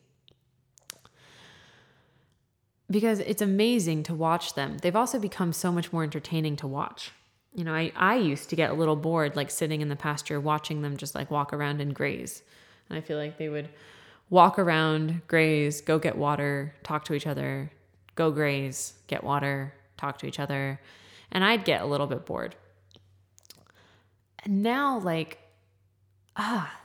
Because 2.89 3.19
it's 3.19 3.41
amazing 3.41 4.03
to 4.03 4.13
watch 4.13 4.55
them. 4.55 4.77
They've 4.77 4.95
also 4.95 5.19
become 5.19 5.51
so 5.51 5.71
much 5.71 5.91
more 5.91 6.03
entertaining 6.03 6.55
to 6.57 6.67
watch. 6.67 7.11
You 7.55 7.63
know, 7.63 7.73
I, 7.73 7.91
I 7.95 8.15
used 8.15 8.49
to 8.49 8.55
get 8.55 8.71
a 8.71 8.73
little 8.73 8.95
bored 8.95 9.35
like 9.35 9.51
sitting 9.51 9.81
in 9.81 9.89
the 9.89 9.95
pasture 9.95 10.39
watching 10.39 10.81
them 10.81 10.97
just 10.97 11.13
like 11.15 11.29
walk 11.29 11.53
around 11.53 11.81
and 11.81 11.93
graze. 11.93 12.41
And 12.89 12.97
I 12.97 13.01
feel 13.01 13.17
like 13.17 13.37
they 13.37 13.49
would 13.49 13.69
walk 14.29 14.57
around, 14.57 15.21
graze, 15.27 15.81
go 15.81 15.99
get 15.99 16.17
water, 16.17 16.73
talk 16.83 17.05
to 17.05 17.13
each 17.13 17.27
other, 17.27 17.71
go 18.15 18.31
graze, 18.31 18.93
get 19.07 19.23
water, 19.23 19.73
talk 19.97 20.17
to 20.19 20.25
each 20.25 20.39
other. 20.39 20.79
And 21.31 21.43
I'd 21.43 21.65
get 21.65 21.81
a 21.81 21.85
little 21.85 22.07
bit 22.07 22.25
bored. 22.25 22.55
And 24.43 24.61
now, 24.61 24.99
like, 24.99 25.39
ah, 26.35 26.79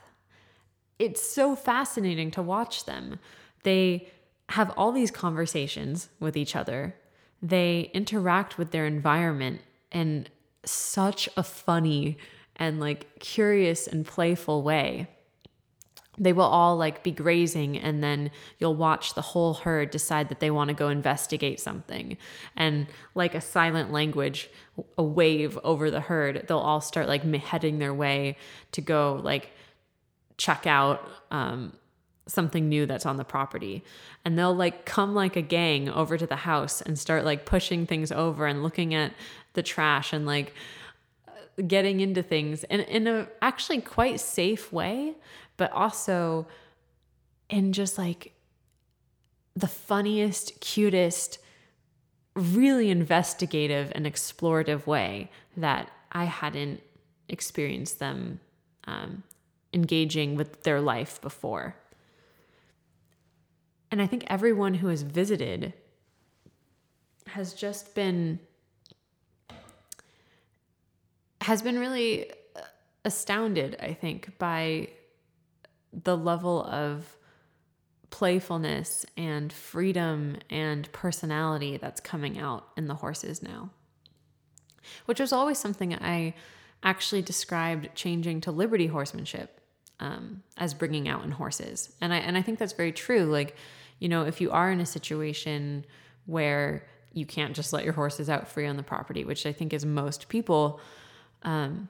it's 0.97 1.21
so 1.21 1.55
fascinating 1.55 2.31
to 2.31 2.41
watch 2.41 2.85
them. 2.85 3.19
They 3.63 4.09
have 4.49 4.71
all 4.71 4.91
these 4.91 5.11
conversations 5.11 6.09
with 6.19 6.35
each 6.35 6.55
other, 6.55 6.95
they 7.41 7.89
interact 7.93 8.57
with 8.57 8.71
their 8.71 8.85
environment 8.85 9.61
in 9.91 10.27
such 10.65 11.29
a 11.37 11.43
funny 11.43 12.17
and 12.55 12.79
like 12.79 13.19
curious 13.19 13.87
and 13.87 14.05
playful 14.05 14.61
way. 14.63 15.07
They 16.17 16.33
will 16.33 16.43
all 16.43 16.75
like 16.75 17.01
be 17.01 17.11
grazing 17.11 17.77
and 17.77 18.03
then 18.03 18.31
you'll 18.57 18.75
watch 18.75 19.13
the 19.13 19.21
whole 19.21 19.53
herd 19.53 19.89
decide 19.89 20.27
that 20.29 20.41
they 20.41 20.51
want 20.51 20.67
to 20.67 20.73
go 20.73 20.89
investigate 20.89 21.61
something. 21.61 22.17
And 22.57 22.87
like 23.15 23.35
a 23.35 23.41
silent 23.41 23.91
language 23.91 24.49
a 24.97 25.03
wave 25.03 25.57
over 25.63 25.91
the 25.91 25.99
herd 25.99 26.45
they'll 26.47 26.57
all 26.57 26.79
start 26.79 27.07
like 27.07 27.23
heading 27.35 27.79
their 27.79 27.93
way 27.93 28.37
to 28.71 28.79
go 28.79 29.19
like 29.23 29.51
check 30.37 30.65
out 30.65 31.05
um, 31.31 31.73
something 32.29 32.69
new 32.69 32.85
that's 32.85 33.05
on 33.05 33.17
the 33.17 33.23
property. 33.23 33.83
And 34.23 34.37
they'll 34.37 34.55
like 34.55 34.85
come 34.85 35.13
like 35.13 35.35
a 35.35 35.41
gang 35.41 35.89
over 35.89 36.17
to 36.17 36.25
the 36.25 36.37
house 36.37 36.81
and 36.81 36.97
start 36.97 37.25
like 37.25 37.45
pushing 37.45 37.85
things 37.85 38.11
over 38.11 38.45
and 38.45 38.63
looking 38.63 38.93
at 38.93 39.13
the 39.59 39.63
trash 39.63 40.13
and 40.13 40.25
like 40.25 40.53
getting 41.67 41.99
into 41.99 42.23
things 42.23 42.63
in, 42.65 42.79
in 42.79 43.05
a 43.07 43.27
actually 43.41 43.81
quite 43.81 44.17
safe 44.21 44.71
way 44.71 45.13
but 45.57 45.69
also 45.73 46.47
in 47.49 47.73
just 47.73 47.97
like 47.97 48.31
the 49.55 49.67
funniest, 49.67 50.61
cutest, 50.61 51.39
really 52.33 52.89
investigative 52.89 53.91
and 53.93 54.05
explorative 54.05 54.87
way 54.87 55.29
that 55.57 55.91
I 56.13 56.23
hadn't 56.23 56.81
experienced 57.27 57.99
them 57.99 58.39
um, 58.85 59.23
engaging 59.73 60.35
with 60.35 60.63
their 60.63 60.79
life 60.79 61.19
before. 61.19 61.75
And 63.91 64.01
I 64.01 64.07
think 64.07 64.23
everyone 64.27 64.75
who 64.75 64.87
has 64.87 65.01
visited 65.01 65.73
has 67.27 67.53
just 67.53 67.93
been 67.95 68.39
has 71.49 71.63
been 71.63 71.79
really 71.79 72.31
astounded, 73.03 73.75
I 73.81 73.93
think, 73.93 74.37
by 74.37 74.89
the 75.91 76.15
level 76.15 76.63
of 76.63 77.17
playfulness 78.11 79.03
and 79.17 79.51
freedom 79.51 80.37
and 80.51 80.91
personality 80.91 81.77
that's 81.77 81.99
coming 82.01 82.37
out 82.37 82.67
in 82.77 82.85
the 82.87 82.93
horses 82.93 83.41
now. 83.41 83.71
which 85.05 85.19
was 85.19 85.33
always 85.33 85.57
something 85.57 85.93
I 85.95 86.33
actually 86.83 87.21
described 87.21 87.89
changing 87.95 88.41
to 88.41 88.51
liberty 88.51 88.87
horsemanship 88.87 89.59
um, 89.99 90.43
as 90.57 90.73
bringing 90.73 91.07
out 91.07 91.23
in 91.23 91.31
horses. 91.31 91.93
And 91.99 92.13
I, 92.13 92.17
and 92.17 92.37
I 92.37 92.41
think 92.41 92.59
that's 92.59 92.73
very 92.73 92.91
true. 92.91 93.25
Like, 93.25 93.55
you 93.99 94.07
know, 94.07 94.23
if 94.25 94.39
you 94.39 94.51
are 94.51 94.71
in 94.71 94.79
a 94.79 94.85
situation 94.85 95.85
where 96.25 96.87
you 97.11 97.25
can't 97.25 97.55
just 97.55 97.73
let 97.73 97.83
your 97.83 97.93
horses 97.93 98.29
out 98.29 98.47
free 98.47 98.67
on 98.67 98.77
the 98.77 98.83
property, 98.83 99.25
which 99.25 99.45
I 99.45 99.51
think 99.51 99.73
is 99.73 99.85
most 99.85 100.29
people. 100.29 100.79
Um, 101.43 101.89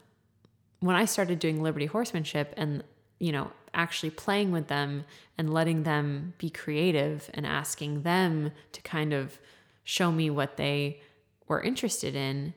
when 0.79 0.95
I 0.95 1.05
started 1.05 1.39
doing 1.39 1.61
liberty 1.61 1.85
horsemanship 1.85 2.53
and, 2.55 2.83
you 3.19 3.31
know, 3.31 3.51
actually 3.73 4.09
playing 4.09 4.51
with 4.51 4.67
them 4.67 5.05
and 5.37 5.53
letting 5.53 5.83
them 5.83 6.33
be 6.37 6.49
creative 6.49 7.29
and 7.33 7.45
asking 7.45 8.03
them 8.03 8.51
to 8.71 8.81
kind 8.81 9.13
of 9.13 9.39
show 9.83 10.11
me 10.11 10.29
what 10.29 10.57
they 10.57 11.01
were 11.47 11.61
interested 11.61 12.15
in 12.15 12.53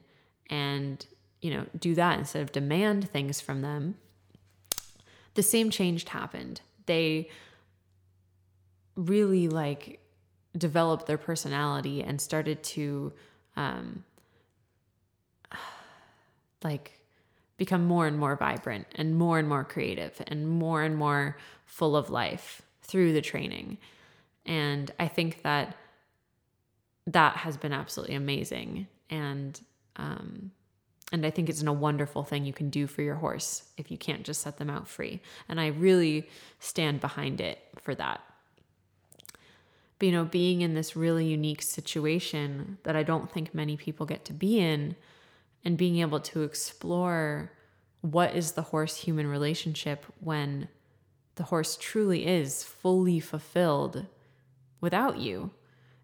and, 0.50 1.06
you 1.40 1.50
know, 1.50 1.66
do 1.78 1.94
that 1.94 2.18
instead 2.18 2.42
of 2.42 2.52
demand 2.52 3.08
things 3.08 3.40
from 3.40 3.62
them, 3.62 3.96
the 5.34 5.42
same 5.42 5.70
change 5.70 6.08
happened. 6.08 6.60
They 6.86 7.28
really 8.96 9.48
like 9.48 10.00
developed 10.56 11.06
their 11.06 11.18
personality 11.18 12.02
and 12.02 12.20
started 12.20 12.62
to 12.62 13.12
um, 13.56 14.04
like 16.64 17.00
become 17.56 17.84
more 17.84 18.06
and 18.06 18.18
more 18.18 18.36
vibrant 18.36 18.86
and 18.94 19.16
more 19.16 19.38
and 19.38 19.48
more 19.48 19.64
creative 19.64 20.20
and 20.26 20.48
more 20.48 20.82
and 20.82 20.96
more 20.96 21.36
full 21.64 21.96
of 21.96 22.10
life 22.10 22.62
through 22.82 23.12
the 23.12 23.20
training. 23.20 23.78
And 24.46 24.90
I 24.98 25.08
think 25.08 25.42
that 25.42 25.76
that 27.06 27.36
has 27.36 27.56
been 27.56 27.72
absolutely 27.72 28.14
amazing. 28.14 28.86
And 29.10 29.60
um, 29.96 30.52
and 31.12 31.26
I 31.26 31.30
think 31.30 31.50
it's 31.50 31.62
a 31.62 31.72
wonderful 31.72 32.24
thing 32.24 32.46
you 32.46 32.54
can 32.54 32.70
do 32.70 32.86
for 32.86 33.02
your 33.02 33.16
horse 33.16 33.64
if 33.76 33.90
you 33.90 33.98
can't 33.98 34.22
just 34.22 34.40
set 34.40 34.56
them 34.56 34.70
out 34.70 34.88
free. 34.88 35.20
And 35.46 35.60
I 35.60 35.66
really 35.66 36.26
stand 36.58 37.02
behind 37.02 37.38
it 37.38 37.58
for 37.82 37.94
that. 37.96 38.22
But, 39.98 40.06
you 40.06 40.12
know, 40.12 40.24
being 40.24 40.62
in 40.62 40.72
this 40.72 40.96
really 40.96 41.26
unique 41.26 41.60
situation 41.60 42.78
that 42.84 42.96
I 42.96 43.02
don't 43.02 43.30
think 43.30 43.54
many 43.54 43.76
people 43.76 44.06
get 44.06 44.24
to 44.24 44.32
be 44.32 44.58
in 44.58 44.96
and 45.64 45.78
being 45.78 45.98
able 45.98 46.20
to 46.20 46.42
explore 46.42 47.52
what 48.00 48.34
is 48.34 48.52
the 48.52 48.62
horse 48.62 48.96
human 48.96 49.26
relationship 49.26 50.04
when 50.20 50.68
the 51.36 51.44
horse 51.44 51.76
truly 51.80 52.26
is 52.26 52.64
fully 52.64 53.20
fulfilled 53.20 54.06
without 54.80 55.18
you. 55.18 55.50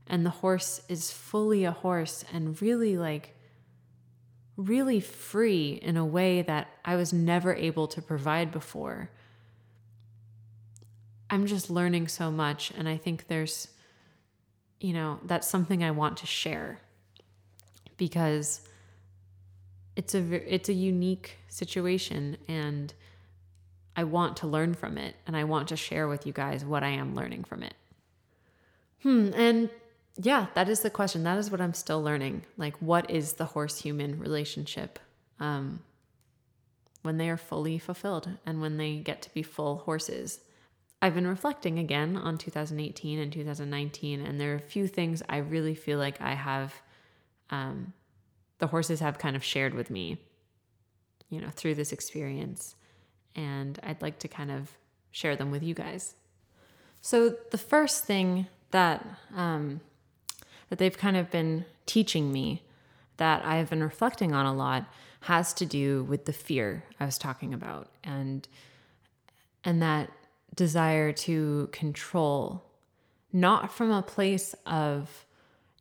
And 0.07 0.25
the 0.25 0.31
horse 0.31 0.81
is 0.89 1.11
fully 1.11 1.65
a 1.65 1.73
horse 1.73 2.25
and 2.33 2.61
really 2.63 2.97
like 2.97 3.35
really 4.57 5.01
free 5.01 5.79
in 5.83 5.97
a 5.97 6.05
way 6.05 6.43
that 6.43 6.69
I 6.85 6.97
was 6.97 7.13
never 7.13 7.55
able 7.55 7.87
to 7.89 8.03
provide 8.03 8.51
before. 8.51 9.11
I'm 11.31 11.47
just 11.47 11.71
learning 11.71 12.09
so 12.09 12.31
much, 12.31 12.73
and 12.77 12.89
I 12.89 12.97
think 12.97 13.29
there's, 13.29 13.69
you 14.81 14.93
know, 14.93 15.21
that's 15.25 15.47
something 15.47 15.85
I 15.85 15.93
want 15.93 16.17
to 16.19 16.27
share 16.27 16.81
because 17.97 18.68
it's 19.99 20.15
a 20.15 20.55
it's 20.55 20.69
a 20.69 20.73
unique 20.73 21.39
situation, 21.49 22.37
and 22.47 22.95
I 23.97 24.05
want 24.05 24.37
to 24.39 24.47
learn 24.47 24.75
from 24.75 24.97
it, 24.97 25.17
and 25.27 25.37
I 25.37 25.43
want 25.43 25.67
to 25.69 25.77
share 25.77 26.07
with 26.07 26.25
you 26.25 26.33
guys 26.33 26.65
what 26.65 26.85
I 26.85 26.91
am 26.91 27.17
learning 27.17 27.43
from 27.43 27.65
it. 27.65 27.75
Hmm, 29.03 29.31
and 29.35 29.71
yeah, 30.17 30.47
that 30.55 30.69
is 30.69 30.81
the 30.81 30.91
question. 30.91 31.25
That 31.25 31.37
is 31.37 31.51
what 31.51 31.61
I'm 31.61 31.75
still 31.75 32.01
learning. 32.01 32.43
Like, 32.57 32.77
what 32.77 33.11
is 33.11 33.35
the 33.35 33.47
horse 33.47 33.81
human 33.81 34.21
relationship 34.21 35.01
um, 35.41 35.81
when 37.03 37.19
they 37.19 37.29
are 37.29 37.37
fully 37.37 37.81
fulfilled 37.81 38.31
and 38.47 38.61
when 38.61 38.77
they 38.77 38.99
get 38.99 39.21
to 39.23 39.35
be 39.35 39.43
full 39.43 39.79
horses? 39.79 40.39
I've 41.03 41.15
been 41.15 41.27
reflecting 41.27 41.81
again 41.81 42.17
on 42.17 42.39
2018 42.39 43.19
and 43.19 43.33
2019, 43.33 44.21
and 44.21 44.41
there 44.41 44.53
are 44.53 44.57
a 44.57 44.61
few 44.61 44.87
things 44.87 45.25
I 45.29 45.39
really 45.39 45.75
feel 45.75 45.99
like 45.99 46.21
I 46.21 46.35
have, 46.35 46.73
um, 47.51 47.93
the 48.59 48.69
horses 48.69 49.01
have 49.01 49.19
kind 49.19 49.37
of 49.37 49.45
shared 49.45 49.75
with 49.75 49.91
me, 49.91 50.19
you 51.31 51.41
know, 51.41 51.49
through 51.51 51.75
this 51.75 51.93
experience. 51.93 52.75
And 53.35 53.79
I'd 53.83 54.03
like 54.03 54.19
to 54.21 54.29
kind 54.29 54.51
of 54.51 54.77
share 55.11 55.37
them 55.37 55.51
with 55.51 55.63
you 55.63 55.75
guys. 55.75 56.15
So, 57.01 57.37
the 57.51 57.59
first 57.59 58.05
thing 58.05 58.47
that 58.73 59.07
um, 59.35 59.81
that 60.69 60.79
they've 60.79 60.97
kind 60.97 61.17
of 61.17 61.31
been 61.31 61.65
teaching 61.87 62.33
me 62.33 62.63
that 63.17 63.45
I've 63.45 63.71
been 63.71 63.83
reflecting 63.83 64.35
on 64.35 64.47
a 64.47 64.55
lot 64.55 64.87
has 65.23 65.53
to 65.55 65.67
do 65.67 66.05
with 66.05 66.25
the 66.27 66.33
fear 66.33 66.85
I 67.01 67.05
was 67.05 67.19
talking 67.19 67.53
about 67.53 67.91
and 68.05 68.47
and 69.65 69.83
that 69.83 70.11
desire 70.55 71.13
to 71.13 71.69
control 71.73 72.65
not 73.33 73.73
from 73.73 73.91
a 73.91 74.03
place 74.03 74.55
of 74.65 75.27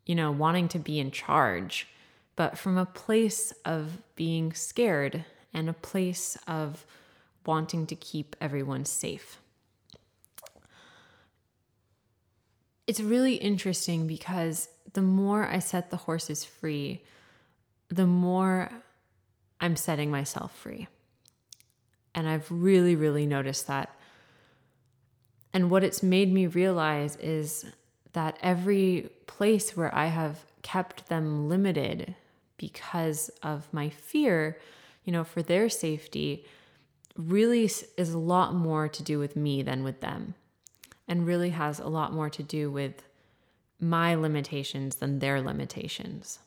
you 0.05 0.15
know 0.15 0.32
wanting 0.32 0.67
to 0.69 0.80
be 0.80 0.99
in 0.99 1.11
charge 1.11 1.88
but 2.38 2.57
from 2.57 2.77
a 2.77 2.85
place 2.85 3.51
of 3.65 3.97
being 4.15 4.53
scared 4.53 5.25
and 5.53 5.69
a 5.69 5.73
place 5.73 6.38
of 6.47 6.85
wanting 7.45 7.85
to 7.88 7.95
keep 7.95 8.35
everyone 8.39 8.85
safe 8.85 9.39
it's 12.88 13.01
really 13.01 13.35
interesting 13.35 14.07
because 14.07 14.69
the 14.93 15.01
more 15.01 15.45
I 15.45 15.59
set 15.59 15.91
the 15.91 15.97
horses 15.97 16.45
free, 16.45 17.03
the 17.89 18.07
more 18.07 18.71
I'm 19.59 19.75
setting 19.75 20.09
myself 20.09 20.57
free. 20.57 20.88
And 22.15 22.27
I've 22.27 22.49
really, 22.49 22.95
really 22.95 23.25
noticed 23.25 23.67
that. 23.67 23.93
And 25.53 25.69
what 25.69 25.83
it's 25.83 26.01
made 26.01 26.31
me 26.31 26.47
realize 26.47 27.17
is 27.17 27.65
that 28.13 28.39
every 28.41 29.09
place 29.27 29.75
where 29.75 29.93
I 29.93 30.07
have 30.07 30.45
kept 30.61 31.09
them 31.09 31.49
limited 31.49 32.15
because 32.57 33.29
of 33.43 33.71
my 33.71 33.89
fear, 33.89 34.57
you 35.03 35.13
know, 35.13 35.23
for 35.23 35.41
their 35.41 35.69
safety, 35.69 36.45
really 37.15 37.63
is 37.63 38.13
a 38.13 38.17
lot 38.17 38.53
more 38.53 38.87
to 38.87 39.03
do 39.03 39.19
with 39.19 39.35
me 39.35 39.61
than 39.61 39.83
with 39.83 40.01
them, 40.01 40.35
and 41.07 41.25
really 41.25 41.49
has 41.49 41.79
a 41.79 41.87
lot 41.87 42.13
more 42.13 42.29
to 42.29 42.43
do 42.43 42.69
with 42.69 43.03
my 43.79 44.15
limitations 44.15 44.95
than 44.95 45.19
their 45.19 45.41
limitations. 45.41 46.39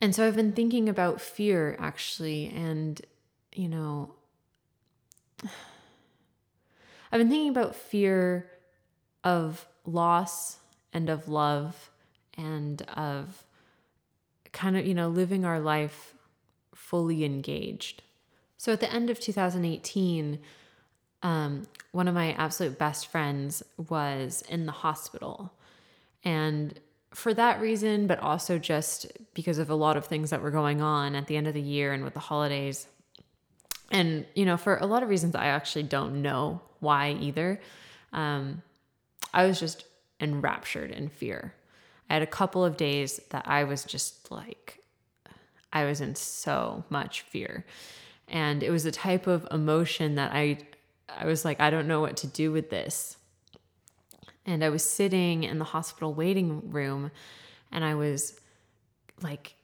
And 0.00 0.14
so 0.14 0.26
I've 0.26 0.34
been 0.34 0.52
thinking 0.52 0.88
about 0.88 1.20
fear 1.20 1.76
actually, 1.78 2.52
and 2.54 3.00
you 3.54 3.68
know, 3.68 4.14
I've 7.12 7.20
been 7.20 7.28
thinking 7.28 7.50
about 7.50 7.76
fear 7.76 8.50
of 9.22 9.66
loss 9.84 10.58
and 10.92 11.08
of 11.08 11.28
love 11.28 11.90
and 12.36 12.82
of 12.82 13.44
kind 14.52 14.76
of, 14.76 14.86
you 14.86 14.94
know, 14.94 15.08
living 15.08 15.44
our 15.44 15.60
life 15.60 16.14
fully 16.74 17.24
engaged. 17.24 18.02
So 18.58 18.72
at 18.72 18.80
the 18.80 18.92
end 18.92 19.10
of 19.10 19.18
2018, 19.18 20.38
um, 21.22 21.66
one 21.92 22.08
of 22.08 22.14
my 22.14 22.32
absolute 22.32 22.78
best 22.78 23.08
friends 23.08 23.62
was 23.88 24.42
in 24.48 24.66
the 24.66 24.72
hospital. 24.72 25.52
And 26.24 26.78
for 27.14 27.34
that 27.34 27.60
reason, 27.60 28.06
but 28.06 28.18
also 28.20 28.58
just 28.58 29.06
because 29.34 29.58
of 29.58 29.70
a 29.70 29.74
lot 29.74 29.96
of 29.96 30.06
things 30.06 30.30
that 30.30 30.42
were 30.42 30.50
going 30.50 30.80
on 30.80 31.14
at 31.14 31.26
the 31.26 31.36
end 31.36 31.46
of 31.46 31.54
the 31.54 31.60
year 31.60 31.92
and 31.92 32.04
with 32.04 32.14
the 32.14 32.20
holidays. 32.20 32.86
And, 33.90 34.24
you 34.34 34.44
know, 34.44 34.56
for 34.56 34.76
a 34.76 34.86
lot 34.86 35.02
of 35.02 35.08
reasons, 35.08 35.34
I 35.34 35.46
actually 35.46 35.82
don't 35.84 36.22
know 36.22 36.60
why 36.80 37.16
either. 37.20 37.60
Um, 38.12 38.62
I 39.34 39.46
was 39.46 39.60
just 39.60 39.84
enraptured 40.20 40.90
in 40.90 41.08
fear. 41.08 41.54
I 42.08 42.14
had 42.14 42.22
a 42.22 42.26
couple 42.26 42.64
of 42.64 42.76
days 42.76 43.20
that 43.30 43.46
I 43.46 43.64
was 43.64 43.84
just 43.84 44.30
like, 44.30 44.82
I 45.72 45.84
was 45.84 46.00
in 46.00 46.14
so 46.14 46.84
much 46.90 47.22
fear. 47.22 47.64
And 48.28 48.62
it 48.62 48.70
was 48.70 48.84
a 48.86 48.92
type 48.92 49.26
of 49.26 49.46
emotion 49.50 50.14
that 50.16 50.32
I 50.32 50.58
I 51.08 51.26
was 51.26 51.44
like, 51.44 51.60
I 51.60 51.70
don't 51.70 51.88
know 51.88 52.00
what 52.00 52.16
to 52.18 52.26
do 52.26 52.52
with 52.52 52.70
this. 52.70 53.16
And 54.46 54.64
I 54.64 54.70
was 54.70 54.82
sitting 54.82 55.44
in 55.44 55.58
the 55.58 55.64
hospital 55.64 56.14
waiting 56.14 56.70
room 56.70 57.10
and 57.70 57.84
I 57.84 57.94
was 57.94 58.40
like 59.20 59.54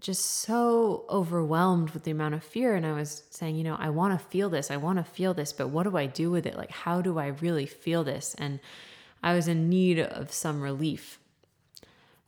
just 0.00 0.24
so 0.24 1.04
overwhelmed 1.08 1.90
with 1.90 2.04
the 2.04 2.10
amount 2.10 2.34
of 2.34 2.42
fear. 2.42 2.74
And 2.74 2.84
I 2.84 2.92
was 2.92 3.22
saying, 3.30 3.56
you 3.56 3.64
know, 3.64 3.76
I 3.78 3.90
want 3.90 4.18
to 4.18 4.26
feel 4.26 4.50
this. 4.50 4.70
I 4.70 4.76
want 4.76 4.98
to 4.98 5.04
feel 5.04 5.32
this, 5.32 5.52
but 5.52 5.68
what 5.68 5.84
do 5.84 5.96
I 5.96 6.06
do 6.06 6.30
with 6.30 6.46
it? 6.46 6.56
Like, 6.56 6.70
how 6.70 7.00
do 7.00 7.18
I 7.18 7.28
really 7.28 7.66
feel 7.66 8.04
this? 8.04 8.34
And 8.36 8.60
I 9.22 9.34
was 9.34 9.48
in 9.48 9.68
need 9.68 9.98
of 9.98 10.32
some 10.32 10.60
relief. 10.60 11.18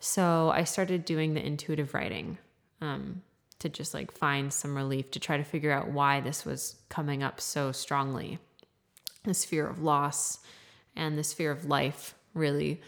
So 0.01 0.51
I 0.51 0.65
started 0.65 1.05
doing 1.05 1.35
the 1.35 1.45
intuitive 1.45 1.95
writing 1.95 2.39
um, 2.81 3.23
to 3.59 3.69
just 3.69 3.95
like 3.95 4.13
find 4.13 4.53
some 4.53 4.77
relief 4.77 5.11
to 5.13 5.21
try 5.21 5.37
to 5.37 5.45
figure 5.45 5.73
out 5.73 5.91
why 5.91 6.21
this 6.21 6.45
was 6.45 6.77
coming 6.89 7.23
up 7.23 7.41
so 7.41 7.73
strongly 7.73 8.39
this 9.25 9.45
fear 9.45 9.67
of 9.67 9.83
loss 9.83 10.39
and 10.97 11.17
this 11.17 11.33
fear 11.33 11.51
of 11.51 11.67
life, 11.67 12.15
really. 12.35 12.81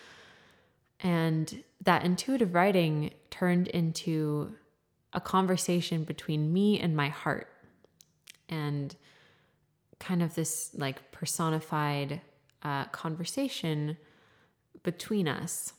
And 1.00 1.62
that 1.82 2.04
intuitive 2.04 2.54
writing 2.54 3.12
turned 3.30 3.68
into 3.68 4.54
a 5.12 5.20
conversation 5.20 6.04
between 6.04 6.52
me 6.52 6.80
and 6.80 6.96
my 6.96 7.08
heart. 7.08 7.48
And 8.48 8.94
kind 9.98 10.22
of 10.22 10.34
this 10.34 10.70
like 10.74 11.12
personified 11.12 12.20
uh, 12.62 12.84
conversation 12.86 13.96
between 14.82 15.28
us. 15.28 15.74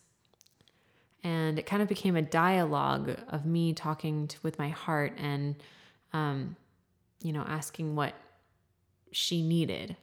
And 1.24 1.60
it 1.60 1.66
kind 1.66 1.82
of 1.82 1.88
became 1.88 2.16
a 2.16 2.22
dialogue 2.22 3.16
of 3.28 3.46
me 3.46 3.74
talking 3.74 4.28
to, 4.28 4.38
with 4.42 4.58
my 4.58 4.70
heart 4.70 5.14
and, 5.18 5.56
um, 6.14 6.56
you 7.22 7.32
know, 7.32 7.44
asking 7.48 7.96
what 7.96 8.14
she 9.12 9.42
needed. 9.42 9.96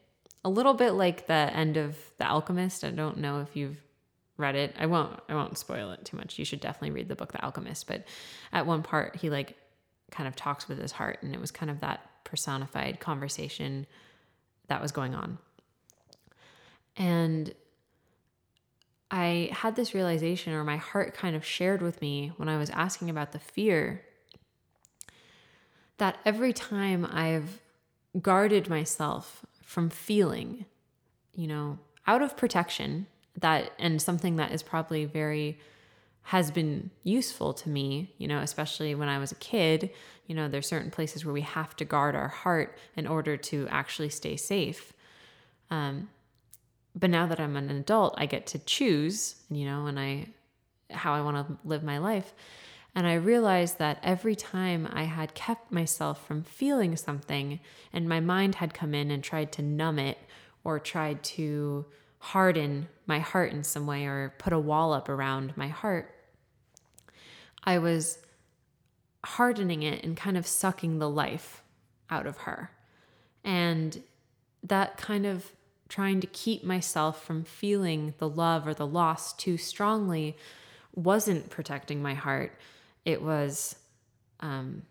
A 0.45 0.49
little 0.49 0.75
bit 0.75 0.93
like 0.93 1.27
the 1.27 1.35
end 1.35 1.77
of 1.77 1.97
The 2.19 2.27
Alchemist. 2.27 2.85
I 2.85 2.91
don't 2.91 3.19
know 3.19 3.41
if 3.41 3.57
you've 3.57 3.79
read 4.37 4.55
it. 4.55 4.75
I 4.79 4.87
won't 4.87 5.19
I 5.29 5.35
won't 5.35 5.59
spoil 5.59 5.91
it 5.91 6.05
too 6.05 6.16
much. 6.16 6.39
You 6.39 6.45
should 6.45 6.61
definitely 6.61 6.93
read 6.93 7.09
the 7.09 7.16
book 7.16 7.33
The 7.33 7.45
Alchemist, 7.45 7.87
but 7.87 8.05
at 8.53 8.66
one 8.66 8.83
part 8.83 9.16
he 9.16 9.29
like 9.29 9.57
kind 10.11 10.29
of 10.29 10.37
talks 10.37 10.69
with 10.69 10.79
his 10.79 10.93
heart 10.93 11.19
and 11.23 11.35
it 11.35 11.41
was 11.41 11.51
kind 11.51 11.71
of 11.71 11.81
that 11.81 12.09
personified 12.25 13.01
conversation 13.01 13.87
that 14.69 14.81
was 14.81 14.93
going 14.93 15.14
on. 15.14 15.39
And 16.97 17.53
I 19.11 19.51
had 19.53 19.77
this 19.77 19.95
realization, 19.95 20.53
or 20.53 20.65
my 20.65 20.77
heart 20.77 21.15
kind 21.15 21.35
of 21.35 21.45
shared 21.45 21.81
with 21.81 22.01
me 22.01 22.33
when 22.37 22.49
I 22.49 22.59
was 22.59 22.71
asking 22.71 23.09
about 23.09 23.33
the 23.33 23.39
fear, 23.39 24.05
that 25.97 26.19
every 26.25 26.53
time 26.53 27.07
I've 27.11 27.61
guarded 28.21 28.69
myself 28.69 29.45
from 29.63 29.91
feeling, 29.91 30.67
you 31.35 31.47
know, 31.47 31.79
out 32.07 32.23
of 32.23 32.37
protection, 32.37 33.07
that 33.37 33.73
and 33.79 34.01
something 34.03 34.37
that 34.37 34.53
is 34.53 34.63
probably 34.63 35.05
very 35.05 35.59
has 36.23 36.51
been 36.51 36.91
useful 37.05 37.55
to 37.55 37.71
me, 37.71 38.13
you 38.19 38.29
know, 38.29 38.41
especially 38.41 38.95
when 38.95 39.09
I 39.09 39.19
was 39.19 39.33
a 39.33 39.37
kid. 39.37 39.91
You 40.27 40.35
know, 40.35 40.47
there's 40.47 40.69
certain 40.69 40.91
places 40.91 41.25
where 41.25 41.33
we 41.33 41.41
have 41.41 41.75
to 41.77 41.87
guard 41.87 42.15
our 42.15 42.29
heart 42.29 42.77
in 42.97 43.07
order 43.07 43.39
to 43.39 43.67
actually 43.71 44.11
stay 44.11 44.37
safe. 44.37 44.93
Um, 45.71 46.11
but 46.95 47.11
now 47.11 47.26
that 47.26 47.41
I'm 47.41 47.57
an 47.57 47.70
adult, 47.70 48.14
I 48.18 48.26
get 48.26 48.47
to 48.49 48.59
choose, 48.59 49.36
you 49.51 49.64
know, 49.64 49.86
and 49.86 49.99
I 49.99 50.28
how 50.91 51.12
I 51.12 51.20
want 51.20 51.36
to 51.47 51.59
live 51.64 51.82
my 51.82 51.99
life. 51.99 52.32
And 52.95 53.07
I 53.07 53.14
realized 53.14 53.78
that 53.78 53.99
every 54.03 54.34
time 54.34 54.89
I 54.91 55.05
had 55.05 55.34
kept 55.34 55.70
myself 55.70 56.26
from 56.26 56.43
feeling 56.43 56.97
something 56.97 57.61
and 57.93 58.09
my 58.09 58.20
mind 58.20 58.57
had 58.57 58.74
come 58.74 58.95
in 58.95 59.11
and 59.11 59.22
tried 59.22 59.53
to 59.53 59.62
numb 59.62 59.99
it 59.99 60.18
or 60.64 60.78
tried 60.78 61.22
to 61.22 61.84
harden 62.18 62.89
my 63.07 63.18
heart 63.18 63.53
in 63.53 63.62
some 63.62 63.86
way 63.86 64.07
or 64.07 64.34
put 64.39 64.53
a 64.53 64.59
wall 64.59 64.93
up 64.93 65.09
around 65.09 65.57
my 65.57 65.68
heart, 65.68 66.14
I 67.62 67.78
was 67.78 68.18
hardening 69.24 69.82
it 69.82 70.03
and 70.05 70.16
kind 70.16 70.36
of 70.36 70.47
sucking 70.47 70.99
the 70.99 71.09
life 71.09 71.62
out 72.11 72.26
of 72.26 72.39
her. 72.39 72.70
And 73.45 74.03
that 74.62 74.97
kind 74.97 75.26
of 75.26 75.53
trying 75.89 76.20
to 76.20 76.26
keep 76.26 76.64
myself 76.64 77.24
from 77.24 77.45
feeling 77.45 78.14
the 78.18 78.28
love 78.28 78.66
or 78.66 78.74
the 78.74 78.86
loss 78.86 79.32
too 79.32 79.57
strongly 79.57 80.36
wasn't 80.95 81.51
protecting 81.51 82.03
my 82.03 82.14
heart. 82.14 82.53
It 83.05 83.22
was 83.22 83.76
um, 84.41 84.82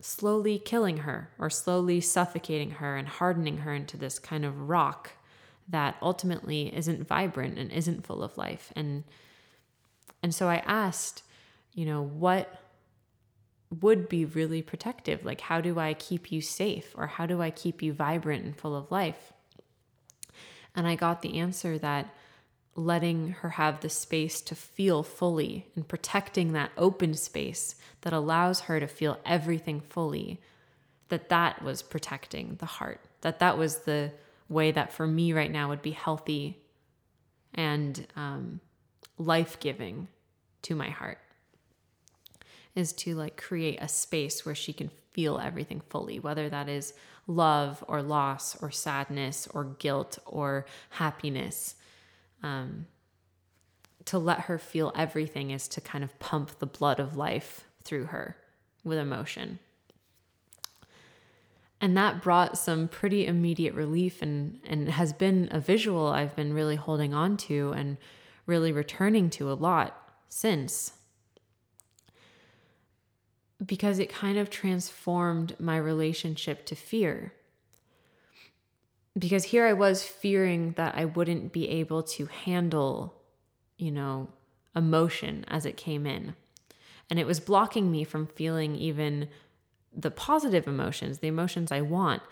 slowly 0.00 0.58
killing 0.58 0.98
her 0.98 1.30
or 1.38 1.48
slowly 1.48 2.00
suffocating 2.00 2.72
her 2.72 2.96
and 2.96 3.08
hardening 3.08 3.58
her 3.58 3.72
into 3.72 3.96
this 3.96 4.18
kind 4.18 4.44
of 4.44 4.68
rock 4.68 5.12
that 5.68 5.96
ultimately 6.00 6.74
isn't 6.74 7.08
vibrant 7.08 7.58
and 7.58 7.72
isn't 7.72 8.06
full 8.06 8.22
of 8.22 8.36
life. 8.36 8.72
And 8.76 9.04
and 10.22 10.34
so 10.34 10.48
I 10.48 10.56
asked, 10.66 11.22
you 11.72 11.84
know, 11.84 12.02
what 12.02 12.62
would 13.80 14.08
be 14.08 14.24
really 14.24 14.62
protective? 14.62 15.24
Like, 15.24 15.40
how 15.40 15.60
do 15.60 15.78
I 15.78 15.94
keep 15.94 16.32
you 16.32 16.40
safe 16.40 16.94
or 16.96 17.06
how 17.06 17.26
do 17.26 17.42
I 17.42 17.50
keep 17.50 17.82
you 17.82 17.92
vibrant 17.92 18.44
and 18.44 18.56
full 18.56 18.74
of 18.74 18.90
life? 18.90 19.32
And 20.76 20.86
I 20.86 20.94
got 20.94 21.22
the 21.22 21.38
answer 21.38 21.78
that 21.78 22.14
letting 22.76 23.30
her 23.30 23.50
have 23.50 23.80
the 23.80 23.88
space 23.88 24.42
to 24.42 24.54
feel 24.54 25.02
fully 25.02 25.66
and 25.74 25.88
protecting 25.88 26.52
that 26.52 26.70
open 26.76 27.14
space 27.14 27.74
that 28.02 28.12
allows 28.12 28.60
her 28.60 28.78
to 28.78 28.86
feel 28.86 29.18
everything 29.24 29.80
fully, 29.80 30.38
that 31.08 31.30
that 31.30 31.62
was 31.62 31.80
protecting 31.80 32.56
the 32.60 32.66
heart, 32.66 33.00
that 33.22 33.38
that 33.38 33.56
was 33.56 33.78
the 33.78 34.12
way 34.48 34.70
that 34.70 34.92
for 34.92 35.06
me 35.06 35.32
right 35.32 35.50
now 35.50 35.70
would 35.70 35.82
be 35.82 35.92
healthy 35.92 36.58
and 37.54 38.06
um, 38.14 38.60
life 39.16 39.58
giving 39.58 40.08
to 40.62 40.74
my 40.74 40.90
heart 40.90 41.18
is 42.74 42.92
to 42.92 43.14
like 43.14 43.36
create 43.36 43.78
a 43.80 43.88
space 43.88 44.44
where 44.44 44.54
she 44.54 44.72
can 44.72 44.90
feel 45.12 45.38
everything 45.38 45.80
fully, 45.88 46.20
whether 46.20 46.48
that 46.50 46.68
is 46.68 46.92
love 47.26 47.84
or 47.88 48.02
loss 48.02 48.60
or 48.62 48.70
sadness 48.70 49.48
or 49.52 49.64
guilt 49.64 50.18
or 50.26 50.66
happiness. 50.90 51.74
Um, 52.42 52.86
to 54.06 54.18
let 54.18 54.42
her 54.42 54.58
feel 54.58 54.92
everything 54.94 55.50
is 55.50 55.68
to 55.68 55.80
kind 55.80 56.04
of 56.04 56.18
pump 56.18 56.58
the 56.58 56.66
blood 56.66 57.00
of 57.00 57.16
life 57.16 57.64
through 57.82 58.06
her 58.06 58.36
with 58.84 58.98
emotion. 58.98 59.58
And 61.80 61.96
that 61.96 62.22
brought 62.22 62.56
some 62.56 62.88
pretty 62.88 63.26
immediate 63.26 63.74
relief 63.74 64.22
and, 64.22 64.60
and 64.64 64.88
has 64.88 65.12
been 65.12 65.48
a 65.50 65.60
visual 65.60 66.06
I've 66.06 66.34
been 66.34 66.54
really 66.54 66.76
holding 66.76 67.12
on 67.12 67.36
to 67.38 67.72
and 67.76 67.98
really 68.46 68.72
returning 68.72 69.28
to 69.30 69.50
a 69.50 69.54
lot 69.54 70.14
since 70.28 70.92
because 73.64 73.98
it 73.98 74.12
kind 74.12 74.36
of 74.36 74.50
transformed 74.50 75.56
my 75.58 75.76
relationship 75.76 76.66
to 76.66 76.74
fear. 76.74 77.32
Because 79.18 79.44
here 79.44 79.66
I 79.66 79.72
was 79.72 80.02
fearing 80.02 80.72
that 80.72 80.94
I 80.94 81.06
wouldn't 81.06 81.52
be 81.52 81.68
able 81.68 82.02
to 82.02 82.26
handle, 82.26 83.14
you 83.78 83.90
know, 83.90 84.28
emotion 84.74 85.44
as 85.48 85.64
it 85.64 85.78
came 85.78 86.06
in. 86.06 86.34
And 87.08 87.18
it 87.18 87.26
was 87.26 87.40
blocking 87.40 87.90
me 87.90 88.04
from 88.04 88.26
feeling 88.26 88.76
even 88.76 89.28
the 89.96 90.10
positive 90.10 90.66
emotions, 90.66 91.20
the 91.20 91.28
emotions 91.28 91.72
I 91.72 91.80
want, 91.80 92.22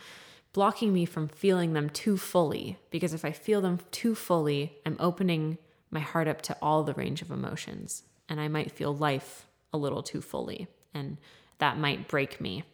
blocking 0.53 0.93
me 0.93 1.07
from 1.07 1.29
feeling 1.29 1.73
them 1.73 1.89
too 1.89 2.19
fully. 2.19 2.77
Because 2.91 3.15
if 3.15 3.25
I 3.25 3.33
feel 3.33 3.63
them 3.63 3.81
too 3.91 4.15
fully, 4.15 4.77
I'm 4.85 4.97
opening 5.01 5.57
my 5.91 6.01
heart 6.01 6.29
up 6.29 6.43
to 6.43 6.57
all 6.61 6.83
the 6.83 6.93
range 6.93 7.23
of 7.23 7.31
emotions. 7.31 8.03
And 8.29 8.41
I 8.41 8.49
might 8.49 8.73
feel 8.73 8.95
life 8.95 9.47
a 9.73 9.79
little 9.79 10.03
too 10.03 10.21
fully 10.21 10.69
and 10.95 11.19
that 11.59 11.79
might 11.79 12.09
break 12.09 12.41
me. 12.41 12.65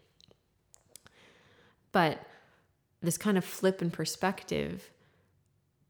But 1.93 2.21
this 3.03 3.18
kind 3.18 3.39
of 3.39 3.45
flip 3.45 3.83
in 3.83 3.91
perspective 3.91 4.91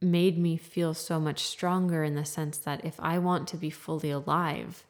made 0.01 0.39
me 0.39 0.57
feel 0.57 0.95
so 0.95 1.20
much 1.20 1.43
stronger 1.45 2.05
in 2.05 2.14
the 2.14 2.24
sense 2.24 2.57
that 2.59 2.85
if 2.85 2.99
I 3.01 3.18
want 3.18 3.49
to 3.49 3.57
be 3.57 3.68
fully 3.68 4.11
alive, 4.11 4.85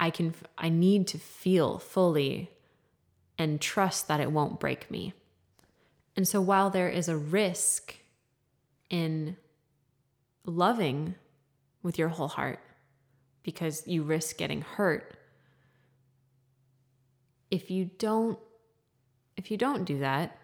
I 0.00 0.10
can 0.10 0.34
I 0.56 0.68
need 0.68 1.06
to 1.08 1.18
feel 1.18 1.78
fully 1.78 2.50
and 3.38 3.60
trust 3.60 4.08
that 4.08 4.20
it 4.20 4.32
won't 4.32 4.60
break 4.60 4.90
me. 4.90 5.12
And 6.16 6.26
so 6.26 6.40
while 6.40 6.70
there 6.70 6.88
is 6.88 7.08
a 7.08 7.16
risk 7.16 7.96
in 8.88 9.36
loving 10.46 11.14
with 11.82 11.98
your 11.98 12.08
whole 12.08 12.28
heart 12.28 12.60
because 13.42 13.86
you 13.86 14.02
risk 14.02 14.38
getting 14.38 14.62
hurt, 14.62 15.15
if 17.50 17.70
you 17.70 17.90
don't 17.98 18.38
if 19.36 19.50
you 19.50 19.56
don't 19.56 19.84
do 19.84 19.98
that 19.98 20.38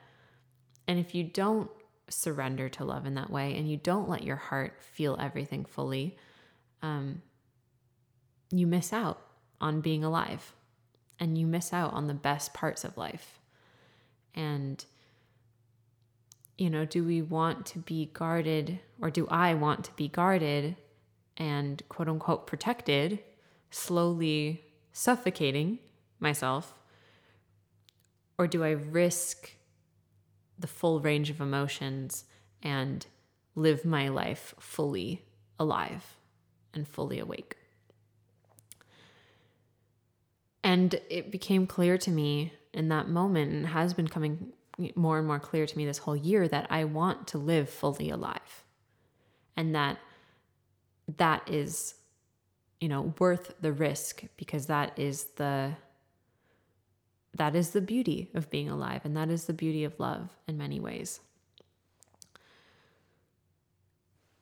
and 0.86 0.98
if 0.98 1.14
you 1.14 1.24
don't 1.24 1.70
surrender 2.08 2.68
to 2.68 2.84
love 2.84 3.06
in 3.06 3.14
that 3.14 3.30
way 3.30 3.56
and 3.56 3.70
you 3.70 3.76
don't 3.76 4.08
let 4.08 4.22
your 4.22 4.36
heart 4.36 4.74
feel 4.80 5.16
everything 5.18 5.64
fully 5.64 6.16
um, 6.82 7.22
you 8.50 8.66
miss 8.66 8.92
out 8.92 9.20
on 9.60 9.80
being 9.80 10.04
alive 10.04 10.52
and 11.18 11.38
you 11.38 11.46
miss 11.46 11.72
out 11.72 11.92
on 11.92 12.06
the 12.06 12.14
best 12.14 12.52
parts 12.52 12.84
of 12.84 12.98
life. 12.98 13.38
And 14.34 14.84
you 16.58 16.70
know 16.70 16.84
do 16.84 17.02
we 17.04 17.20
want 17.20 17.66
to 17.66 17.78
be 17.80 18.10
guarded 18.12 18.78
or 19.00 19.10
do 19.10 19.26
i 19.28 19.54
want 19.54 19.84
to 19.84 19.92
be 19.94 20.06
guarded 20.06 20.76
and 21.36 21.82
quote 21.88 22.08
unquote 22.08 22.46
protected 22.46 23.18
slowly 23.70 24.62
suffocating 24.92 25.78
myself 26.20 26.74
or 28.38 28.46
do 28.46 28.64
I 28.64 28.70
risk 28.70 29.52
the 30.58 30.66
full 30.66 31.00
range 31.00 31.30
of 31.30 31.40
emotions 31.40 32.24
and 32.62 33.06
live 33.54 33.84
my 33.84 34.08
life 34.08 34.54
fully 34.58 35.24
alive 35.58 36.16
and 36.74 36.86
fully 36.86 37.18
awake? 37.18 37.56
And 40.64 40.94
it 41.10 41.30
became 41.30 41.66
clear 41.66 41.98
to 41.98 42.10
me 42.10 42.52
in 42.72 42.88
that 42.88 43.08
moment 43.08 43.52
and 43.52 43.66
has 43.66 43.94
been 43.94 44.08
coming 44.08 44.52
more 44.94 45.18
and 45.18 45.26
more 45.26 45.40
clear 45.40 45.66
to 45.66 45.76
me 45.76 45.84
this 45.84 45.98
whole 45.98 46.16
year 46.16 46.48
that 46.48 46.66
I 46.70 46.84
want 46.84 47.26
to 47.28 47.38
live 47.38 47.68
fully 47.68 48.10
alive. 48.10 48.64
And 49.56 49.74
that 49.74 49.98
that 51.18 51.50
is 51.50 51.94
you 52.82 52.88
know, 52.88 53.14
worth 53.20 53.54
the 53.60 53.70
risk 53.70 54.24
because 54.36 54.66
that 54.66 54.98
is 54.98 55.26
the 55.36 55.72
that 57.34 57.56
is 57.56 57.70
the 57.70 57.80
beauty 57.80 58.30
of 58.34 58.50
being 58.50 58.68
alive 58.68 59.02
and 59.04 59.16
that 59.16 59.30
is 59.30 59.44
the 59.44 59.52
beauty 59.52 59.84
of 59.84 59.98
love 59.98 60.30
in 60.46 60.58
many 60.58 60.78
ways. 60.78 61.20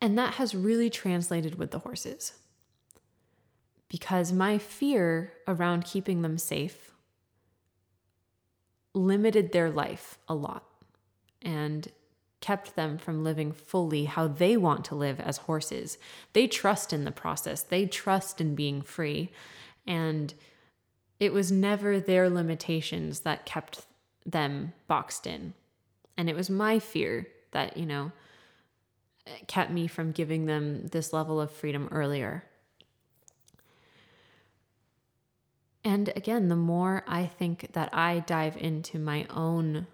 And 0.00 0.16
that 0.18 0.34
has 0.34 0.54
really 0.54 0.90
translated 0.90 1.56
with 1.56 1.70
the 1.70 1.80
horses. 1.80 2.32
Because 3.88 4.32
my 4.32 4.56
fear 4.56 5.32
around 5.46 5.84
keeping 5.84 6.22
them 6.22 6.38
safe 6.38 6.92
limited 8.94 9.52
their 9.52 9.70
life 9.70 10.18
a 10.28 10.34
lot 10.34 10.64
and 11.42 11.88
kept 12.40 12.74
them 12.74 12.96
from 12.96 13.22
living 13.22 13.52
fully 13.52 14.06
how 14.06 14.26
they 14.26 14.56
want 14.56 14.84
to 14.86 14.94
live 14.94 15.20
as 15.20 15.38
horses. 15.38 15.98
They 16.32 16.46
trust 16.46 16.92
in 16.92 17.04
the 17.04 17.10
process, 17.10 17.62
they 17.62 17.86
trust 17.86 18.40
in 18.40 18.54
being 18.54 18.82
free. 18.82 19.30
And 19.86 20.32
it 21.20 21.32
was 21.32 21.52
never 21.52 22.00
their 22.00 22.28
limitations 22.28 23.20
that 23.20 23.46
kept 23.46 23.86
them 24.26 24.72
boxed 24.88 25.26
in. 25.26 25.54
And 26.16 26.28
it 26.28 26.34
was 26.34 26.50
my 26.50 26.78
fear 26.78 27.28
that, 27.52 27.76
you 27.76 27.86
know, 27.86 28.10
kept 29.46 29.70
me 29.70 29.86
from 29.86 30.12
giving 30.12 30.46
them 30.46 30.88
this 30.88 31.12
level 31.12 31.40
of 31.40 31.50
freedom 31.50 31.88
earlier. 31.92 32.44
And 35.84 36.12
again, 36.16 36.48
the 36.48 36.56
more 36.56 37.04
I 37.06 37.26
think 37.26 37.72
that 37.72 37.94
I 37.94 38.20
dive 38.20 38.56
into 38.56 38.98
my 38.98 39.26
own 39.30 39.86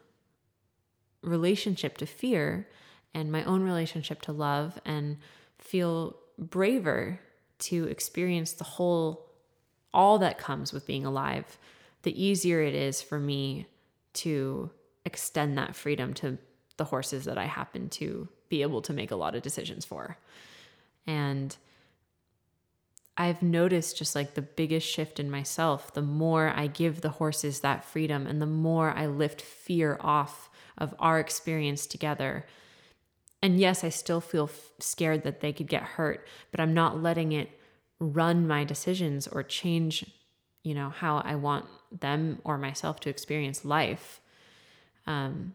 relationship 1.22 1.98
to 1.98 2.06
fear 2.06 2.68
and 3.14 3.30
my 3.30 3.44
own 3.44 3.62
relationship 3.62 4.20
to 4.22 4.32
love 4.32 4.78
and 4.84 5.18
feel 5.58 6.16
braver 6.38 7.20
to 7.58 7.84
experience 7.84 8.52
the 8.52 8.64
whole, 8.64 9.25
all 9.96 10.18
that 10.18 10.38
comes 10.38 10.74
with 10.74 10.86
being 10.86 11.06
alive, 11.06 11.58
the 12.02 12.22
easier 12.22 12.60
it 12.60 12.74
is 12.74 13.00
for 13.00 13.18
me 13.18 13.66
to 14.12 14.70
extend 15.06 15.56
that 15.56 15.74
freedom 15.74 16.12
to 16.12 16.36
the 16.76 16.84
horses 16.84 17.24
that 17.24 17.38
I 17.38 17.46
happen 17.46 17.88
to 17.88 18.28
be 18.50 18.60
able 18.60 18.82
to 18.82 18.92
make 18.92 19.10
a 19.10 19.16
lot 19.16 19.34
of 19.34 19.42
decisions 19.42 19.86
for. 19.86 20.18
And 21.06 21.56
I've 23.16 23.42
noticed 23.42 23.96
just 23.96 24.14
like 24.14 24.34
the 24.34 24.42
biggest 24.42 24.86
shift 24.86 25.18
in 25.18 25.30
myself, 25.30 25.94
the 25.94 26.02
more 26.02 26.52
I 26.54 26.66
give 26.66 27.00
the 27.00 27.08
horses 27.08 27.60
that 27.60 27.84
freedom 27.84 28.26
and 28.26 28.42
the 28.42 28.46
more 28.46 28.90
I 28.90 29.06
lift 29.06 29.40
fear 29.40 29.96
off 30.02 30.50
of 30.76 30.94
our 30.98 31.18
experience 31.18 31.86
together. 31.86 32.44
And 33.40 33.58
yes, 33.58 33.82
I 33.82 33.88
still 33.88 34.20
feel 34.20 34.50
f- 34.52 34.72
scared 34.78 35.22
that 35.22 35.40
they 35.40 35.54
could 35.54 35.68
get 35.68 35.82
hurt, 35.82 36.26
but 36.50 36.60
I'm 36.60 36.74
not 36.74 37.02
letting 37.02 37.32
it 37.32 37.55
run 37.98 38.46
my 38.46 38.64
decisions 38.64 39.26
or 39.26 39.42
change, 39.42 40.04
you 40.62 40.74
know, 40.74 40.90
how 40.90 41.18
I 41.18 41.34
want 41.34 41.66
them 41.90 42.40
or 42.44 42.58
myself 42.58 43.00
to 43.00 43.10
experience 43.10 43.64
life. 43.64 44.20
Um, 45.06 45.54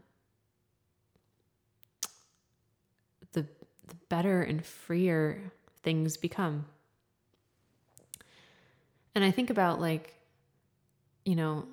the, 3.33 3.41
the 3.87 3.95
better 4.09 4.41
and 4.41 4.65
freer 4.65 5.51
things 5.83 6.17
become. 6.17 6.65
And 9.13 9.23
I 9.23 9.31
think 9.31 9.49
about 9.49 9.81
like, 9.81 10.15
you 11.25 11.35
know, 11.35 11.65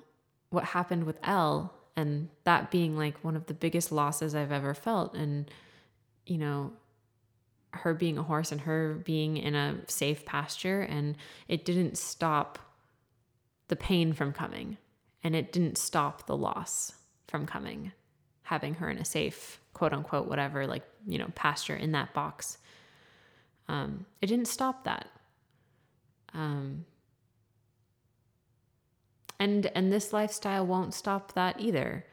what 0.49 0.65
happened 0.65 1.05
with 1.05 1.17
Elle 1.23 1.73
and 1.95 2.29
that 2.43 2.71
being 2.71 2.97
like 2.97 3.23
one 3.23 3.35
of 3.35 3.45
the 3.47 3.53
biggest 3.53 3.91
losses 3.91 4.35
I've 4.35 4.51
ever 4.51 4.73
felt. 4.73 5.15
And, 5.15 5.49
you 6.25 6.37
know, 6.37 6.73
her 7.71 7.93
being 7.93 8.17
a 8.17 8.23
horse 8.23 8.51
and 8.51 8.61
her 8.61 9.01
being 9.03 9.37
in 9.37 9.55
a 9.55 9.77
safe 9.87 10.25
pasture, 10.25 10.81
and 10.81 11.15
it 11.47 11.65
didn't 11.65 11.97
stop 11.97 12.59
the 13.67 13.75
pain 13.75 14.13
from 14.13 14.33
coming, 14.33 14.77
and 15.23 15.35
it 15.35 15.51
didn't 15.51 15.77
stop 15.77 16.25
the 16.25 16.37
loss 16.37 16.93
from 17.27 17.45
coming, 17.45 17.91
having 18.43 18.75
her 18.75 18.89
in 18.89 18.97
a 18.97 19.05
safe, 19.05 19.59
quote 19.73 19.93
unquote, 19.93 20.27
whatever, 20.27 20.65
like, 20.65 20.83
you 21.05 21.17
know, 21.17 21.29
pasture 21.35 21.75
in 21.75 21.91
that 21.91 22.13
box. 22.13 22.57
Um, 23.67 24.05
it 24.21 24.27
didn't 24.27 24.47
stop 24.47 24.85
that. 24.85 25.07
Um, 26.33 26.85
and 29.39 29.71
and 29.73 29.91
this 29.91 30.11
lifestyle 30.11 30.65
won't 30.65 30.93
stop 30.93 31.33
that 31.33 31.59
either 31.59 32.05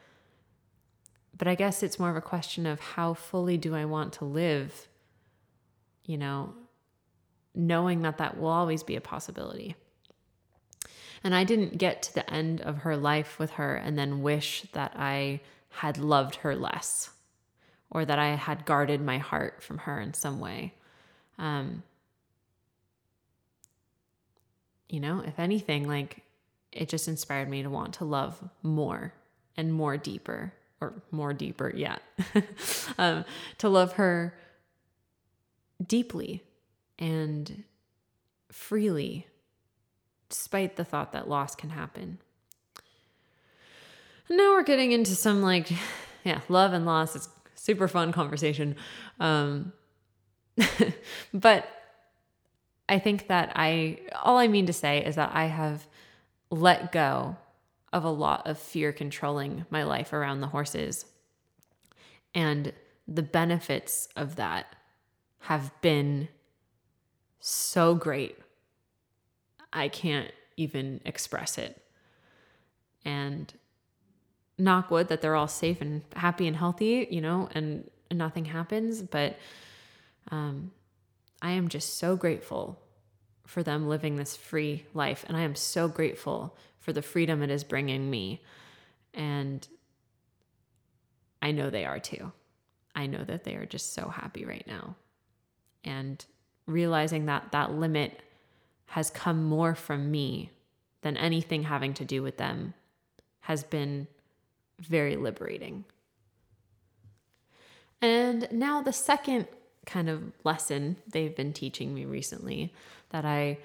but 1.37 1.47
i 1.47 1.55
guess 1.55 1.83
it's 1.83 1.99
more 1.99 2.09
of 2.09 2.15
a 2.15 2.21
question 2.21 2.65
of 2.65 2.79
how 2.79 3.13
fully 3.13 3.57
do 3.57 3.75
i 3.75 3.85
want 3.85 4.13
to 4.13 4.25
live 4.25 4.87
you 6.07 6.17
know 6.17 6.53
knowing 7.53 8.01
that 8.01 8.17
that 8.17 8.39
will 8.39 8.49
always 8.49 8.83
be 8.83 8.95
a 8.95 9.01
possibility. 9.01 9.75
And 11.23 11.35
i 11.35 11.43
didn't 11.43 11.77
get 11.77 12.01
to 12.03 12.13
the 12.13 12.29
end 12.31 12.61
of 12.61 12.79
her 12.79 12.95
life 12.95 13.37
with 13.37 13.51
her 13.51 13.75
and 13.75 13.97
then 13.97 14.21
wish 14.21 14.63
that 14.71 14.93
i 14.95 15.41
had 15.69 15.97
loved 15.97 16.35
her 16.35 16.55
less 16.55 17.09
or 17.91 18.05
that 18.05 18.17
i 18.17 18.35
had 18.35 18.65
guarded 18.65 19.01
my 19.01 19.17
heart 19.17 19.61
from 19.61 19.79
her 19.79 19.99
in 19.99 20.13
some 20.13 20.39
way. 20.39 20.73
Um, 21.37 21.83
you 24.89 24.99
know 24.99 25.21
if 25.25 25.37
anything 25.37 25.87
like 25.87 26.23
it 26.71 26.87
just 26.87 27.07
inspired 27.07 27.49
me 27.49 27.63
to 27.63 27.69
want 27.69 27.95
to 27.95 28.05
love 28.05 28.41
more 28.61 29.13
and 29.57 29.73
more 29.73 29.97
deeper 29.97 30.53
or 30.79 30.93
more 31.11 31.33
deeper 31.33 31.71
yet. 31.75 32.01
Um, 32.99 33.25
to 33.59 33.69
love 33.69 33.93
her 33.93 34.33
deeply 35.85 36.43
and 36.99 37.63
freely 38.51 39.27
despite 40.29 40.75
the 40.75 40.83
thought 40.83 41.11
that 41.11 41.29
loss 41.29 41.55
can 41.55 41.69
happen 41.69 42.17
and 44.27 44.37
now 44.37 44.51
we're 44.51 44.63
getting 44.63 44.91
into 44.91 45.15
some 45.15 45.41
like 45.41 45.71
yeah 46.23 46.41
love 46.49 46.73
and 46.73 46.85
loss 46.85 47.15
it's 47.15 47.29
super 47.55 47.87
fun 47.87 48.11
conversation 48.11 48.75
um, 49.19 49.71
but 51.33 51.67
i 52.89 52.97
think 52.97 53.27
that 53.27 53.51
i 53.55 53.99
all 54.23 54.37
i 54.37 54.47
mean 54.47 54.65
to 54.65 54.73
say 54.73 55.03
is 55.05 55.15
that 55.15 55.31
i 55.33 55.45
have 55.45 55.87
let 56.49 56.91
go 56.91 57.35
of 57.93 58.03
a 58.03 58.09
lot 58.09 58.45
of 58.47 58.57
fear 58.57 58.91
controlling 58.91 59.65
my 59.69 59.83
life 59.83 60.13
around 60.13 60.41
the 60.41 60.47
horses. 60.47 61.05
And 62.35 62.73
the 63.07 63.23
benefits 63.23 64.09
of 64.15 64.35
that 64.35 64.75
have 65.47 65.71
been 65.79 66.27
so 67.39 67.95
great. 67.95 68.37
I 69.71 69.87
can't 69.87 70.29
even 70.57 70.99
express 71.05 71.57
it. 71.57 71.81
And 73.05 73.53
knock 74.57 74.91
wood 74.91 75.07
that 75.07 75.21
they're 75.21 75.37
all 75.37 75.47
safe 75.47 75.79
and 75.79 76.01
happy 76.17 76.47
and 76.47 76.57
healthy, 76.57 77.07
you 77.09 77.21
know, 77.21 77.47
and, 77.53 77.89
nothing 78.09 78.45
happens. 78.45 79.01
But 79.01 79.37
um, 80.31 80.71
I 81.41 81.51
am 81.51 81.67
just 81.67 81.97
so 81.97 82.15
grateful 82.15 82.79
for 83.45 83.63
them 83.63 83.89
living 83.89 84.15
this 84.15 84.37
free 84.37 84.85
life. 84.93 85.25
And 85.27 85.35
I 85.35 85.41
am 85.41 85.55
so 85.55 85.89
grateful 85.89 86.57
for 86.79 86.93
the 86.93 87.01
freedom 87.01 87.43
it 87.43 87.49
is 87.49 87.65
bringing 87.65 88.09
me. 88.09 88.41
And 89.13 89.67
I 91.41 91.51
know 91.51 91.69
they 91.69 91.83
are 91.83 91.99
too. 91.99 92.31
I 92.95 93.07
know 93.07 93.25
that 93.25 93.43
they 93.43 93.55
are 93.55 93.65
just 93.65 93.93
so 93.93 94.07
happy 94.07 94.45
right 94.45 94.65
now. 94.65 94.95
And 95.87 96.23
realizing 96.65 97.25
that 97.25 97.51
that 97.53 97.73
limit 97.73 98.19
has 98.87 99.09
come 99.09 99.43
more 99.43 99.73
from 99.73 100.11
me 100.11 100.51
than 101.01 101.17
anything 101.17 101.63
having 101.63 101.93
to 101.95 102.05
do 102.05 102.21
with 102.21 102.37
them 102.37 102.73
has 103.41 103.63
been 103.63 104.07
very 104.79 105.15
liberating. 105.15 105.85
And 108.01 108.47
now, 108.51 108.81
the 108.81 108.93
second 108.93 109.47
kind 109.85 110.09
of 110.09 110.21
lesson 110.43 110.97
they've 111.07 111.35
been 111.35 111.53
teaching 111.53 111.93
me 111.93 112.05
recently 112.05 112.73
that 113.09 113.25
I 113.25 113.57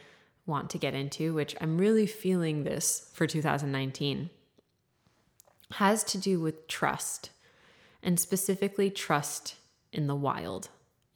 want 0.47 0.71
to 0.71 0.79
get 0.79 0.95
into, 0.95 1.35
which 1.35 1.57
I'm 1.61 1.77
really 1.77 2.07
feeling 2.07 2.65
this 2.65 3.11
for 3.13 3.27
2019, 3.27 4.31
has 5.73 6.05
to 6.05 6.19
do 6.19 6.41
with 6.41 6.69
trust 6.69 7.31
and 8.03 8.19
specifically 8.19 8.91
trust 8.91 9.57
in 9.93 10.07
the 10.07 10.15
wild 10.15 10.69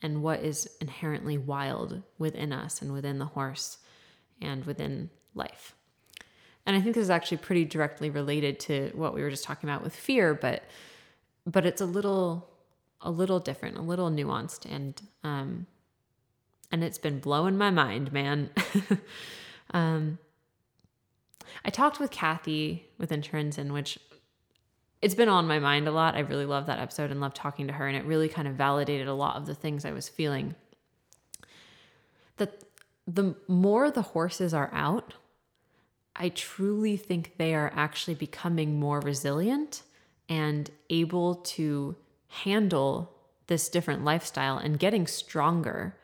and 0.02 0.22
what 0.22 0.40
is 0.40 0.68
inherently 0.80 1.38
wild 1.38 2.02
within 2.18 2.52
us 2.52 2.82
and 2.82 2.92
within 2.92 3.18
the 3.18 3.26
horse 3.26 3.78
and 4.40 4.64
within 4.64 5.10
life. 5.34 5.74
And 6.66 6.76
I 6.76 6.80
think 6.80 6.94
this 6.94 7.02
is 7.02 7.10
actually 7.10 7.38
pretty 7.38 7.64
directly 7.64 8.10
related 8.10 8.58
to 8.60 8.90
what 8.94 9.14
we 9.14 9.22
were 9.22 9.30
just 9.30 9.44
talking 9.44 9.68
about 9.68 9.82
with 9.82 9.94
fear, 9.94 10.34
but 10.34 10.64
but 11.46 11.64
it's 11.64 11.80
a 11.80 11.86
little 11.86 12.50
a 13.00 13.10
little 13.10 13.38
different, 13.38 13.76
a 13.76 13.82
little 13.82 14.10
nuanced, 14.10 14.66
and 14.70 15.00
um, 15.22 15.66
and 16.72 16.82
it's 16.82 16.98
been 16.98 17.20
blowing 17.20 17.56
my 17.56 17.70
mind, 17.70 18.12
man. 18.12 18.50
um, 19.70 20.18
I 21.64 21.70
talked 21.70 22.00
with 22.00 22.10
Kathy 22.10 22.88
with 22.98 23.12
Interns, 23.12 23.58
in 23.58 23.72
which 23.72 23.98
it's 25.02 25.14
been 25.14 25.28
on 25.28 25.46
my 25.46 25.58
mind 25.58 25.88
a 25.88 25.92
lot. 25.92 26.14
I 26.14 26.20
really 26.20 26.46
love 26.46 26.66
that 26.66 26.78
episode 26.78 27.10
and 27.10 27.20
love 27.20 27.34
talking 27.34 27.66
to 27.66 27.72
her, 27.72 27.86
and 27.86 27.96
it 27.96 28.04
really 28.04 28.28
kind 28.28 28.48
of 28.48 28.54
validated 28.54 29.08
a 29.08 29.14
lot 29.14 29.36
of 29.36 29.46
the 29.46 29.54
things 29.54 29.84
I 29.84 29.92
was 29.92 30.08
feeling. 30.08 30.54
That 32.38 32.64
the 33.06 33.34
more 33.46 33.90
the 33.90 34.02
horses 34.02 34.54
are 34.54 34.70
out, 34.72 35.14
I 36.14 36.30
truly 36.30 36.96
think 36.96 37.34
they 37.36 37.54
are 37.54 37.72
actually 37.74 38.14
becoming 38.14 38.80
more 38.80 39.00
resilient 39.00 39.82
and 40.28 40.70
able 40.88 41.36
to 41.36 41.96
handle 42.28 43.12
this 43.46 43.68
different 43.68 44.04
lifestyle 44.04 44.58
and 44.58 44.78
getting 44.78 45.06
stronger 45.06 45.94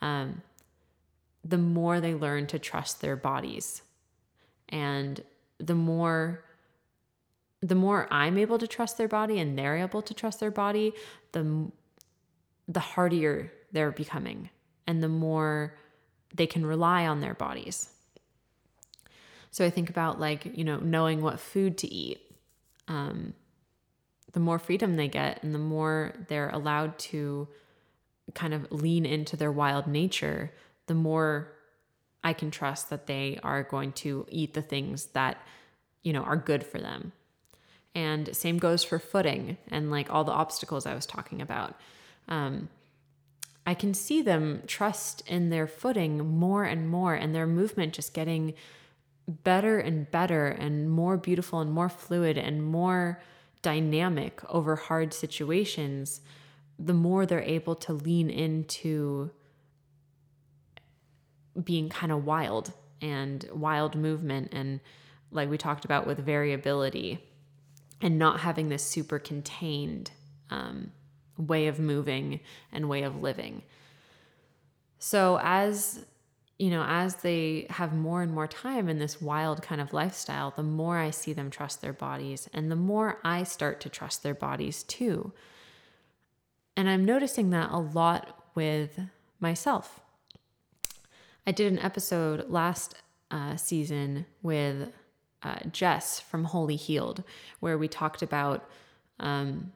um, 0.00 0.42
the 1.44 1.58
more 1.58 2.00
they 2.00 2.14
learn 2.14 2.46
to 2.46 2.58
trust 2.58 3.00
their 3.00 3.16
bodies 3.16 3.82
and 4.68 5.22
the 5.58 5.74
more 5.74 6.44
the 7.66 7.74
more 7.74 8.06
i'm 8.10 8.38
able 8.38 8.58
to 8.58 8.66
trust 8.66 8.98
their 8.98 9.08
body 9.08 9.38
and 9.38 9.58
they're 9.58 9.76
able 9.76 10.02
to 10.02 10.14
trust 10.14 10.40
their 10.40 10.50
body 10.50 10.92
the 11.32 11.70
the 12.68 12.80
hardier 12.80 13.52
they're 13.72 13.92
becoming 13.92 14.50
and 14.86 15.02
the 15.02 15.08
more 15.08 15.74
they 16.34 16.46
can 16.46 16.64
rely 16.64 17.06
on 17.06 17.20
their 17.20 17.34
bodies 17.34 17.88
so 19.50 19.64
i 19.64 19.70
think 19.70 19.90
about 19.90 20.20
like 20.20 20.44
you 20.56 20.64
know 20.64 20.78
knowing 20.78 21.20
what 21.22 21.40
food 21.40 21.76
to 21.78 21.92
eat 21.92 22.20
um, 22.88 23.34
the 24.32 24.40
more 24.40 24.58
freedom 24.58 24.96
they 24.96 25.08
get 25.08 25.42
and 25.42 25.54
the 25.54 25.58
more 25.58 26.12
they're 26.28 26.50
allowed 26.50 26.98
to 26.98 27.48
kind 28.34 28.54
of 28.54 28.70
lean 28.70 29.06
into 29.06 29.36
their 29.36 29.52
wild 29.52 29.86
nature, 29.86 30.52
the 30.86 30.94
more 30.94 31.52
I 32.22 32.32
can 32.32 32.50
trust 32.50 32.90
that 32.90 33.06
they 33.06 33.38
are 33.42 33.62
going 33.62 33.92
to 33.92 34.26
eat 34.28 34.54
the 34.54 34.62
things 34.62 35.06
that, 35.06 35.40
you 36.02 36.12
know, 36.12 36.22
are 36.22 36.36
good 36.36 36.64
for 36.64 36.78
them. 36.78 37.12
And 37.96 38.36
same 38.36 38.58
goes 38.58 38.84
for 38.84 38.98
footing 38.98 39.56
and 39.68 39.90
like 39.90 40.12
all 40.12 40.22
the 40.22 40.30
obstacles 40.30 40.84
I 40.84 40.94
was 40.94 41.06
talking 41.06 41.40
about. 41.40 41.74
Um, 42.28 42.68
I 43.66 43.72
can 43.72 43.94
see 43.94 44.20
them 44.20 44.62
trust 44.66 45.22
in 45.26 45.48
their 45.48 45.66
footing 45.66 46.38
more 46.38 46.62
and 46.62 46.90
more, 46.90 47.14
and 47.14 47.34
their 47.34 47.46
movement 47.46 47.94
just 47.94 48.12
getting 48.12 48.52
better 49.26 49.78
and 49.78 50.08
better, 50.10 50.46
and 50.46 50.90
more 50.90 51.16
beautiful 51.16 51.60
and 51.60 51.72
more 51.72 51.88
fluid 51.88 52.36
and 52.36 52.62
more 52.62 53.22
dynamic 53.62 54.42
over 54.48 54.76
hard 54.76 55.14
situations, 55.14 56.20
the 56.78 56.92
more 56.92 57.24
they're 57.24 57.40
able 57.40 57.74
to 57.76 57.94
lean 57.94 58.28
into 58.28 59.30
being 61.64 61.88
kind 61.88 62.12
of 62.12 62.26
wild 62.26 62.74
and 63.00 63.48
wild 63.52 63.96
movement 63.96 64.50
and 64.52 64.80
like 65.30 65.48
we 65.48 65.56
talked 65.58 65.84
about 65.84 66.06
with 66.06 66.18
variability 66.18 67.18
and 68.00 68.18
not 68.18 68.40
having 68.40 68.68
this 68.68 68.82
super 68.82 69.18
contained 69.18 70.10
um, 70.50 70.92
way 71.38 71.66
of 71.66 71.78
moving 71.78 72.40
and 72.72 72.88
way 72.88 73.02
of 73.02 73.22
living. 73.22 73.62
So 74.98 75.38
as 75.42 76.04
you 76.58 76.70
know, 76.70 76.84
as 76.88 77.16
they 77.16 77.66
have 77.68 77.92
more 77.92 78.22
and 78.22 78.32
more 78.32 78.46
time 78.46 78.88
in 78.88 78.98
this 78.98 79.20
wild 79.20 79.62
kind 79.62 79.78
of 79.78 79.92
lifestyle, 79.92 80.54
the 80.56 80.62
more 80.62 80.96
I 80.96 81.10
see 81.10 81.34
them 81.34 81.50
trust 81.50 81.82
their 81.82 81.92
bodies 81.92 82.48
and 82.52 82.70
the 82.70 82.76
more 82.76 83.18
I 83.22 83.42
start 83.42 83.80
to 83.82 83.90
trust 83.90 84.22
their 84.22 84.34
bodies 84.34 84.82
too. 84.82 85.32
And 86.74 86.88
I'm 86.88 87.04
noticing 87.04 87.50
that 87.50 87.70
a 87.70 87.78
lot 87.78 88.46
with 88.54 88.98
myself. 89.38 90.00
I 91.46 91.52
did 91.52 91.70
an 91.70 91.78
episode 91.78 92.48
last 92.48 92.94
uh, 93.30 93.56
season 93.56 94.24
with 94.42 94.92
uh, 95.46 95.58
Jess 95.70 96.18
from 96.18 96.44
Holy 96.44 96.74
Healed, 96.74 97.22
where 97.60 97.78
we 97.78 97.86
talked 97.86 98.20
about 98.20 98.68
um, 99.20 99.72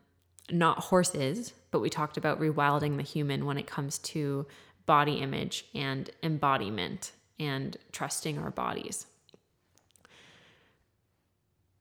not 0.50 0.78
horses, 0.78 1.52
but 1.70 1.80
we 1.80 1.88
talked 1.88 2.16
about 2.16 2.40
rewilding 2.40 2.96
the 2.96 3.04
human 3.04 3.46
when 3.46 3.56
it 3.56 3.68
comes 3.68 3.98
to 3.98 4.46
body 4.86 5.14
image 5.14 5.66
and 5.72 6.10
embodiment 6.24 7.12
and 7.38 7.76
trusting 7.92 8.36
our 8.36 8.50
bodies. 8.50 9.06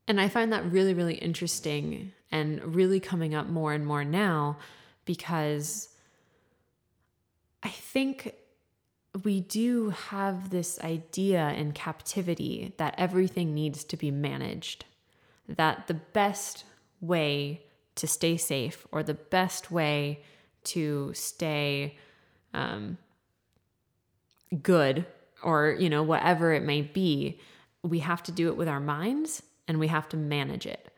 And 0.08 0.22
I 0.22 0.28
find 0.28 0.54
that 0.54 0.72
really, 0.72 0.94
really 0.94 1.16
interesting 1.16 2.12
and 2.32 2.76
really 2.76 3.00
coming 3.00 3.34
up 3.34 3.48
more 3.48 3.74
and 3.74 3.86
more 3.86 4.04
now 4.04 4.58
because 5.06 5.90
I 7.64 7.70
think 7.70 8.36
we 9.24 9.42
do 9.42 9.90
have 9.90 10.50
this 10.50 10.80
idea 10.82 11.50
in 11.52 11.72
captivity 11.72 12.74
that 12.78 12.96
everything 12.98 13.54
needs 13.54 13.84
to 13.86 13.98
be 13.98 14.12
managed, 14.12 14.86
that 15.48 15.88
the 15.88 15.96
best 15.96 16.64
way 17.02 17.62
to 17.96 18.08
stay 18.08 18.38
safe 18.38 18.88
or 18.92 19.04
the 19.04 19.14
best 19.14 19.72
way 19.72 20.22
to 20.64 21.12
stay 21.14 21.98
um, 22.54 22.98
good 24.62 25.06
or 25.44 25.76
you 25.80 25.90
know 25.90 26.04
whatever 26.04 26.54
it 26.54 26.64
may 26.64 26.82
be 26.82 27.40
we 27.84 28.00
have 28.00 28.22
to 28.24 28.32
do 28.32 28.50
it 28.50 28.58
with 28.58 28.68
our 28.68 28.80
minds 28.80 29.42
and 29.68 29.80
we 29.80 29.88
have 29.88 30.10
to 30.10 30.18
manage 30.18 30.66
it. 30.66 30.92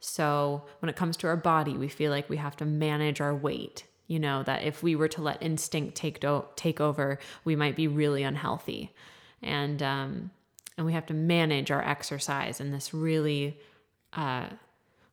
So 0.00 0.64
when 0.80 0.90
it 0.90 0.96
comes 0.96 1.16
to 1.18 1.26
our 1.26 1.36
body 1.36 1.76
we 1.76 1.88
feel 1.88 2.10
like 2.10 2.28
we 2.28 2.36
have 2.36 2.56
to 2.56 2.64
manage 2.64 3.20
our 3.20 3.34
weight 3.34 3.84
you 4.08 4.18
know 4.18 4.42
that 4.42 4.64
if 4.64 4.82
we 4.82 4.96
were 4.96 5.06
to 5.06 5.22
let 5.22 5.40
instinct 5.42 5.94
take 5.94 6.18
do- 6.18 6.44
take 6.56 6.80
over 6.80 7.18
we 7.44 7.54
might 7.54 7.76
be 7.76 7.86
really 7.86 8.24
unhealthy 8.24 8.92
and 9.42 9.82
um, 9.82 10.30
and 10.76 10.84
we 10.84 10.92
have 10.92 11.06
to 11.06 11.14
manage 11.14 11.70
our 11.70 11.82
exercise 11.82 12.60
in 12.60 12.72
this 12.72 12.92
really 12.92 13.60
uh, 14.14 14.46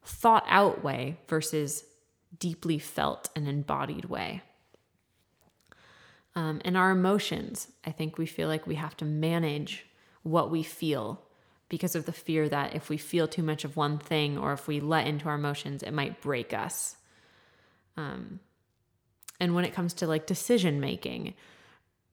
thought 0.04 0.46
out 0.48 0.84
way 0.84 1.18
versus 1.28 1.84
deeply 2.40 2.80
felt 2.80 3.30
and 3.36 3.48
embodied 3.48 4.06
way 4.06 4.42
um, 6.36 6.62
and 6.66 6.78
our 6.78 6.92
emotions. 6.92 7.70
I 7.86 7.92
think 7.92 8.18
we 8.18 8.26
feel 8.26 8.48
like 8.48 8.68
we 8.68 8.76
have 8.76 8.98
to 8.98 9.06
manage 9.06 9.86
what 10.24 10.52
we 10.52 10.64
feel 10.64 11.22
because 11.70 11.96
of 11.96 12.06
the 12.06 12.12
fear 12.12 12.48
that 12.50 12.76
if 12.76 12.90
we 12.90 12.98
feel 12.98 13.28
too 13.28 13.42
much 13.42 13.64
of 13.64 13.78
one 13.78 13.98
thing 13.98 14.38
or 14.38 14.54
if 14.54 14.68
we 14.68 14.80
let 14.80 15.08
into 15.08 15.28
our 15.28 15.36
emotions, 15.36 15.82
it 15.82 15.92
might 15.92 16.22
break 16.22 16.54
us. 16.54 16.98
Um, 17.98 18.40
and 19.40 19.54
when 19.54 19.66
it 19.66 19.74
comes 19.74 19.94
to 19.96 20.08
like 20.08 20.26
decision 20.26 20.80
making, 20.80 21.34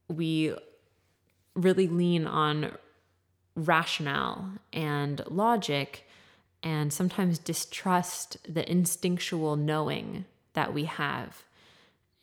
we 0.07 0.55
really 1.55 1.87
lean 1.87 2.27
on 2.27 2.71
rationale 3.55 4.49
and 4.71 5.21
logic 5.29 6.07
and 6.63 6.91
sometimes 6.91 7.37
distrust 7.37 8.37
the 8.51 8.69
instinctual 8.69 9.55
knowing 9.55 10.25
that 10.53 10.73
we 10.73 10.85
have. 10.85 11.43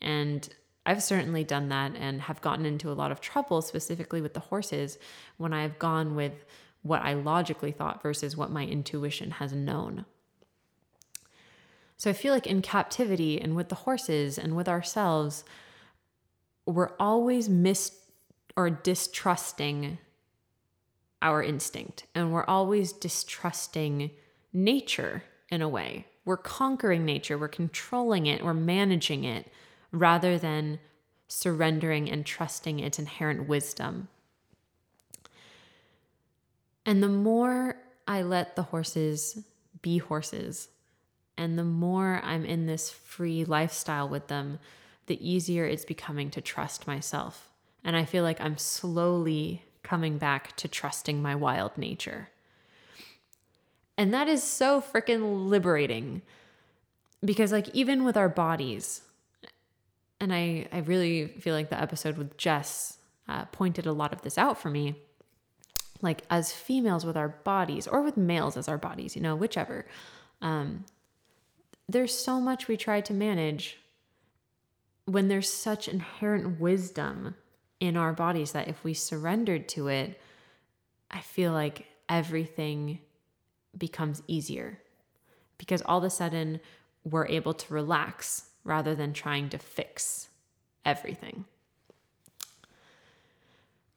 And 0.01 0.49
I've 0.85 1.03
certainly 1.03 1.43
done 1.43 1.69
that 1.69 1.95
and 1.95 2.21
have 2.23 2.41
gotten 2.41 2.65
into 2.65 2.91
a 2.91 2.93
lot 2.93 3.11
of 3.11 3.21
trouble, 3.21 3.61
specifically 3.61 4.19
with 4.19 4.33
the 4.33 4.39
horses, 4.39 4.97
when 5.37 5.53
I've 5.53 5.77
gone 5.77 6.15
with 6.15 6.43
what 6.81 7.03
I 7.03 7.13
logically 7.13 7.71
thought 7.71 8.01
versus 8.01 8.35
what 8.35 8.49
my 8.49 8.65
intuition 8.65 9.31
has 9.31 9.53
known. 9.53 10.05
So 12.01 12.09
I 12.09 12.13
feel 12.13 12.33
like 12.33 12.47
in 12.47 12.63
captivity 12.63 13.39
and 13.39 13.55
with 13.55 13.69
the 13.69 13.75
horses 13.75 14.39
and 14.39 14.55
with 14.55 14.67
ourselves, 14.67 15.43
we're 16.65 16.93
always 16.99 17.47
mis 17.47 17.95
or 18.57 18.71
distrusting 18.71 19.99
our 21.21 21.43
instinct 21.43 22.07
and 22.15 22.33
we're 22.33 22.45
always 22.45 22.91
distrusting 22.91 24.09
nature 24.51 25.21
in 25.51 25.61
a 25.61 25.69
way. 25.69 26.07
We're 26.25 26.37
conquering 26.37 27.05
nature, 27.05 27.37
we're 27.37 27.47
controlling 27.47 28.25
it, 28.25 28.43
we're 28.43 28.55
managing 28.55 29.23
it 29.23 29.51
rather 29.91 30.39
than 30.39 30.79
surrendering 31.27 32.09
and 32.09 32.25
trusting 32.25 32.79
its 32.79 32.97
inherent 32.97 33.47
wisdom. 33.47 34.07
And 36.83 37.03
the 37.03 37.09
more 37.09 37.77
I 38.07 38.23
let 38.23 38.55
the 38.55 38.63
horses 38.63 39.43
be 39.83 39.99
horses, 39.99 40.69
and 41.41 41.57
the 41.57 41.63
more 41.63 42.21
I'm 42.23 42.45
in 42.45 42.67
this 42.67 42.91
free 42.91 43.43
lifestyle 43.43 44.07
with 44.07 44.27
them, 44.27 44.59
the 45.07 45.27
easier 45.27 45.65
it's 45.65 45.85
becoming 45.85 46.29
to 46.29 46.39
trust 46.39 46.85
myself. 46.85 47.49
And 47.83 47.95
I 47.95 48.05
feel 48.05 48.23
like 48.23 48.39
I'm 48.39 48.59
slowly 48.59 49.63
coming 49.81 50.19
back 50.19 50.55
to 50.57 50.67
trusting 50.67 51.19
my 51.19 51.33
wild 51.33 51.79
nature. 51.79 52.29
And 53.97 54.13
that 54.13 54.27
is 54.27 54.43
so 54.43 54.81
freaking 54.81 55.49
liberating 55.49 56.21
because, 57.25 57.51
like, 57.51 57.69
even 57.69 58.03
with 58.03 58.17
our 58.17 58.29
bodies, 58.29 59.01
and 60.19 60.31
I, 60.31 60.67
I 60.71 60.81
really 60.81 61.25
feel 61.25 61.55
like 61.55 61.71
the 61.71 61.81
episode 61.81 62.19
with 62.19 62.37
Jess 62.37 62.99
uh, 63.27 63.45
pointed 63.45 63.87
a 63.87 63.93
lot 63.93 64.13
of 64.13 64.21
this 64.21 64.37
out 64.37 64.61
for 64.61 64.69
me. 64.69 64.93
Like, 66.03 66.21
as 66.29 66.51
females 66.51 67.03
with 67.03 67.17
our 67.17 67.29
bodies, 67.29 67.87
or 67.87 68.03
with 68.03 68.15
males 68.15 68.57
as 68.57 68.67
our 68.67 68.77
bodies, 68.77 69.15
you 69.15 69.23
know, 69.23 69.35
whichever, 69.35 69.87
um, 70.43 70.85
there's 71.91 72.17
so 72.17 72.39
much 72.39 72.67
we 72.67 72.77
try 72.77 73.01
to 73.01 73.13
manage 73.13 73.77
when 75.05 75.27
there's 75.27 75.51
such 75.51 75.87
inherent 75.87 76.59
wisdom 76.59 77.35
in 77.79 77.97
our 77.97 78.13
bodies 78.13 78.51
that 78.53 78.67
if 78.67 78.83
we 78.83 78.93
surrendered 78.93 79.67
to 79.69 79.87
it, 79.87 80.19
I 81.09 81.19
feel 81.19 81.51
like 81.51 81.85
everything 82.07 82.99
becomes 83.77 84.21
easier 84.27 84.79
because 85.57 85.81
all 85.85 85.97
of 85.97 86.03
a 86.03 86.09
sudden 86.09 86.59
we're 87.03 87.27
able 87.27 87.53
to 87.53 87.73
relax 87.73 88.49
rather 88.63 88.95
than 88.95 89.11
trying 89.11 89.49
to 89.49 89.57
fix 89.57 90.29
everything. 90.85 91.45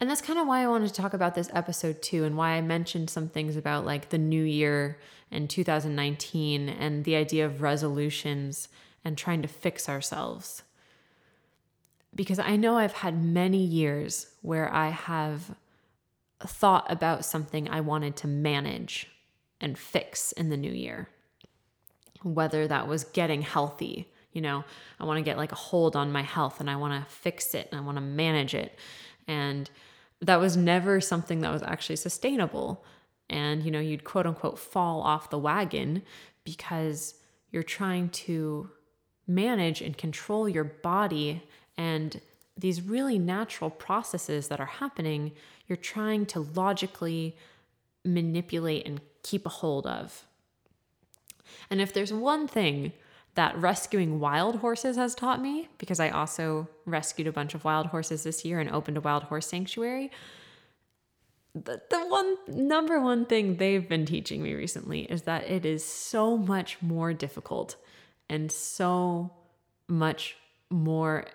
And 0.04 0.10
that's 0.10 0.20
kind 0.20 0.38
of 0.38 0.46
why 0.46 0.62
I 0.62 0.66
wanted 0.66 0.88
to 0.88 1.00
talk 1.00 1.14
about 1.14 1.34
this 1.34 1.48
episode 1.54 2.02
too, 2.02 2.24
and 2.24 2.36
why 2.36 2.50
I 2.50 2.60
mentioned 2.60 3.08
some 3.08 3.26
things 3.26 3.56
about 3.56 3.86
like 3.86 4.10
the 4.10 4.18
new 4.18 4.44
year 4.44 4.98
and 5.30 5.48
2019 5.48 6.68
and 6.68 7.04
the 7.04 7.16
idea 7.16 7.46
of 7.46 7.62
resolutions 7.62 8.68
and 9.02 9.16
trying 9.16 9.40
to 9.40 9.48
fix 9.48 9.88
ourselves. 9.88 10.62
Because 12.14 12.38
I 12.38 12.56
know 12.56 12.76
I've 12.76 12.92
had 12.92 13.24
many 13.24 13.64
years 13.64 14.26
where 14.42 14.70
I 14.70 14.90
have 14.90 15.56
thought 16.38 16.84
about 16.92 17.24
something 17.24 17.70
I 17.70 17.80
wanted 17.80 18.14
to 18.16 18.28
manage 18.28 19.08
and 19.58 19.78
fix 19.78 20.32
in 20.32 20.50
the 20.50 20.58
new 20.58 20.70
year. 20.70 21.08
Whether 22.22 22.68
that 22.68 22.88
was 22.88 23.04
getting 23.04 23.40
healthy, 23.40 24.12
you 24.34 24.42
know, 24.42 24.66
I 25.00 25.04
want 25.04 25.16
to 25.16 25.24
get 25.24 25.38
like 25.38 25.52
a 25.52 25.54
hold 25.54 25.96
on 25.96 26.12
my 26.12 26.20
health 26.20 26.60
and 26.60 26.68
I 26.68 26.76
want 26.76 26.92
to 26.92 27.10
fix 27.10 27.54
it 27.54 27.68
and 27.70 27.80
I 27.80 27.82
want 27.82 27.96
to 27.96 28.02
manage 28.02 28.54
it. 28.54 28.78
And 29.26 29.70
that 30.20 30.40
was 30.40 30.56
never 30.56 31.00
something 31.00 31.40
that 31.40 31.52
was 31.52 31.62
actually 31.62 31.96
sustainable. 31.96 32.84
And, 33.28 33.62
you 33.62 33.70
know, 33.70 33.80
you'd 33.80 34.04
quote 34.04 34.26
unquote 34.26 34.58
fall 34.58 35.02
off 35.02 35.30
the 35.30 35.38
wagon 35.38 36.02
because 36.44 37.14
you're 37.50 37.62
trying 37.62 38.08
to 38.10 38.70
manage 39.26 39.80
and 39.80 39.96
control 39.96 40.48
your 40.48 40.64
body 40.64 41.42
and 41.76 42.20
these 42.56 42.82
really 42.82 43.18
natural 43.18 43.70
processes 43.70 44.48
that 44.48 44.60
are 44.60 44.66
happening, 44.66 45.32
you're 45.66 45.76
trying 45.76 46.26
to 46.26 46.40
logically 46.40 47.36
manipulate 48.04 48.86
and 48.86 49.00
keep 49.22 49.46
a 49.46 49.48
hold 49.48 49.86
of. 49.86 50.24
And 51.70 51.80
if 51.80 51.92
there's 51.92 52.12
one 52.12 52.46
thing 52.46 52.92
that 53.34 53.56
rescuing 53.58 54.20
wild 54.20 54.56
horses 54.56 54.96
has 54.96 55.14
taught 55.14 55.40
me, 55.40 55.68
because 55.78 56.00
I 56.00 56.10
also 56.10 56.68
rescued 56.86 57.26
a 57.26 57.32
bunch 57.32 57.54
of 57.54 57.64
wild 57.64 57.86
horses 57.86 58.22
this 58.22 58.44
year 58.44 58.60
and 58.60 58.70
opened 58.70 58.96
a 58.96 59.00
wild 59.00 59.24
horse 59.24 59.46
sanctuary, 59.46 60.10
the, 61.54 61.80
the 61.88 62.00
one 62.06 62.36
number 62.48 63.00
one 63.00 63.26
thing 63.26 63.56
they've 63.56 63.88
been 63.88 64.06
teaching 64.06 64.42
me 64.42 64.54
recently 64.54 65.02
is 65.02 65.22
that 65.22 65.48
it 65.48 65.64
is 65.64 65.84
so 65.84 66.36
much 66.36 66.82
more 66.82 67.12
difficult 67.12 67.76
and 68.28 68.50
so 68.50 69.30
much 69.88 70.36
more 70.70 71.26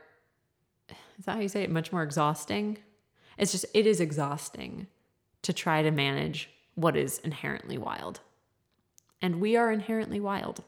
is 1.19 1.25
that 1.25 1.35
how 1.35 1.41
you 1.41 1.49
say 1.49 1.63
it? 1.63 1.69
Much 1.69 1.91
more 1.91 2.01
exhausting. 2.01 2.77
It's 3.37 3.51
just, 3.51 3.65
it 3.73 3.85
is 3.85 3.99
exhausting 3.99 4.87
to 5.41 5.53
try 5.53 5.83
to 5.83 5.91
manage 5.91 6.49
what 6.75 6.95
is 6.95 7.19
inherently 7.19 7.77
wild. 7.77 8.21
And 9.21 9.41
we 9.41 9.57
are 9.57 9.71
inherently 9.71 10.21
wild. 10.21 10.63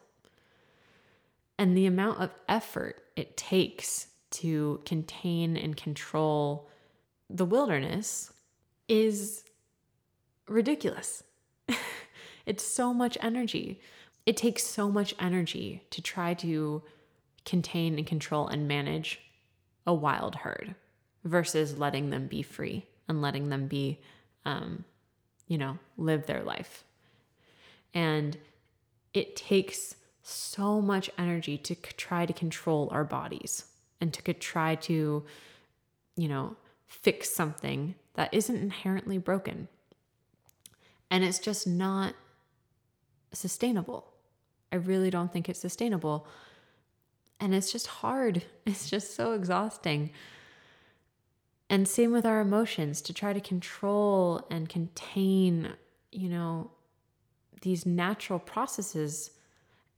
And 1.62 1.78
the 1.78 1.86
amount 1.86 2.20
of 2.20 2.32
effort 2.50 3.04
it 3.16 3.38
takes 3.38 4.08
to 4.32 4.82
contain 4.84 5.56
and 5.56 5.78
control 5.78 6.68
the 7.30 7.46
wilderness 7.46 8.34
is 8.88 9.44
ridiculous. 10.48 11.22
it's 12.48 12.64
so 12.64 12.96
much 12.96 13.16
energy. 13.22 13.80
It 14.26 14.38
takes 14.38 14.64
so 14.64 14.90
much 14.90 15.14
energy 15.20 15.84
to 15.92 16.02
try 16.02 16.34
to 16.34 16.82
contain 17.46 18.00
and 18.00 18.08
control 18.08 18.48
and 18.48 18.68
manage 18.68 19.20
a 19.86 19.94
wild 19.94 20.34
herd 20.38 20.74
versus 21.26 21.78
letting 21.78 22.10
them 22.10 22.26
be 22.26 22.42
free 22.42 22.88
and 23.08 23.22
letting 23.22 23.50
them 23.50 23.68
be, 23.68 24.00
um, 24.46 24.84
you 25.48 25.60
know, 25.60 25.78
live 25.96 26.26
their 26.26 26.42
life. 26.42 26.84
And 27.94 28.36
it 29.14 29.36
takes 29.36 29.94
so 30.32 30.82
much 30.82 31.10
energy 31.18 31.58
to 31.58 31.76
try 31.76 32.26
to 32.26 32.34
control 32.34 32.90
our 32.92 33.04
bodies 33.04 33.66
and 34.00 34.14
to 34.14 34.34
try 34.34 34.76
to, 34.76 35.24
you 36.16 36.28
know, 36.28 36.56
fix 36.88 37.30
something 37.30 37.96
that 38.16 38.34
isn't 38.34 38.56
inherently 38.56 39.18
broken. 39.18 39.68
And 41.10 41.24
it's 41.24 41.40
just 41.40 41.68
not 41.68 42.16
sustainable. 43.32 44.08
I 44.72 44.78
really 44.78 45.10
don't 45.10 45.32
think 45.32 45.50
it's 45.50 45.60
sustainable. 45.60 46.28
And 47.40 47.54
it's 47.54 47.72
just 47.72 47.88
hard. 47.88 48.44
It's 48.66 48.90
just 48.90 49.16
so 49.16 49.34
exhausting. 49.34 50.12
And 51.70 51.88
same 51.88 52.12
with 52.12 52.26
our 52.26 52.42
emotions 52.42 53.02
to 53.04 53.14
try 53.14 53.34
to 53.34 53.42
control 53.42 54.46
and 54.52 54.68
contain, 54.70 55.74
you 56.12 56.30
know, 56.30 56.72
these 57.62 57.86
natural 57.86 58.40
processes 58.40 59.32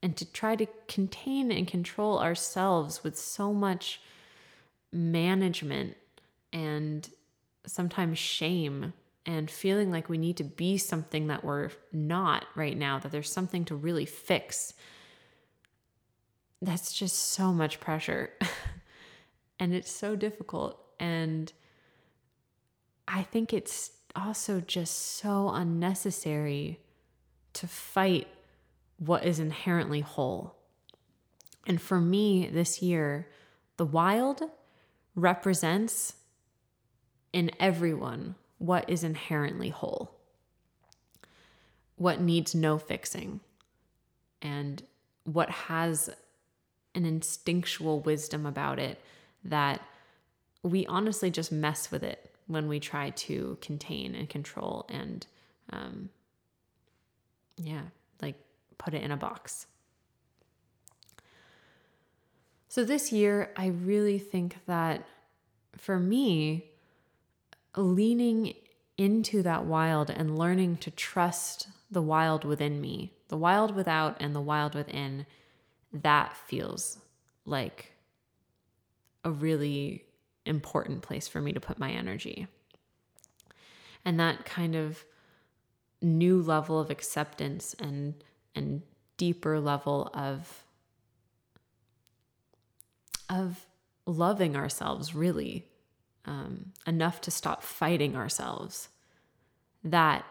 and 0.03 0.17
to 0.17 0.31
try 0.31 0.55
to 0.55 0.67
contain 0.87 1.51
and 1.51 1.67
control 1.67 2.19
ourselves 2.19 3.03
with 3.03 3.17
so 3.17 3.53
much 3.53 4.01
management 4.91 5.95
and 6.51 7.09
sometimes 7.65 8.19
shame 8.19 8.93
and 9.25 9.49
feeling 9.49 9.89
like 9.89 10.09
we 10.09 10.17
need 10.17 10.35
to 10.37 10.43
be 10.43 10.77
something 10.77 11.27
that 11.27 11.45
we're 11.45 11.71
not 11.93 12.45
right 12.53 12.77
now, 12.77 12.99
that 12.99 13.11
there's 13.11 13.31
something 13.31 13.63
to 13.63 13.75
really 13.75 14.05
fix 14.05 14.73
that's 16.61 16.93
just 16.93 17.33
so 17.33 17.53
much 17.53 17.79
pressure. 17.79 18.29
and 19.59 19.73
it's 19.73 19.91
so 19.91 20.15
difficult. 20.15 20.79
And 20.99 21.51
I 23.07 23.23
think 23.23 23.53
it's 23.53 23.91
also 24.15 24.61
just 24.61 25.17
so 25.17 25.49
unnecessary 25.49 26.79
to 27.53 27.67
fight 27.67 28.27
what 28.97 29.25
is 29.25 29.39
inherently 29.39 30.01
whole. 30.01 30.55
And 31.65 31.81
for 31.81 31.99
me 31.99 32.47
this 32.47 32.81
year, 32.81 33.27
the 33.77 33.85
wild 33.85 34.41
represents 35.15 36.13
in 37.31 37.51
everyone 37.59 38.35
what 38.57 38.89
is 38.89 39.03
inherently 39.03 39.69
whole, 39.69 40.11
what 41.95 42.21
needs 42.21 42.53
no 42.53 42.77
fixing, 42.77 43.39
and 44.41 44.83
what 45.23 45.49
has 45.49 46.09
an 46.95 47.05
instinctual 47.05 47.99
wisdom 48.01 48.45
about 48.45 48.79
it 48.79 48.99
that 49.43 49.81
we 50.61 50.85
honestly 50.85 51.29
just 51.29 51.51
mess 51.51 51.91
with 51.91 52.03
it 52.03 52.31
when 52.47 52.67
we 52.67 52.79
try 52.79 53.09
to 53.11 53.57
contain 53.61 54.15
and 54.15 54.29
control 54.29 54.85
and 54.89 55.25
um, 55.71 56.09
yeah 57.57 57.81
put 58.77 58.93
it 58.93 59.03
in 59.03 59.11
a 59.11 59.17
box 59.17 59.67
so 62.67 62.83
this 62.83 63.11
year 63.11 63.51
i 63.57 63.67
really 63.67 64.19
think 64.19 64.57
that 64.65 65.05
for 65.77 65.99
me 65.99 66.71
leaning 67.75 68.53
into 68.97 69.41
that 69.41 69.65
wild 69.65 70.09
and 70.09 70.37
learning 70.37 70.77
to 70.77 70.91
trust 70.91 71.67
the 71.89 72.01
wild 72.01 72.45
within 72.45 72.79
me 72.79 73.11
the 73.27 73.37
wild 73.37 73.75
without 73.75 74.15
and 74.19 74.35
the 74.35 74.41
wild 74.41 74.75
within 74.75 75.25
that 75.91 76.35
feels 76.35 76.99
like 77.45 77.93
a 79.23 79.31
really 79.31 80.03
important 80.45 81.01
place 81.01 81.27
for 81.27 81.39
me 81.39 81.53
to 81.53 81.59
put 81.59 81.79
my 81.79 81.91
energy. 81.91 82.47
And 84.03 84.19
that 84.19 84.45
kind 84.45 84.75
of 84.75 85.05
new 86.01 86.41
level 86.41 86.79
of 86.79 86.89
acceptance 86.89 87.73
and 87.79 88.15
and 88.55 88.81
deeper 89.17 89.59
level 89.59 90.09
of 90.13 90.63
of 93.29 93.65
loving 94.05 94.55
ourselves 94.55 95.15
really 95.15 95.65
um, 96.25 96.71
enough 96.85 97.21
to 97.21 97.31
stop 97.31 97.63
fighting 97.63 98.15
ourselves 98.15 98.89
that 99.83 100.25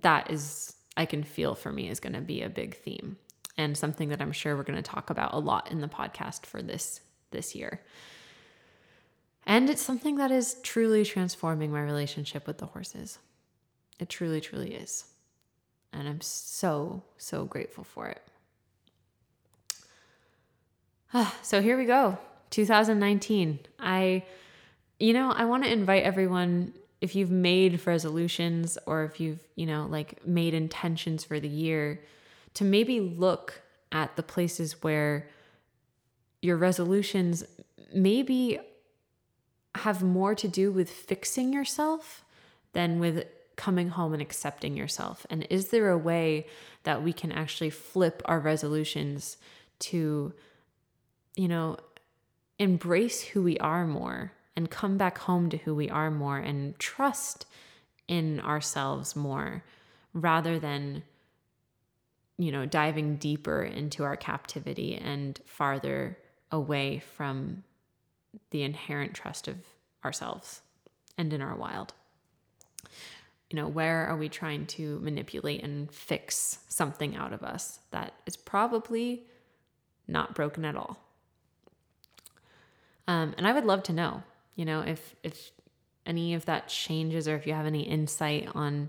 that 0.00 0.30
is 0.30 0.74
i 0.96 1.04
can 1.04 1.22
feel 1.22 1.54
for 1.54 1.72
me 1.72 1.88
is 1.88 2.00
going 2.00 2.12
to 2.12 2.20
be 2.20 2.42
a 2.42 2.48
big 2.48 2.76
theme 2.76 3.16
and 3.56 3.76
something 3.76 4.08
that 4.08 4.20
I'm 4.20 4.32
sure 4.32 4.56
we're 4.56 4.64
going 4.64 4.82
to 4.82 4.90
talk 4.90 5.10
about 5.10 5.32
a 5.32 5.38
lot 5.38 5.70
in 5.70 5.80
the 5.80 5.88
podcast 5.88 6.46
for 6.46 6.62
this 6.62 7.00
this 7.30 7.54
year. 7.54 7.80
And 9.46 9.68
it's 9.68 9.82
something 9.82 10.16
that 10.16 10.30
is 10.30 10.56
truly 10.62 11.04
transforming 11.04 11.72
my 11.72 11.82
relationship 11.82 12.46
with 12.46 12.58
the 12.58 12.66
horses. 12.66 13.18
It 13.98 14.08
truly, 14.08 14.40
truly 14.40 14.74
is. 14.74 15.04
And 15.94 16.08
I'm 16.08 16.20
so, 16.20 17.02
so 17.16 17.44
grateful 17.44 17.84
for 17.84 18.08
it. 18.08 18.22
Ah, 21.14 21.34
so 21.42 21.62
here 21.62 21.78
we 21.78 21.84
go 21.84 22.18
2019. 22.50 23.60
I, 23.78 24.24
you 24.98 25.12
know, 25.12 25.30
I 25.30 25.44
want 25.44 25.64
to 25.64 25.72
invite 25.72 26.02
everyone 26.02 26.74
if 27.00 27.14
you've 27.14 27.30
made 27.30 27.86
resolutions 27.86 28.76
or 28.86 29.04
if 29.04 29.20
you've, 29.20 29.38
you 29.54 29.66
know, 29.66 29.86
like 29.88 30.26
made 30.26 30.54
intentions 30.54 31.22
for 31.22 31.38
the 31.38 31.48
year 31.48 32.00
to 32.54 32.64
maybe 32.64 32.98
look 33.00 33.62
at 33.92 34.16
the 34.16 34.22
places 34.22 34.82
where 34.82 35.28
your 36.42 36.56
resolutions 36.56 37.44
maybe 37.94 38.58
have 39.76 40.02
more 40.02 40.34
to 40.34 40.48
do 40.48 40.72
with 40.72 40.90
fixing 40.90 41.52
yourself 41.52 42.24
than 42.72 42.98
with 42.98 43.26
coming 43.56 43.88
home 43.88 44.12
and 44.12 44.22
accepting 44.22 44.76
yourself? 44.76 45.26
And 45.30 45.46
is 45.50 45.68
there 45.68 45.90
a 45.90 45.98
way 45.98 46.46
that 46.84 47.02
we 47.02 47.12
can 47.12 47.32
actually 47.32 47.70
flip 47.70 48.22
our 48.24 48.38
resolutions 48.38 49.36
to, 49.80 50.32
you 51.36 51.48
know, 51.48 51.76
embrace 52.58 53.22
who 53.22 53.42
we 53.42 53.58
are 53.58 53.86
more 53.86 54.32
and 54.56 54.70
come 54.70 54.96
back 54.96 55.18
home 55.18 55.50
to 55.50 55.56
who 55.56 55.74
we 55.74 55.88
are 55.90 56.10
more 56.10 56.38
and 56.38 56.78
trust 56.78 57.46
in 58.06 58.40
ourselves 58.40 59.16
more 59.16 59.64
rather 60.12 60.58
than 60.58 61.02
you 62.38 62.52
know 62.52 62.66
diving 62.66 63.16
deeper 63.16 63.62
into 63.62 64.04
our 64.04 64.16
captivity 64.16 64.94
and 64.96 65.40
farther 65.46 66.18
away 66.52 67.02
from 67.16 67.62
the 68.50 68.62
inherent 68.62 69.14
trust 69.14 69.48
of 69.48 69.56
ourselves 70.04 70.60
and 71.16 71.32
in 71.32 71.40
our 71.40 71.56
wild 71.56 71.94
you 73.50 73.56
know 73.56 73.68
where 73.68 74.06
are 74.06 74.16
we 74.16 74.28
trying 74.28 74.66
to 74.66 74.98
manipulate 75.00 75.62
and 75.62 75.90
fix 75.92 76.58
something 76.68 77.14
out 77.16 77.32
of 77.32 77.42
us 77.42 77.80
that 77.90 78.14
is 78.26 78.36
probably 78.36 79.26
not 80.08 80.34
broken 80.34 80.64
at 80.64 80.76
all? 80.76 80.98
Um, 83.06 83.34
and 83.36 83.46
i 83.46 83.52
would 83.52 83.66
love 83.66 83.82
to 83.84 83.92
know 83.92 84.22
you 84.54 84.64
know 84.64 84.80
if 84.80 85.14
if 85.22 85.50
any 86.06 86.34
of 86.34 86.44
that 86.46 86.68
changes 86.68 87.28
or 87.28 87.36
if 87.36 87.46
you 87.46 87.52
have 87.52 87.66
any 87.66 87.82
insight 87.82 88.48
on 88.54 88.88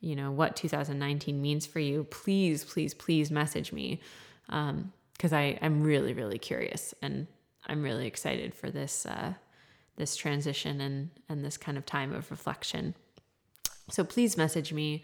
you 0.00 0.14
know 0.14 0.30
what 0.30 0.56
2019 0.56 1.40
means 1.40 1.66
for 1.66 1.80
you 1.80 2.04
please 2.04 2.64
please 2.64 2.94
please 2.94 3.30
message 3.30 3.72
me. 3.72 4.00
Because 4.46 5.32
um, 5.32 5.38
i 5.38 5.58
i'm 5.62 5.82
really 5.82 6.12
really 6.12 6.38
curious 6.38 6.94
and 7.02 7.26
i'm 7.66 7.82
really 7.82 8.06
excited 8.06 8.54
for 8.54 8.70
this 8.70 9.06
uh, 9.06 9.34
this 9.96 10.16
transition 10.16 10.80
and 10.80 11.10
and 11.28 11.44
this 11.44 11.56
kind 11.56 11.76
of 11.76 11.84
time 11.84 12.12
of 12.14 12.30
reflection 12.30 12.94
so 13.90 14.04
please 14.04 14.36
message 14.36 14.72
me. 14.72 15.02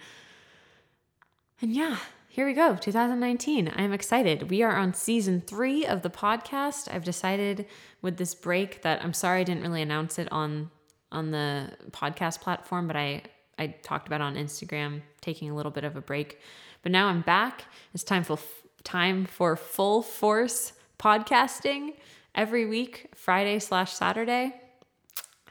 And 1.60 1.72
yeah 1.72 1.98
here 2.34 2.46
we 2.46 2.52
go 2.52 2.74
2019 2.74 3.72
i'm 3.76 3.92
excited. 3.92 4.50
We 4.50 4.64
are 4.64 4.74
on 4.74 4.92
season 4.92 5.40
three 5.40 5.86
of 5.86 6.02
the 6.02 6.10
podcast. 6.10 6.92
I've 6.92 7.04
decided 7.04 7.66
with 8.02 8.16
this 8.16 8.34
break 8.34 8.82
that 8.82 9.04
i'm 9.04 9.12
sorry 9.12 9.42
i 9.42 9.44
didn't 9.44 9.62
really 9.62 9.82
announce 9.82 10.18
it 10.18 10.26
on 10.32 10.68
on 11.12 11.30
the 11.30 11.70
podcast 11.92 12.40
platform 12.40 12.88
but 12.88 12.96
i 12.96 13.22
i 13.56 13.68
talked 13.68 14.08
about 14.08 14.20
on 14.20 14.34
instagram 14.34 15.00
taking 15.20 15.48
a 15.48 15.54
little 15.54 15.70
bit 15.70 15.84
of 15.84 15.94
a 15.94 16.00
break. 16.00 16.40
But 16.82 16.90
now 16.90 17.06
i'm 17.06 17.20
back. 17.20 17.66
It's 17.94 18.02
time 18.02 18.24
for 18.24 18.36
time 18.82 19.26
for 19.26 19.54
full 19.54 20.02
force 20.02 20.72
podcasting 20.98 21.94
every 22.34 22.66
week 22.66 23.10
friday 23.14 23.60
slash 23.60 23.92
saturday. 23.92 24.60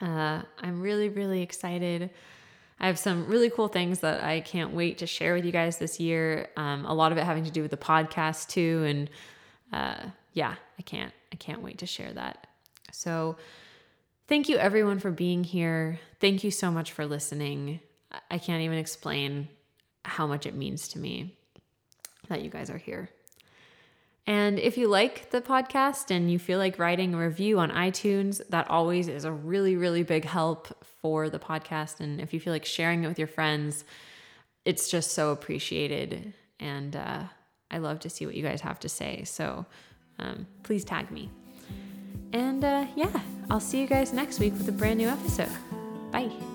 Uh, 0.02 0.42
i'm 0.58 0.82
really 0.82 1.08
really 1.08 1.40
excited 1.40 2.10
I 2.80 2.86
have 2.86 2.98
some 2.98 3.26
really 3.26 3.50
cool 3.50 3.68
things 3.68 4.00
that 4.00 4.24
I 4.24 4.40
can't 4.40 4.72
wait 4.72 4.98
to 4.98 5.06
share 5.06 5.34
with 5.34 5.44
you 5.44 5.52
guys 5.52 5.78
this 5.78 6.00
year. 6.00 6.48
Um, 6.56 6.84
a 6.84 6.94
lot 6.94 7.12
of 7.12 7.18
it 7.18 7.24
having 7.24 7.44
to 7.44 7.50
do 7.50 7.62
with 7.62 7.70
the 7.70 7.76
podcast 7.76 8.48
too, 8.48 8.84
and 8.86 9.10
uh, 9.72 10.08
yeah, 10.32 10.54
I 10.78 10.82
can't 10.82 11.12
I 11.32 11.36
can't 11.36 11.62
wait 11.62 11.78
to 11.78 11.86
share 11.86 12.12
that. 12.12 12.46
So, 12.92 13.36
thank 14.28 14.48
you 14.48 14.56
everyone 14.56 14.98
for 14.98 15.10
being 15.10 15.44
here. 15.44 15.98
Thank 16.20 16.44
you 16.44 16.50
so 16.50 16.70
much 16.70 16.92
for 16.92 17.06
listening. 17.06 17.80
I 18.30 18.38
can't 18.38 18.62
even 18.62 18.78
explain 18.78 19.48
how 20.04 20.26
much 20.26 20.46
it 20.46 20.54
means 20.54 20.88
to 20.88 20.98
me 20.98 21.36
that 22.28 22.42
you 22.42 22.50
guys 22.50 22.70
are 22.70 22.78
here. 22.78 23.10
And 24.26 24.58
if 24.58 24.78
you 24.78 24.88
like 24.88 25.30
the 25.30 25.42
podcast 25.42 26.10
and 26.10 26.30
you 26.30 26.38
feel 26.38 26.58
like 26.58 26.78
writing 26.78 27.12
a 27.12 27.18
review 27.18 27.58
on 27.58 27.70
iTunes, 27.70 28.40
that 28.48 28.70
always 28.70 29.06
is 29.06 29.24
a 29.24 29.32
really, 29.32 29.76
really 29.76 30.02
big 30.02 30.24
help 30.24 30.82
for 31.02 31.28
the 31.28 31.38
podcast. 31.38 32.00
And 32.00 32.20
if 32.20 32.32
you 32.32 32.40
feel 32.40 32.52
like 32.52 32.64
sharing 32.64 33.04
it 33.04 33.08
with 33.08 33.18
your 33.18 33.28
friends, 33.28 33.84
it's 34.64 34.88
just 34.88 35.12
so 35.12 35.30
appreciated. 35.30 36.32
And 36.58 36.96
uh, 36.96 37.24
I 37.70 37.78
love 37.78 38.00
to 38.00 38.10
see 38.10 38.24
what 38.24 38.34
you 38.34 38.42
guys 38.42 38.62
have 38.62 38.80
to 38.80 38.88
say. 38.88 39.24
So 39.24 39.66
um, 40.18 40.46
please 40.62 40.84
tag 40.84 41.10
me. 41.10 41.30
And 42.32 42.64
uh, 42.64 42.86
yeah, 42.96 43.20
I'll 43.50 43.60
see 43.60 43.80
you 43.80 43.86
guys 43.86 44.12
next 44.12 44.40
week 44.40 44.54
with 44.54 44.68
a 44.68 44.72
brand 44.72 44.98
new 44.98 45.08
episode. 45.08 45.50
Bye. 46.10 46.53